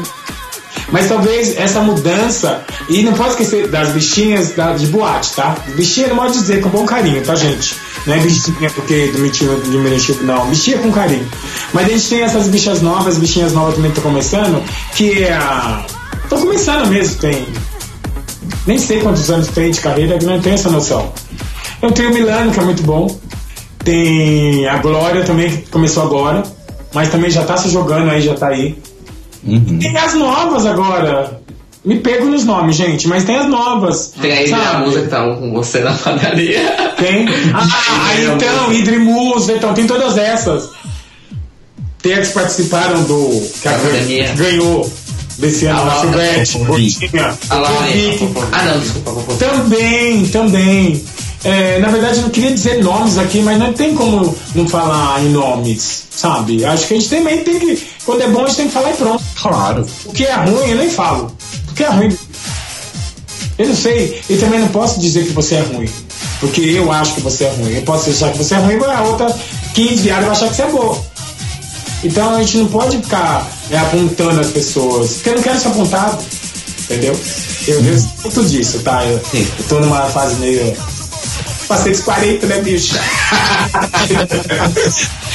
[0.92, 2.64] mas talvez essa mudança.
[2.90, 5.56] E não pode esquecer das bichinhas da, de boate, tá?
[5.76, 7.76] Bichinha não pode dizer com bom carinho, tá, gente?
[8.06, 10.48] Não é bichinha porque diminutivo, diminutivo, não.
[10.48, 11.28] Bichinha com carinho.
[11.74, 14.64] Mas a gente tem essas bichas novas, bichinhas novas também que estão começando,
[14.96, 15.38] que é.
[16.30, 17.48] Tô começando mesmo, tem.
[18.66, 21.12] Nem sei quantos anos tem de carreira, que não tenho essa noção.
[21.82, 23.08] Eu tenho o Milano, que é muito bom.
[23.84, 26.44] Tem a Glória também, que começou agora.
[26.94, 28.78] Mas também já tá se jogando aí, já tá aí.
[29.44, 31.42] Tem as novas agora.
[31.86, 34.14] Me pego nos nomes, gente, mas tem as novas.
[34.20, 34.86] Tem aí a sabe?
[34.86, 36.60] música que tá com você na padaria.
[36.98, 37.26] Tem.
[37.54, 40.70] Ah, aí então, Idrimus, então, tem todas essas.
[42.02, 43.50] Tem as que participaram do.
[43.62, 44.92] Que a- ganhou
[45.38, 47.38] desse ano na Silvete, Gordinha.
[47.50, 47.64] Ah.
[48.52, 49.34] Ah, não, desculpa.
[49.36, 51.04] Também, também.
[51.48, 55.24] É, na verdade, eu não queria dizer nomes aqui, mas não tem como não falar
[55.24, 56.66] em nomes, sabe?
[56.66, 57.88] Acho que a gente também tem que.
[58.06, 59.24] Quando é bom, a gente tem que falar e pronto.
[59.42, 59.88] Claro.
[60.04, 61.32] O que é ruim, eu nem falo.
[61.70, 62.18] O que é ruim.
[63.58, 65.90] Eu não sei, e também não posso dizer que você é ruim.
[66.42, 67.76] Porque eu acho que você é ruim.
[67.76, 69.40] Eu posso achar que você é ruim, mas a outra
[69.74, 71.02] 15 viadas vai achar que você é boa.
[72.04, 75.14] Então a gente não pode ficar é, apontando as pessoas.
[75.14, 76.24] Porque eu não quero ser apontado.
[76.84, 77.18] Entendeu?
[77.68, 79.06] Eu vejo muito disso, tá?
[79.06, 80.76] Eu, eu tô numa fase meio.
[81.68, 82.96] Passei dos 40, né, bicho?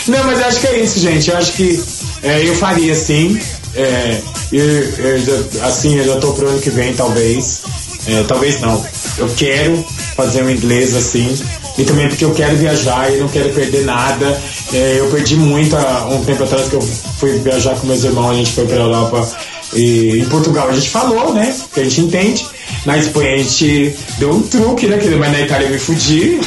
[0.09, 1.31] Não, mas eu acho que é isso, gente.
[1.31, 1.81] Eu acho que
[2.23, 3.39] é, eu faria sim.
[3.75, 4.21] É,
[4.53, 7.61] eu, eu assim, eu já tô pro ano que vem, talvez.
[8.07, 8.85] É, talvez não.
[9.17, 9.85] eu quero
[10.17, 11.39] fazer um inglês assim.
[11.79, 14.43] E também porque eu quero viajar e não quero perder nada.
[14.73, 18.31] É, eu perdi muito há um tempo atrás que eu fui viajar com meus irmãos,
[18.31, 19.27] a gente foi pra Europa.
[19.75, 21.55] E em Portugal a gente falou, né?
[21.73, 22.47] Que a gente entende.
[22.85, 24.99] Na Espanha a gente deu um truque, né?
[25.19, 26.39] Mas na Itália eu me fudi.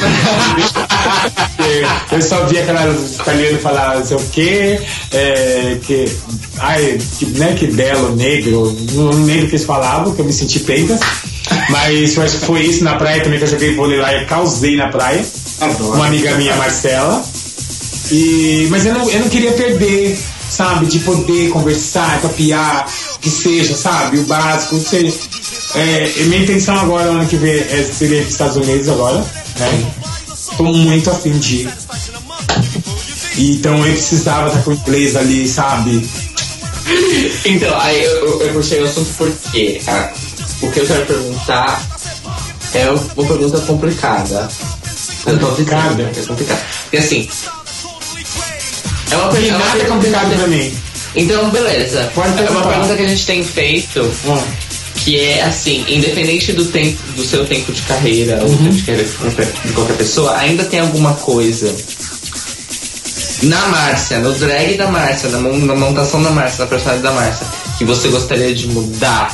[2.12, 4.80] eu só via aquelas italianos falar não sei o quê.
[5.12, 6.06] É, que,
[6.60, 8.78] ai, que, né, que belo, negro.
[8.94, 11.00] Não lembro o que eles falavam, que eu me senti peita.
[11.70, 14.26] Mas eu acho que foi isso na praia também que eu joguei vôlei lá e
[14.26, 15.26] causei na praia.
[15.80, 17.24] Uma amiga minha, Marcela.
[18.12, 20.18] E, mas eu não, eu não queria perder,
[20.50, 20.86] sabe?
[20.86, 22.88] De poder conversar, papiar,
[23.26, 24.20] que seja, sabe?
[24.20, 25.12] O básico, seja.
[25.74, 28.88] É, e minha intenção agora, ano que vem, é seria ir para os Estados Unidos
[28.88, 29.18] agora,
[29.58, 29.92] né?
[30.56, 31.74] Tô muito afim de ir.
[33.36, 36.08] Então eu precisava estar com o inglês ali, sabe?
[37.46, 40.14] Então, aí eu, eu, puxei o assunto porque ah,
[40.62, 41.82] o que eu quero perguntar
[42.76, 44.48] é uma pergunta complicada.
[45.24, 45.96] Complicada?
[45.96, 46.62] dizendo, É complicada.
[46.84, 47.28] Porque assim.
[49.10, 49.66] É uma E pergunta.
[49.66, 50.78] nada é complicado pra mim.
[51.16, 52.12] Então, beleza.
[52.16, 54.42] É uma pergunta que a gente tem feito, Hum.
[54.98, 58.56] que é assim, independente do tempo, do seu tempo de carreira, ou Uhum.
[58.58, 61.74] do tempo de carreira de qualquer, de qualquer pessoa, ainda tem alguma coisa
[63.44, 67.46] na Márcia, no drag da Márcia, na, na montação da Márcia, na personalidade da Márcia,
[67.78, 69.30] que você gostaria de mudar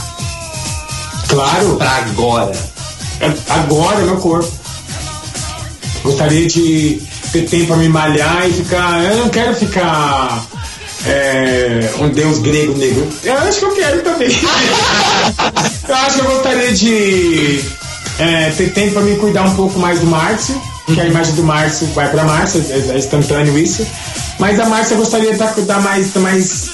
[1.30, 2.52] Claro, pra agora?
[3.22, 4.52] é- agora meu corpo.
[6.04, 7.02] Gostaria de
[7.32, 9.04] ter tempo pra me malhar e ficar.
[9.06, 10.44] Eu não quero ficar.
[11.06, 13.08] É, um deus grego negro.
[13.24, 14.30] Eu acho que eu quero também.
[15.88, 17.64] eu acho que eu gostaria de
[18.20, 20.62] é, ter tempo pra me cuidar um pouco mais do Márcio.
[20.86, 23.86] Que a imagem do Márcio vai pra Márcio, é, é instantâneo isso.
[24.40, 26.70] Mas a Márcia eu gostaria de dar mais, mais,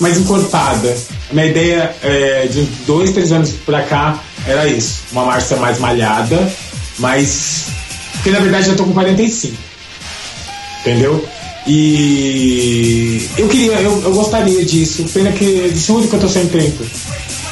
[0.00, 0.96] mais encorpada.
[1.30, 5.02] A minha ideia é, de dois, três anos pra cá era isso.
[5.12, 6.50] Uma Márcia mais malhada,
[6.98, 7.64] mas.
[8.14, 9.70] Porque na verdade eu tô com 45
[10.80, 11.26] entendeu?
[11.66, 16.46] E eu queria, eu, eu gostaria disso, pena que de saúde que eu tô sem
[16.46, 16.84] tempo.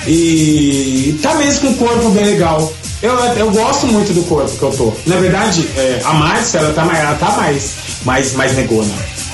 [0.06, 2.72] E tá mesmo com o corpo bem legal.
[3.02, 4.92] Eu, eu gosto muito do corpo que eu tô.
[5.06, 7.74] Na verdade, é, a Márcia, ela tá, ela tá mais,
[8.04, 8.92] mais, mais negona.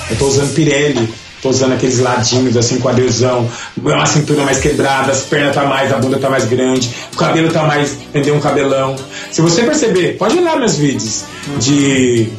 [0.09, 1.09] Eu tô usando Pirelli,
[1.41, 5.97] tô usando aqueles ladinhos assim, quadrilzão, uma cintura mais quebrada, as pernas tá mais, a
[5.97, 8.35] bunda tá mais grande, o cabelo tá mais, entendeu?
[8.35, 8.95] Um cabelão.
[9.31, 11.23] Se você perceber, pode olhar meus vídeos
[11.59, 12.29] de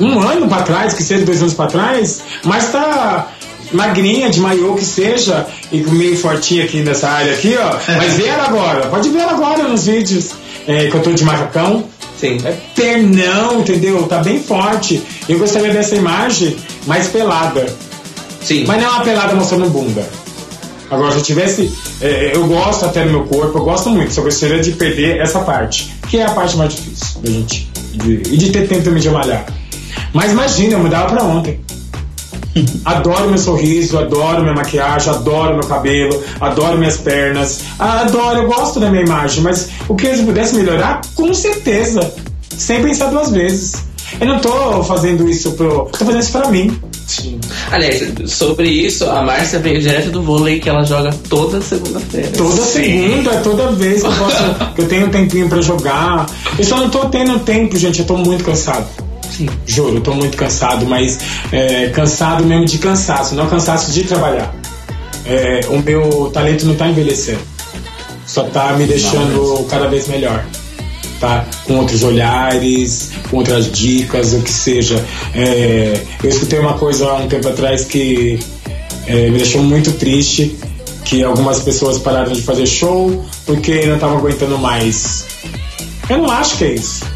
[0.00, 3.28] um ano pra trás, que seja dois anos pra trás, mas tá
[3.72, 7.76] magrinha, de maiô que seja, e meio fortinha aqui nessa área aqui, ó.
[7.96, 10.30] Mas vê ela agora, pode ver ela agora nos vídeos
[10.66, 11.84] é, que eu tô de macacão.
[12.20, 12.38] Sim.
[12.44, 14.02] É pernão, entendeu?
[14.04, 15.02] Tá bem forte.
[15.28, 16.56] Eu gostaria dessa imagem
[16.86, 17.66] mais pelada.
[18.40, 18.64] Sim.
[18.66, 20.06] Mas não é uma pelada mostrando bunda.
[20.90, 21.72] Agora, se eu tivesse.
[22.00, 25.40] é, eu gosto até do meu corpo, eu gosto muito, só gostaria de perder essa
[25.40, 27.68] parte, que é a parte mais difícil da gente.
[27.94, 29.44] de- e de ter tempo também de malhar.
[30.14, 31.60] Mas imagina, eu mudava pra ontem.
[32.84, 38.78] Adoro meu sorriso, adoro minha maquiagem, adoro meu cabelo, adoro minhas pernas, adoro, eu gosto
[38.78, 42.14] da minha imagem, mas o que eu pudesse melhorar, com certeza,
[42.56, 43.74] sem pensar duas vezes.
[44.20, 45.88] Eu não tô fazendo isso pro.
[45.90, 46.78] tô fazendo isso pra mim.
[47.72, 52.28] Aliás, sobre isso, a Márcia veio direto do vôlei que ela joga toda segunda-feira.
[52.36, 56.26] Toda segunda, toda vez que eu, posso, que eu tenho um tempinho pra jogar.
[56.56, 58.86] Eu só não tô tendo tempo, gente, eu tô muito cansado.
[59.36, 59.48] Sim.
[59.66, 61.18] Juro, tô muito cansado, mas
[61.50, 64.54] é, cansado mesmo de cansaço, não cansaço de trabalhar.
[65.26, 67.40] É, o meu talento não tá envelhecendo.
[68.26, 70.44] Só tá me deixando cada vez melhor.
[71.18, 71.44] Tá?
[71.64, 75.04] Com outros olhares, com outras dicas, o que seja.
[75.34, 78.38] É, eu escutei uma coisa há um tempo atrás que
[79.06, 80.56] é, me deixou muito triste,
[81.04, 85.26] que algumas pessoas pararam de fazer show porque não estavam aguentando mais.
[86.08, 87.13] Eu não acho que é isso.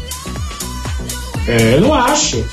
[1.49, 2.43] É, eu não acho.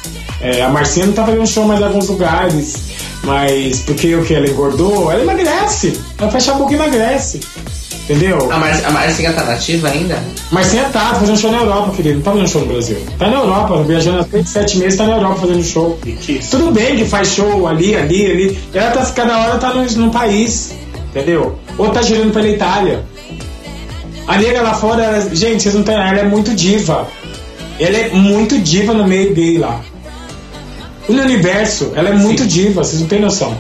[0.41, 2.77] É, a Marcinha não tá fazendo show mais em alguns lugares.
[3.25, 4.35] Mas porque o que?
[4.35, 5.11] Ela engordou?
[5.11, 5.99] Ela emagrece.
[6.19, 7.41] Ela fecha a boca e emagrece.
[8.05, 8.53] Entendeu?
[8.53, 10.23] A, Mar a Marcinha tá nativa ainda?
[10.53, 12.17] Marcinha tá fazendo show na Europa, querido.
[12.17, 12.99] Não tá fazendo show no Brasil.
[13.19, 15.99] Tá na Europa, viajando há 6, 7 meses, tá na Europa fazendo show.
[16.51, 18.59] Tudo bem que faz show ali, ali, ali.
[18.73, 20.73] Ela tá, cada hora tá no, num país.
[21.11, 21.59] Entendeu?
[21.77, 23.03] Ou tá girando pela Itália.
[24.29, 25.95] A nega lá fora, ela- gente, vocês não têm.
[25.95, 27.09] Ela é muito diva.
[27.79, 29.81] Ela é muito diva no meio gay lá.
[31.09, 33.57] No universo, ela é muito diva, vocês não têm noção.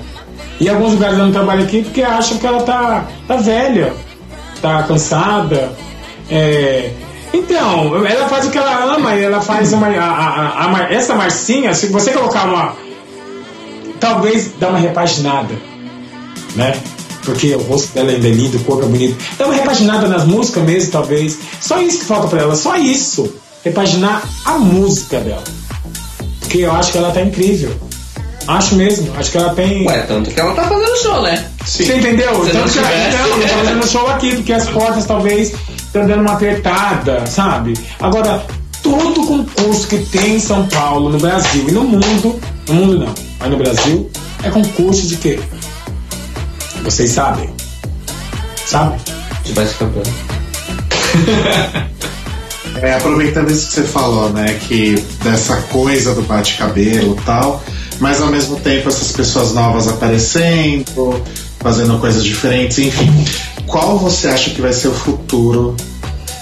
[0.58, 3.92] E alguns lugares ela não trabalha aqui porque acham que ela tá, tá velha,
[4.62, 5.70] tá cansada.
[6.30, 6.90] É,
[7.32, 9.88] Então, ela faz o que ela ama e ela faz uma.
[9.88, 9.92] a-
[10.64, 12.74] a- a essa Marcinha, se você colocar uma.
[14.00, 15.54] Talvez dar uma repaginada,
[16.54, 16.74] né?
[17.24, 19.16] porque o rosto dela ainda é lindo, o corpo é bonito.
[19.36, 21.36] Dá uma repaginada nas músicas mesmo, talvez.
[21.60, 23.34] Só isso que falta pra ela, só isso.
[23.66, 25.42] Repaginar a música dela.
[26.38, 27.74] Porque eu acho que ela tá incrível.
[28.46, 29.84] Acho mesmo, acho que ela tem.
[29.88, 31.44] Ué, tanto que ela tá fazendo show, né?
[31.64, 32.44] Você entendeu?
[32.44, 36.20] Se Então, não que- não tô fazendo show aqui, porque as portas talvez estão dando
[36.20, 37.74] uma apertada, sabe?
[37.98, 38.46] Agora,
[38.84, 43.14] todo concurso que tem em São Paulo, no Brasil e no mundo, no mundo não,
[43.40, 44.08] mas no Brasil,
[44.44, 45.40] é concurso de quê?
[46.84, 47.50] Vocês sabem?
[48.64, 48.94] Sabe?
[49.42, 50.04] De bate-cabelo.
[52.82, 54.58] É, aproveitando isso que você falou, né?
[54.68, 54.94] Que
[55.24, 57.62] dessa coisa do bate-cabelo e tal,
[58.00, 61.22] mas ao mesmo tempo essas pessoas novas aparecendo,
[61.60, 63.10] fazendo coisas diferentes, enfim.
[63.66, 65.74] Qual você acha que vai ser o futuro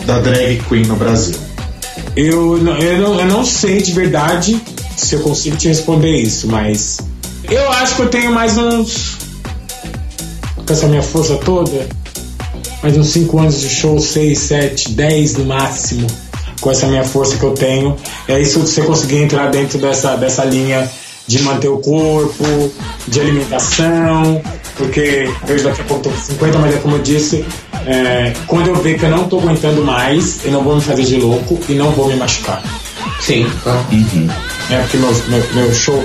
[0.06, 1.36] da drag queen no Brasil?
[2.16, 4.60] Eu, não- eu, não, eu não sei de verdade
[4.96, 6.98] se eu consigo te responder isso, mas
[7.50, 9.16] eu acho que eu tenho mais uns.
[10.66, 11.86] Com essa minha força toda,
[12.82, 16.06] mais uns 5 anos de show, 6, 7, 10 no máximo,
[16.64, 17.94] com essa minha força que eu tenho.
[18.26, 20.90] É isso que você conseguir entrar dentro dessa, dessa linha
[21.26, 22.72] de manter o corpo,
[23.06, 24.42] de alimentação,
[24.76, 27.44] porque eu daqui a pouco tô com 50, mas é como eu disse,
[27.86, 31.02] é, quando eu ver que eu não tô aguentando mais, eu não vou me fazer
[31.02, 32.62] de louco e não vou me machucar.
[33.20, 33.46] Sim.
[33.62, 33.84] tá.
[34.70, 36.02] É porque meu, meu, meu show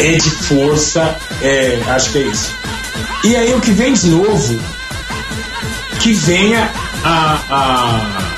[0.00, 2.50] é de força, é, acho que é isso.
[3.24, 4.58] E aí o que vem de novo,
[6.00, 6.70] que venha
[7.04, 7.38] a.
[7.50, 8.37] a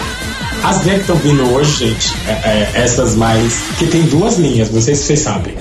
[0.63, 3.53] as drag que estão vindo hoje, gente, é- é, essas mais.
[3.79, 5.55] que tem duas linhas, não sei se vocês sabem.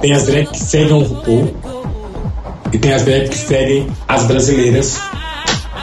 [0.00, 1.54] Tem as drag que seguem o RuPaul
[2.72, 4.98] e tem as drag que seguem as brasileiras.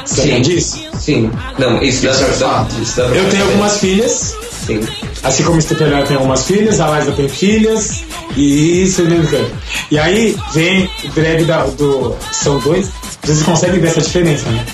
[0.06, 0.80] Sabiam disso?
[0.98, 1.30] Sim.
[1.58, 4.36] Não, isso dá é pra isso dá pra Eu tenho algumas filhas,
[4.68, 4.82] Sim.
[5.24, 8.04] Assim como o Stephen tem algumas filhas, a Liza tem filhas,
[8.36, 9.50] e isso mesmo.
[9.90, 12.16] E aí vem o drag da, do.
[12.34, 12.90] São dois.
[13.28, 14.66] Vocês conseguem ver essa diferença, né?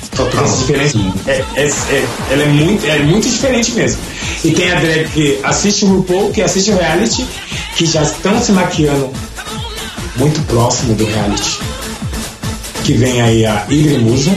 [0.43, 3.99] Essa diferença é, é- é- ela é muito, é muito diferente mesmo.
[4.43, 7.25] E tem a drag que assiste o RuPaul, que assiste o reality,
[7.75, 9.09] que já estão se maquiando
[10.17, 11.59] muito próximo do reality.
[12.83, 14.31] Que vem aí a Igre Musa.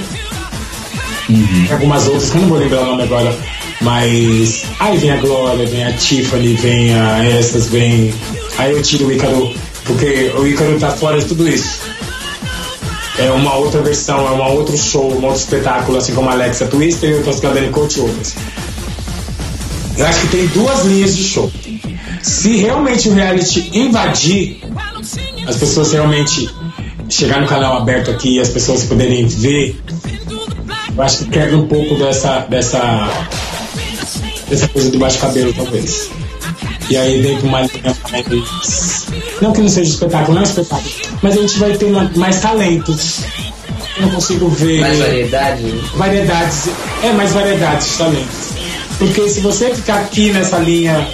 [1.27, 3.37] Tem algumas outras que eu não vou lembrar o nome agora.
[3.83, 8.15] Mas aí vem a Glória, vem a Tiffany, vem a essas, vem.
[8.57, 9.53] Aí eu tiro o Ícaro,
[9.85, 11.81] porque o Ícaro tá fora de tudo isso.
[13.19, 16.67] É uma outra versão, é um outro show, um outro espetáculo, assim como a Alexa
[16.67, 18.35] Twister e outras Cadene Coach e outras.
[19.97, 21.51] Eu acho que tem duas linhas de show.
[22.23, 24.61] Se realmente o reality invadir,
[25.47, 26.51] as pessoas realmente
[27.09, 29.81] chegar no canal aberto aqui e as pessoas poderem ver,
[30.95, 33.09] eu acho que quebra um pouco dessa, dessa,
[34.49, 36.11] dessa coisa do bate-cabelo, talvez.
[36.91, 39.07] E aí vem com uma linha mais.
[39.41, 40.91] Não que não seja espetáculo, não é espetáculo,
[41.23, 43.21] mas a gente vai ter mais talentos.
[43.97, 45.63] Eu não consigo ver Mais variedade.
[45.95, 46.69] variedades,
[47.03, 48.49] é mais variedades de talentos.
[48.99, 51.07] Porque se você ficar aqui nessa linha,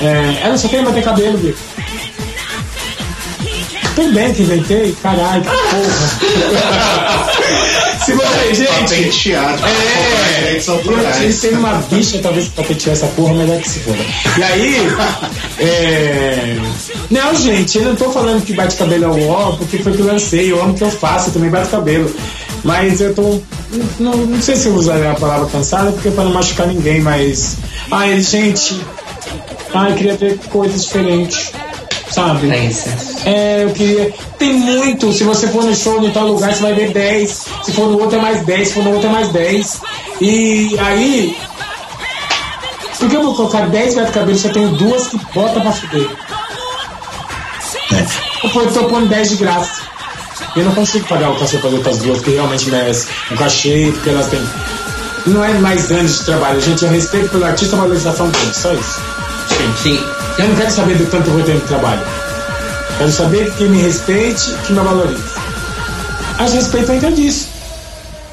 [0.00, 1.54] é, não só quero bater cabelo, viu?
[3.94, 6.32] Tudo bem que inventei, caralho, que porra.
[8.04, 11.40] se você, gente, é, direitos autorais.
[11.40, 13.98] tem uma bicha talvez pra patentear essa porra, mas é que se foda.
[14.38, 14.88] E aí,
[15.60, 16.56] é...
[17.10, 20.00] Não, gente, eu não tô falando que bate cabelo é o ó, porque foi que
[20.00, 22.12] eu lancei, eu amo o que eu faço, eu também bato cabelo.
[22.64, 23.40] Mas eu tô.
[23.98, 27.00] Não, não sei se eu usaria a palavra cansada, porque é pra não machucar ninguém,
[27.00, 27.56] mas.
[27.90, 28.80] Ai, gente.
[29.74, 31.52] Ai, queria ver coisas diferentes.
[32.12, 32.50] Sabe?
[32.50, 32.88] É isso.
[33.24, 34.12] É, eu queria.
[34.38, 35.12] Tem muito.
[35.12, 37.46] Se você for no show em tal lugar, você vai ver 10.
[37.64, 38.68] Se for no outro, é mais 10.
[38.68, 39.80] Se for no outro, é mais 10.
[40.20, 41.36] E aí.
[42.98, 45.72] Por que eu vou colocar 10 gato cabelo se eu tenho duas que bota pra
[45.72, 46.08] fuder?
[48.44, 49.82] Eu tô- pondo 10 de graça.
[50.54, 53.90] Eu não consigo pagar o cachê para as outras duas, que realmente merecem um cachê,
[53.92, 54.42] porque elas têm.
[55.26, 56.84] Não é mais anos de trabalho, gente.
[56.84, 59.00] Eu respeito pelo artista a valorização dele, só isso.
[59.82, 59.98] Sim.
[60.38, 62.02] Eu não quero saber do tanto que eu tenho de trabalho.
[62.98, 65.22] Quero saber que me respeite, que me valorize.
[66.38, 67.48] A gente respeita ainda disso.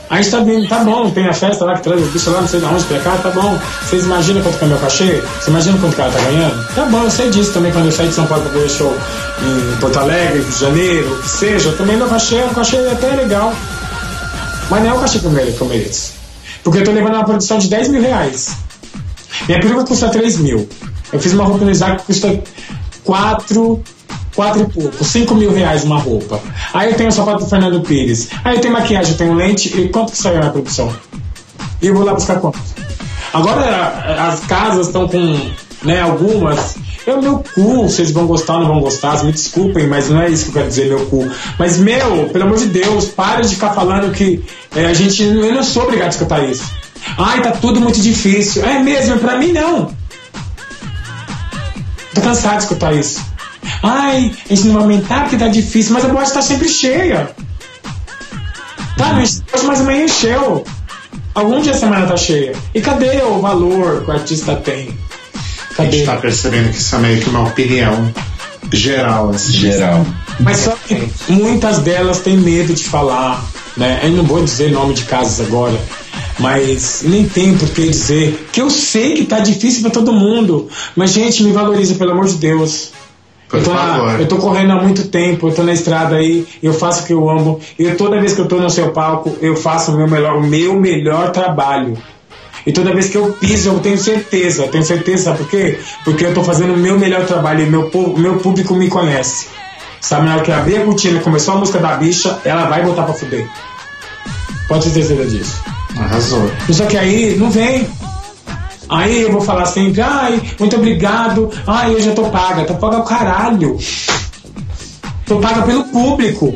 [0.10, 2.42] A gente tá vindo, tá bom, tem a festa lá que traz os bichos lá,
[2.42, 3.60] não sei de onde pra cá, tá bom.
[3.84, 5.24] Vocês imaginam quanto que é meu cachê?
[5.40, 6.68] Você imagina quanto que ela tá ganhando?
[6.74, 8.98] Tá bom, eu sei disso também quando eu saí de São Paulo pra ver show
[9.44, 12.78] em Porto Alegre, Rio de Janeiro, o que seja, também meu cachê é um cachê
[12.92, 13.54] até legal.
[14.68, 16.14] Mas não é o cachê que eu mereço.
[16.64, 18.50] Porque eu tô levando uma produção de 10 mil reais.
[19.48, 20.68] Minha peruca custa 3 mil.
[21.12, 22.40] Eu fiz uma roupa no Isaac que custa
[23.04, 23.82] 4,
[24.36, 26.40] 4 e pouco, 5 mil reais uma roupa.
[26.74, 28.30] Aí eu tenho o sapato do Fernando Pires.
[28.44, 29.70] Aí eu tenho maquiagem, eu tenho lente.
[29.80, 30.92] E quanto que saiu na produção?
[31.82, 32.60] E eu vou lá buscar quanto?
[33.34, 35.50] Agora a- as casas estão com,
[35.84, 36.76] né, algumas.
[37.08, 40.22] É o meu cu, vocês vão gostar ou não vão gostar, me desculpem, mas não
[40.22, 41.28] é isso que eu quero dizer, meu cu.
[41.58, 44.44] Mas, meu, pelo amor de Deus, para de ficar falando que
[44.76, 45.24] é, a gente.
[45.24, 46.64] Eu não sou obrigado a escutar isso.
[47.18, 48.64] Ai, tá tudo muito difícil.
[48.64, 49.92] É mesmo, pra mim não.
[52.20, 53.22] Tô cansado de escutar isso.
[53.82, 57.30] Ai, a gente não vai aumentar porque tá difícil, mas a boate tá sempre cheia.
[58.98, 60.66] Tá, mas amanhã encheu.
[61.34, 62.54] Algum dia a semana tá cheia.
[62.76, 64.90] E cadê o valor que o artista tem?
[65.78, 66.04] A gente Cadê?
[66.04, 68.14] tá percebendo que isso é meio que uma opinião
[68.74, 69.54] geral, assim.
[69.54, 70.06] Geral.
[70.42, 73.42] Mas só que muitas delas têm medo de falar,
[73.78, 74.02] né?
[74.04, 75.80] Eu não vou dizer nome de casas agora,
[76.40, 80.68] mas nem tem por que dizer que eu sei que tá difícil pra todo mundo.
[80.96, 82.92] Mas gente, me valoriza pelo amor de Deus.
[83.52, 86.72] Eu, tô na- eu tô correndo há muito tempo, eu tô na estrada aí, eu
[86.74, 87.60] faço o que eu amo.
[87.80, 90.44] E toda vez que eu tô no seu palco, eu faço o meu melhor, o
[90.44, 91.98] meu melhor trabalho.
[92.66, 95.80] E toda vez que eu piso, eu tenho certeza, eu tenho certeza, sabe por quê?
[96.04, 99.48] Porque eu tô fazendo o meu melhor trabalho e meu, meu público me conhece.
[100.00, 103.04] Sabe, na hora que abrir a cortina começou a música da bicha, ela vai botar
[103.04, 103.48] pra fuder.
[104.68, 105.64] Pode ter certeza disso.
[106.00, 106.52] Arrasou.
[106.72, 107.88] Só que aí não vem.
[108.88, 112.66] Aí eu vou falar sempre, ai, muito obrigado, ai, eu já tô paga.
[112.66, 113.78] Tô paga o caralho.
[115.26, 116.54] Tô paga pelo público.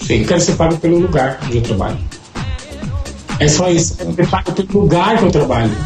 [0.00, 0.20] Sim.
[0.20, 1.98] Eu quero ser pago pelo lugar onde eu trabalho.
[3.38, 3.96] É só isso.
[3.98, 5.76] Eu quero ser pago pelo lugar que eu trabalho.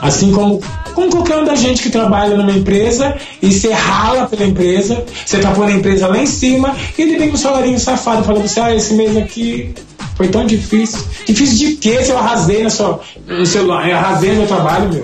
[0.00, 0.60] Assim como,
[0.94, 5.38] como qualquer um da gente que trabalha numa empresa e você rala pela empresa, você
[5.38, 8.42] tá pondo a empresa lá em cima e ele vem com um salarinho safado falando
[8.42, 9.74] você, ah, esse mês aqui
[10.20, 11.00] foi tão difícil.
[11.24, 13.88] Difícil de quê se eu arrasei na sua, no celular?
[13.88, 15.02] Eu arrasei no meu trabalho, meu.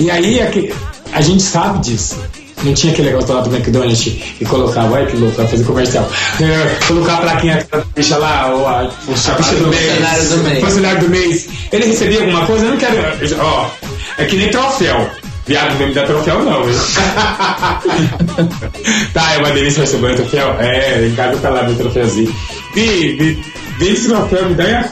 [0.00, 0.74] E aí é que
[1.12, 2.18] a gente sabe disso.
[2.64, 6.10] Não tinha aquele negócio lá do McDonald's e colocava, olha que louco, vai fazer comercial.
[6.40, 9.92] É, colocar a plaquinha aquela bicha lá, ou a, a bicha do mês.
[9.92, 10.64] Funcionário do mês.
[10.64, 11.48] Funcionário do mês.
[11.70, 12.64] Ele recebia alguma coisa?
[12.64, 12.96] Eu não quero.
[13.40, 13.70] Ó,
[14.18, 15.08] é que nem troféu.
[15.46, 16.62] Viado, não me dá troféu não,
[19.12, 20.56] tá, é uma delícia receber um troféu.
[20.58, 22.34] É, Ricardo tá lá meu troféuzinho.
[22.74, 23.38] Vi,
[23.78, 24.84] vem esse troféu, me dá minha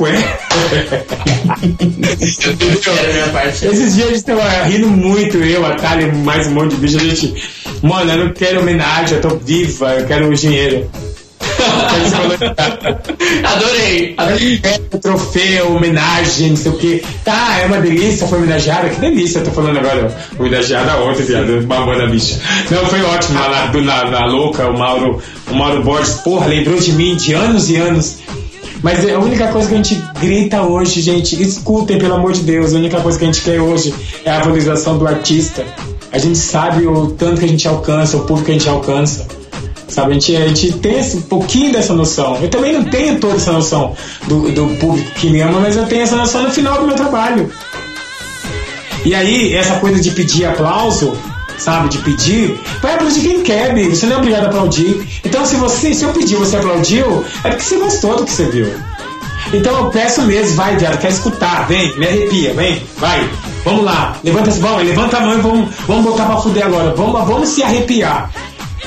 [3.33, 3.67] parte.
[3.67, 6.97] Esses dias a gente tava rindo muito, eu, a Thalia, mais um monte de bicho.
[6.97, 7.35] A gente,
[7.83, 10.91] mano, eu não quero homenagem, eu tô viva, eu quero dinheiro.
[13.45, 14.17] Adorei.
[14.63, 17.05] é, troféu, homenagem, não sei o que.
[17.25, 18.89] Tá, é uma delícia, foi homenageada.
[18.89, 20.15] Que delícia, eu tô falando agora.
[20.39, 22.39] Homenageada ontem, viado, babou da bicha.
[22.71, 23.49] Não, foi ótimo na,
[23.81, 27.77] na, na louca, o Mauro, o Mauro Borges, porra, lembrou de mim de anos e
[27.77, 28.19] anos.
[28.83, 32.41] Mas é a única coisa que a gente grita hoje, gente, escutem, pelo amor de
[32.41, 33.95] Deus, a única coisa que a gente quer hoje
[34.25, 35.65] é a valorização do artista.
[36.11, 39.27] A gente sabe o tanto que a gente alcança, o público que a gente alcança.
[39.89, 42.39] Sabe, a gente, a gente tem um pouquinho dessa noção.
[42.41, 43.95] Eu também não tenho toda essa noção
[44.27, 46.97] do, do público que me ama, mas eu tenho essa noção no final do meu
[46.97, 47.53] trabalho.
[49.05, 51.13] E aí, essa coisa de pedir aplauso,
[51.63, 53.75] sabe, de pedir, vai aplaudir quem quer.
[53.89, 55.07] Você não é obrigado a aplaudir.
[55.25, 58.33] Então, se você, se eu pedir e você aplaudiu, é porque você gostou do que
[58.33, 58.73] você viu.
[59.53, 63.29] Então eu peço mesmo, vai, viado, quer escutar, vem, me arrepia, vem, vai,
[63.65, 67.27] vamos lá, levanta vamos, levanta a mão e vamos, vamos botar pra fuder agora, vamos,
[67.27, 68.31] vamos se arrepiar.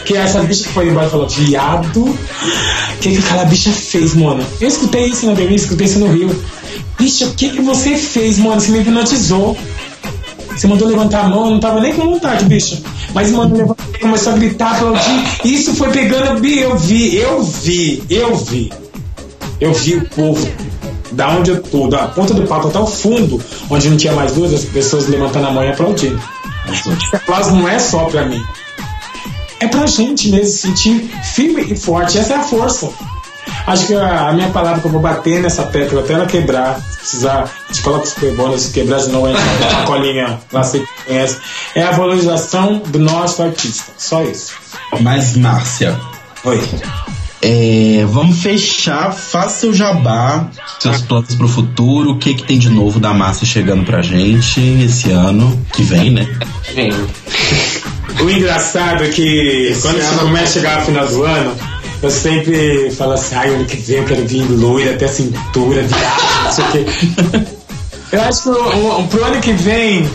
[0.06, 2.18] Que essa bicha que foi embora falou, viado, o
[3.00, 4.46] que, que aquela bicha fez, mano?
[4.62, 6.44] Eu escutei isso na Berlim, escutei isso no Rio.
[6.98, 8.62] Bicha, o que, que você fez, mano?
[8.62, 9.58] Você me hipnotizou.
[10.56, 12.82] Você mandou levantar a mão, eu não tava nem com vontade, bicha.
[13.14, 15.26] Mas mandou levantar, começou a gritar, aplaudir.
[15.44, 18.72] Isso foi pegando, Bi, eu vi, eu vi, eu vi.
[19.60, 20.48] Eu vi o povo,
[21.12, 24.36] da onde eu tô, da ponta do palco até o fundo, onde não tinha mais
[24.36, 26.22] luz, as pessoas levantando a mão e aplaudindo.
[26.72, 28.44] Esse aplauso não é só pra mim.
[29.60, 32.18] É pra gente mesmo se sentir firme e forte.
[32.18, 32.90] Essa é a força.
[33.68, 36.80] Acho que a, a minha palavra que eu vou bater nessa tecla até ela quebrar,
[36.80, 39.74] se precisar, a gente coloca o super bônus, se quebrar de novo, a gente bota
[39.74, 41.38] uma colinha lá, você que conhece.
[41.74, 43.92] É a valorização do nosso artista.
[43.98, 44.54] Só isso.
[45.02, 46.00] Mas, Márcia,
[46.44, 46.64] Oi.
[47.42, 50.48] é, vamos fechar, faça seu jabá,
[50.80, 54.62] seus planos pro futuro, o que que tem de novo da Márcia chegando pra gente
[54.86, 56.28] esse ano, que vem, né?
[56.76, 56.92] Vem.
[58.22, 61.75] O engraçado é que quando você começa a chegar no final do ano,
[62.06, 66.22] eu sempre falo assim, ai, ano que vem eu quero vir loira até cintura, viado,
[66.46, 66.66] não sei
[67.52, 67.56] o.
[68.12, 70.10] Eu acho que o, o, pro ano que vem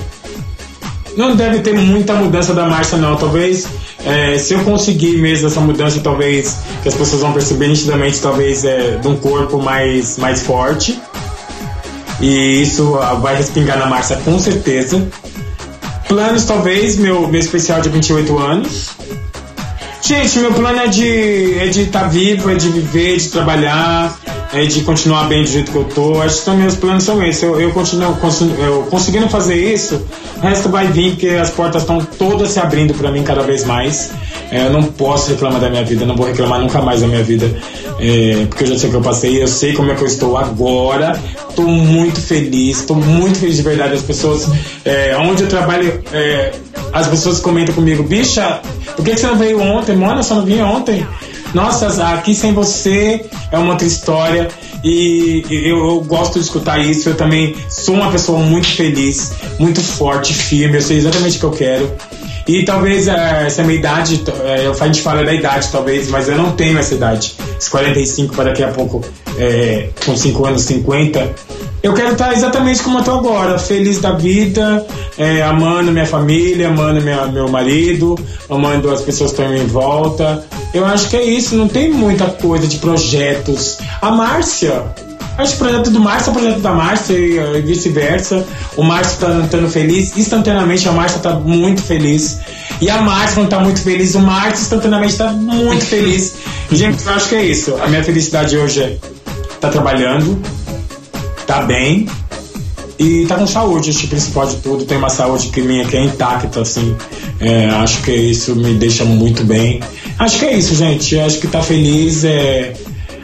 [1.17, 3.15] não deve ter muita mudança da Márcia não.
[3.17, 3.67] Talvez
[4.05, 8.65] é, se eu conseguir mesmo essa mudança, talvez que as pessoas vão perceber nitidamente, talvez
[8.65, 10.99] é, de um corpo mais, mais forte.
[12.21, 15.07] E isso vai respingar na Márcia com certeza.
[16.09, 18.91] Planos, talvez, meu, meu especial de 28 anos.
[20.11, 24.19] Gente, meu plano é de é de estar vivo, é de viver, de trabalhar,
[24.53, 26.21] é, de continuar bem do jeito que eu tô.
[26.21, 27.41] Acho que também os planos são esses.
[27.45, 28.19] Eu, eu continuo
[28.59, 30.05] eu conseguindo fazer isso,
[30.37, 33.65] o resto vai vir, porque as portas estão todas se abrindo pra mim cada vez
[33.65, 34.11] mais.
[34.51, 37.23] É, eu não posso reclamar da minha vida, não vou reclamar nunca mais da minha
[37.23, 37.47] vida,
[38.01, 40.07] é, porque eu já sei o que eu passei, eu sei como é que eu
[40.07, 41.21] estou agora.
[41.55, 43.95] Tô muito feliz, tô muito feliz de verdade.
[43.95, 44.49] As pessoas,
[44.85, 46.53] é, onde eu trabalho, é,
[46.93, 48.61] as pessoas comentam comigo, bicha,
[48.97, 49.97] por que, você não veio ontem?
[49.97, 51.07] Mona, você não vinha ontem?
[51.55, 54.49] Nossa, aqui sem você é uma outra história
[54.85, 57.09] e eu, eu gosto de escutar isso.
[57.09, 60.77] Eu também sou uma pessoa muito feliz, muito forte, firme.
[60.77, 61.93] Eu sei exatamente o que eu quero.
[62.47, 66.37] E talvez eh, essa minha idade, eh, a gente fala da idade talvez, mas eu
[66.37, 67.35] não tenho essa idade.
[67.59, 69.03] Os 45 para daqui a pouco,
[69.39, 71.35] eh, com 5 anos, 50.
[71.83, 74.87] Eu quero estar exatamente como eu tô agora, feliz da vida,
[75.17, 78.19] eh, amando minha família, amando minha, meu marido,
[78.51, 80.45] amando as pessoas que estão em volta.
[80.75, 83.79] Eu acho que é isso, não tem muita coisa de projetos.
[84.03, 84.85] A Márcia,
[85.41, 88.47] Acho que o projeto do Márcio é o projeto da Márcia e eh, vice-versa.
[88.77, 92.39] O Márcio tá estando feliz, instantaneamente a Márcia tá muito feliz.
[92.81, 96.35] E a Márcia, quando tá muito feliz, o Márcio instantaneamente tá muito feliz.
[96.71, 97.75] Gente, eu acho que é isso.
[97.83, 98.99] A minha felicidade hoje é
[99.61, 100.41] tá trabalhando,
[101.47, 102.07] tá bem
[102.99, 104.85] e tá com saúde, acho que principal de tudo.
[104.85, 106.95] Tem uma saúde que minha que é intacta, assim.
[107.41, 109.81] É, acho que isso me deixa muito bem.
[110.19, 111.19] Acho que é isso, gente.
[111.19, 112.75] Acho que tá feliz é.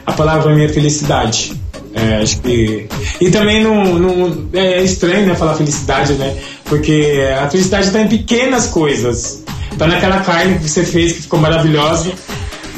[0.03, 1.53] A palavra é felicidade.
[1.97, 2.87] É, acho que.
[3.19, 4.49] E também não, não.
[4.53, 6.37] É estranho, né, falar felicidade, né?
[6.65, 9.43] Porque a felicidade tá em pequenas coisas.
[9.77, 12.11] Tá naquela carne que você fez que ficou maravilhosa.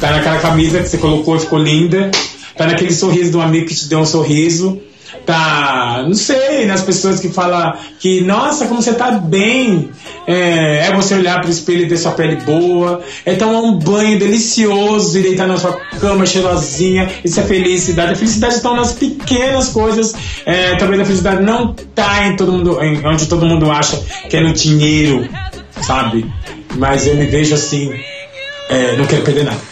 [0.00, 2.10] Tá naquela camisa que você colocou e ficou linda.
[2.56, 4.80] Tá naquele sorriso um amigo que te deu um sorriso.
[5.26, 9.90] Tá, não sei, nas pessoas que falam que, nossa, como você tá bem.
[10.26, 13.02] É, é você olhar pro espelho e ter sua pele boa.
[13.24, 17.10] É tomar um banho delicioso e deitar na sua cama cheirosinha.
[17.24, 18.12] Isso é felicidade.
[18.12, 20.14] A felicidade está nas pequenas coisas.
[20.46, 24.36] É, talvez a felicidade não tá em todo mundo, em, onde todo mundo acha que
[24.36, 25.28] é no dinheiro,
[25.82, 26.26] sabe?
[26.76, 27.92] Mas eu me vejo assim,
[28.68, 29.69] é, não quero perder nada.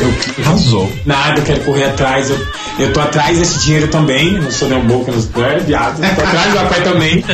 [0.00, 0.92] Eu, Arrasou.
[1.04, 2.30] Nada, eu quero correr atrás.
[2.30, 2.46] Eu,
[2.78, 4.40] eu tô atrás desse dinheiro também.
[4.40, 5.98] Não sou nem boca nos pés, viado.
[5.98, 7.24] Tô atrás do pai também.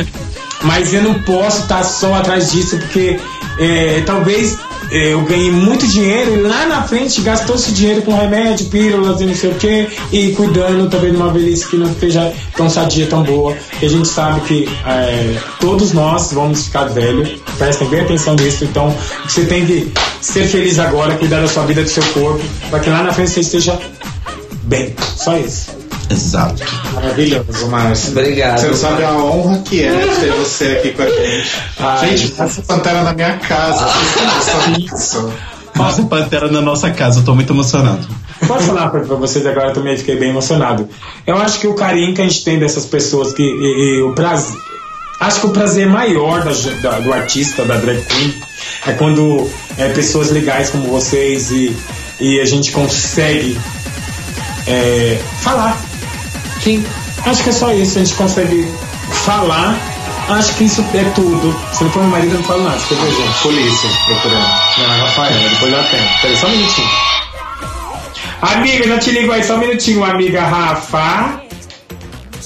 [0.63, 3.19] Mas eu não posso estar só atrás disso, porque
[3.59, 8.13] é, talvez é, eu ganhei muito dinheiro e lá na frente gastou esse dinheiro com
[8.13, 11.91] remédio, pílulas e não sei o que, e cuidando também de uma velhice que não
[11.91, 13.55] esteja tão sadia, tão boa.
[13.81, 18.63] E a gente sabe que é, todos nós vamos ficar velhos, prestem bem atenção nisso.
[18.63, 19.91] Então você tem que
[20.21, 23.31] ser feliz agora, cuidar da sua vida, do seu corpo, para que lá na frente
[23.31, 23.79] você esteja
[24.63, 24.95] bem.
[25.17, 25.80] Só isso.
[26.11, 26.63] Exato.
[26.93, 28.11] Maravilhoso, Márcio.
[28.11, 28.59] Obrigado.
[28.59, 31.51] Você sabe a honra que é ter você aqui com a gente.
[31.79, 32.17] Ai.
[32.17, 33.85] gente, essa pantera na minha casa.
[35.75, 38.05] Nossa, Pantera na nossa casa, eu tô muito emocionado.
[38.45, 40.87] Posso falar pra, pra vocês agora, eu também fiquei bem emocionado.
[41.25, 44.13] Eu acho que o carinho que a gente tem dessas pessoas, que, e, e o
[44.13, 44.57] prazer.
[45.19, 46.51] Acho que o prazer maior da,
[46.81, 48.33] da- do artista, da drag queen,
[48.87, 49.47] é quando
[49.77, 51.75] é, pessoas legais como vocês e,
[52.19, 53.57] e a gente consegue
[54.67, 55.77] é, falar.
[56.63, 56.85] Sim.
[57.25, 58.67] Acho que é só isso, a gente consegue
[59.25, 59.77] falar.
[60.29, 61.55] Acho que isso é tudo.
[61.73, 62.77] Se não for meu marido, eu não falo nada.
[62.77, 63.41] Ver, gente?
[63.41, 64.47] Polícia procurando.
[64.77, 66.03] Não, é Rafael, depois eu atendo.
[66.21, 66.89] Peraí, só um minutinho.
[68.41, 71.41] Amiga, já te ligo aí, só um minutinho, amiga Rafa.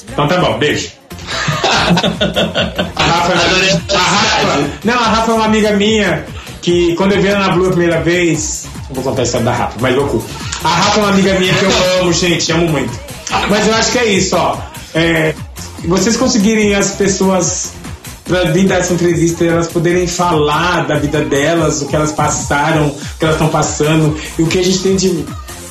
[0.09, 0.91] Então tá bom, beijo.
[1.27, 6.25] a Rafa, a Rafa, não, a Rafa é uma amiga minha
[6.61, 9.45] que quando eu vi ela na Blue a primeira vez, eu vou contar a história
[9.45, 10.23] da Rafa, mas louco.
[10.63, 11.71] A Rafa é uma amiga minha que eu
[12.01, 13.04] amo, gente, amo muito.
[13.49, 14.57] Mas eu acho que é isso, ó.
[14.93, 15.33] É,
[15.85, 17.73] vocês conseguirem as pessoas
[18.23, 22.11] pra vir dar essa entrevista e elas poderem falar da vida delas, o que elas
[22.11, 25.25] passaram, o que elas estão passando e o que a gente tem de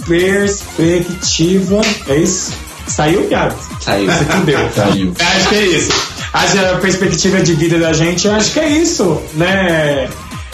[0.07, 1.81] perspectiva.
[2.09, 2.53] É isso?
[2.87, 3.57] Saiu, viado?
[3.81, 4.07] Saiu.
[4.13, 4.71] Você entendeu?
[4.75, 5.15] Saiu.
[5.19, 6.15] Eu Acho que é isso.
[6.33, 10.09] A perspectiva de vida da gente, eu acho que é isso, né?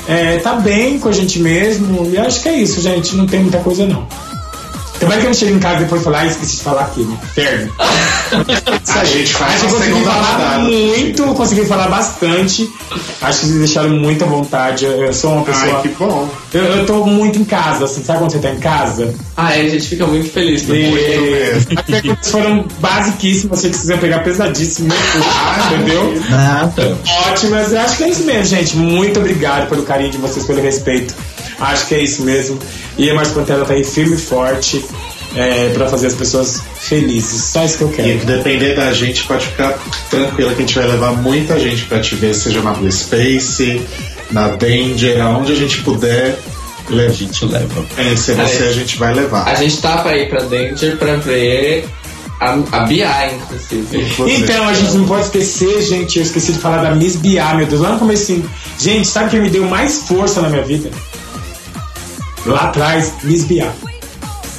[0.06, 2.10] É, tá bem com a gente mesmo.
[2.12, 3.16] E acho que é isso, gente.
[3.16, 4.06] Não tem muita coisa, não.
[5.00, 7.12] Como é que eu chego em casa depois e falo, ah, esqueci de falar aquilo.
[7.24, 7.72] Inferno.
[7.80, 10.58] A gente faz Acho que consegui falar rodada.
[10.58, 12.70] muito, consegui falar bastante.
[13.22, 14.84] Acho que vocês deixaram muita vontade.
[14.84, 15.76] Eu sou uma pessoa.
[15.76, 16.28] Ai, que bom.
[16.52, 19.14] Eu, eu tô muito em casa, assim, sabe quando você tá em casa?
[19.36, 20.66] Ah, é, a gente fica muito feliz E...
[20.66, 20.92] também.
[20.92, 21.78] mesmo.
[21.78, 24.94] As perguntas foram basiquíssimas, achei que vocês iam pegar pesadíssimo, né?
[25.74, 26.22] entendeu?
[26.28, 26.98] Nada.
[27.28, 28.76] Ótimas, eu acho que é isso mesmo, gente.
[28.76, 31.14] Muito obrigado pelo carinho de vocês, pelo respeito.
[31.60, 32.58] Acho que é isso mesmo.
[32.96, 34.82] E a Márcia Pantera tá aí firme e forte
[35.36, 37.44] é, pra fazer as pessoas felizes.
[37.44, 38.18] Só isso que eu E quero.
[38.20, 39.78] que depender da gente, pode ficar
[40.08, 43.80] tranquila que a gente vai levar muita gente pra te ver, seja na Blue Space,
[44.30, 46.38] na Danger, aonde a gente puder.
[46.88, 47.86] A gente leva.
[47.96, 49.46] É, se você a gente vai levar.
[49.46, 51.84] A gente tá pra ir pra Danger pra ver
[52.40, 54.42] a, a Bia, inclusive.
[54.42, 57.66] Então, a gente não pode esquecer, gente, eu esqueci de falar da Miss Bia, meu
[57.66, 58.48] Deus, lá no comecinho.
[58.78, 60.90] Gente, sabe quem me deu mais força na minha vida?
[62.46, 63.70] Lá atrás, Miss Bia.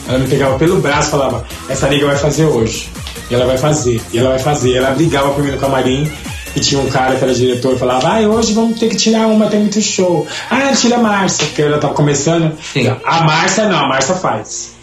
[0.08, 2.90] Ela me pegava pelo braço e falava, essa liga vai fazer hoje.
[3.30, 4.76] E ela vai fazer, e ela vai fazer.
[4.76, 6.12] Ela brigava comigo no camarim,
[6.56, 9.28] e tinha um cara que era diretor e falava, ai, hoje vamos ter que tirar
[9.28, 10.28] uma, tem muito show.
[10.50, 12.58] Ah, tira a Márcia, porque ela tava começando.
[12.74, 12.88] Sim.
[13.06, 14.74] A Márcia não, a Márcia faz.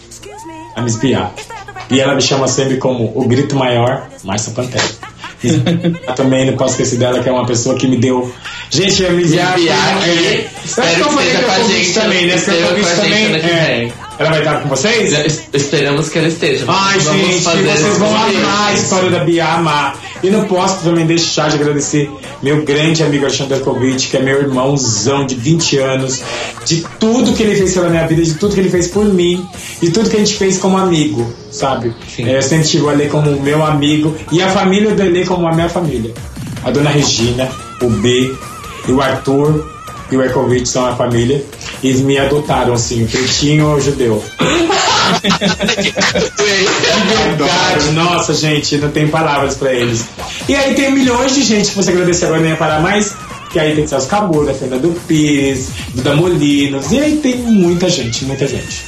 [0.75, 1.29] A Miss Bia.
[1.89, 4.83] E ela me chama sempre como o grito maior, Márcia Pantera.
[5.43, 8.33] Eu também não posso esquecer dela, que é uma pessoa que me deu.
[8.71, 9.45] Gente, a Miss Bia.
[9.55, 12.37] Bia, é, espero que eu que esteja que com a eu gente, também, né?
[12.37, 13.39] Se eu esteja com a gente também.
[13.41, 13.91] que é.
[14.19, 15.13] Ela vai estar com vocês?
[15.13, 16.65] Es- Esperamos que ela esteja.
[16.67, 19.97] Ai, Vamos gente, vocês vão amar a história da Bia, amar.
[20.21, 22.11] E não posso também deixar de agradecer
[22.43, 26.21] meu grande amigo Alexandre Kovic, que é meu irmãozão de 20 anos,
[26.65, 29.47] de tudo que ele fez pela minha vida, de tudo que ele fez por mim,
[29.81, 31.93] de tudo que a gente fez como amigo, sabe?
[32.19, 35.47] É, eu sempre tive o Ale como meu amigo e a família do Ale como
[35.47, 36.13] a minha família.
[36.65, 37.49] A dona Regina,
[37.81, 38.35] o B
[38.87, 39.65] e o Arthur
[40.11, 41.43] e o Erkovic são a família.
[41.83, 44.23] E eles me adotaram, assim, o pretinho judeu.
[45.21, 45.91] De
[47.23, 50.05] verdade, nossa, gente, não tem palavras pra eles.
[50.47, 53.15] E aí tem milhões de gente que você agradecer agora nem ia parar mais.
[53.51, 58.47] Que aí tem Celso Cabura, Fernando Pires, Duda Molinos, e aí tem muita gente, muita
[58.47, 58.85] gente.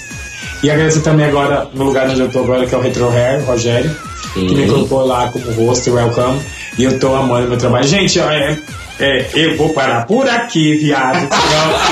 [0.61, 3.43] E agradecer também agora, no lugar onde eu tô agora, que é o Retro Hair,
[3.43, 3.89] Rogério,
[4.35, 6.39] que me colocou lá como host, welcome,
[6.77, 7.87] e eu tô amando meu trabalho.
[7.87, 8.55] Gente, é,
[9.01, 11.27] é, eu vou parar por aqui, viado.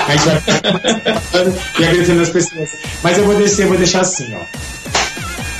[0.07, 0.61] a gente vai ficar
[1.79, 2.69] e agradecendo as pessoas.
[3.01, 4.43] Mas eu vou descer, eu vou deixar assim, ó.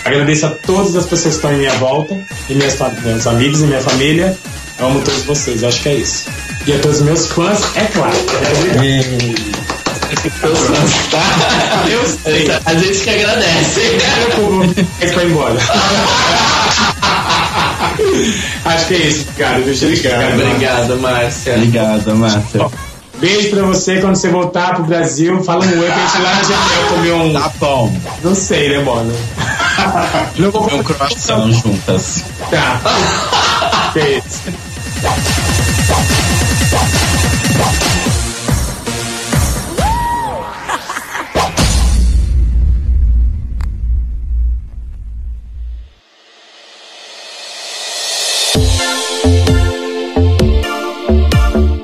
[0.06, 2.20] Agradeço a todas as pessoas que estão em minha volta,
[2.50, 4.38] e minhas, meus amigos e minha família.
[4.80, 6.26] Eu amo todos vocês, acho que é isso.
[6.68, 8.16] E a todos os meus fãs, é claro.
[11.90, 12.48] Eu sei.
[12.66, 13.82] A gente que agradece.
[15.00, 15.58] Mas foi embora.
[18.66, 19.60] Acho que é isso, cara.
[19.62, 20.34] Deixa eu ligar.
[20.34, 21.56] Obrigado, Márcia.
[21.56, 22.68] Obrigada, Márcia.
[23.20, 25.44] Beijo pra você quando você voltar pro Brasil.
[25.44, 27.34] Fala um oi pra gente lá na Genial comer um.
[27.34, 27.94] Tá bom.
[28.24, 29.14] Não sei, né, mano?
[30.38, 32.24] Não vou Um croissant juntas.
[32.50, 32.80] Tá.
[33.92, 34.22] Que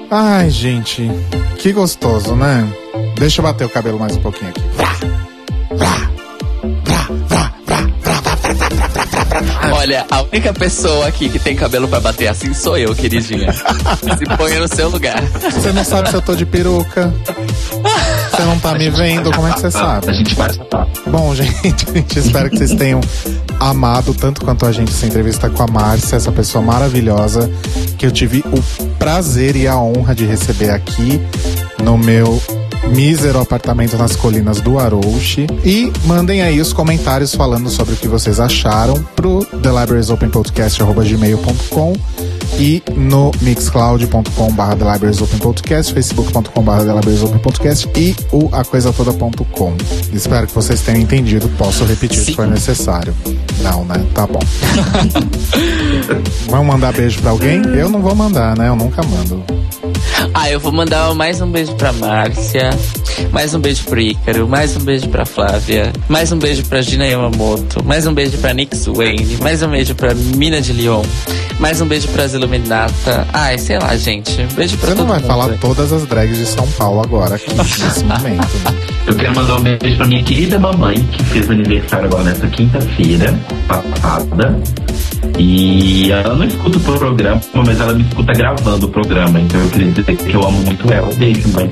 [0.09, 1.09] Ai, gente,
[1.57, 2.67] que gostoso, né?
[3.17, 4.61] Deixa eu bater o cabelo mais um pouquinho aqui.
[9.71, 13.51] Olha, a única pessoa aqui que tem cabelo pra bater assim sou eu, queridinha.
[13.53, 15.21] Se ponha no seu lugar.
[15.21, 17.13] Você não sabe se eu tô de peruca.
[18.31, 20.09] Você não tá me vendo, como é que você sabe?
[20.09, 20.87] A gente vai sapar.
[21.07, 23.01] Bom, gente, gente, espero que vocês tenham
[23.59, 27.49] amado tanto quanto a gente essa entrevista com a Márcia, essa pessoa maravilhosa
[27.97, 28.61] que eu tive o
[28.97, 31.19] prazer e a honra de receber aqui
[31.83, 32.41] no meu
[32.89, 35.47] mísero apartamento nas colinas do Arouche.
[35.63, 41.93] E mandem aí os comentários falando sobre o que vocês acharam pro thelibrariesopenpodcast.gmail.com
[42.59, 49.75] e no mixcloud.com.br thelibrariesopenpodcast, facebook.com.br thelibrariesopenpodcast e o acoisatoda.com.
[50.13, 51.49] Espero que vocês tenham entendido.
[51.57, 53.13] Posso repetir se for necessário.
[53.61, 54.05] Não, né?
[54.13, 54.39] Tá bom.
[56.49, 57.61] Vamos mandar beijo pra alguém?
[57.61, 58.67] Eu não vou mandar, né?
[58.67, 59.43] Eu nunca mando.
[60.33, 62.69] Ah, eu vou mandar mais um beijo pra Márcia,
[63.31, 67.05] mais um beijo pro Ícaro, mais um beijo pra Flávia, mais um beijo pra Gina
[67.05, 71.03] Yamamoto, mais um beijo pra Nick Wayne, mais um beijo pra Mina de Lyon,
[71.59, 73.25] mais um beijo pra Iluminata.
[73.31, 74.41] Ai, sei lá, gente.
[74.41, 75.27] Um beijo pra Você não vai mundo.
[75.27, 78.57] falar todas as drags de São Paulo agora, aqui, nesse momento.
[78.65, 78.75] Né?
[79.07, 83.33] Eu quero mandar um beijo pra minha querida mamãe, que fez aniversário agora nessa quinta-feira,
[83.67, 84.59] passada.
[85.37, 89.39] E ela não escuta o programa, mas ela me escuta gravando o programa.
[89.39, 91.13] Então eu queria dizer que eu amo muito ela.
[91.13, 91.69] Beijo, mãe.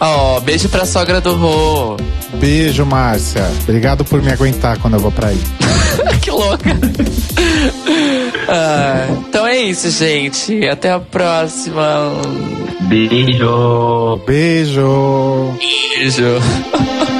[0.00, 1.96] Ó, beijo pra sogra do Rô.
[2.34, 3.48] Beijo, Márcia.
[3.62, 5.40] Obrigado por me aguentar quando eu vou pra aí.
[6.20, 6.70] que louca.
[8.48, 10.68] Ah, então é isso, gente.
[10.68, 12.12] Até a próxima.
[12.82, 14.20] Beijo.
[14.26, 15.54] Beijo.
[15.58, 16.40] Beijo.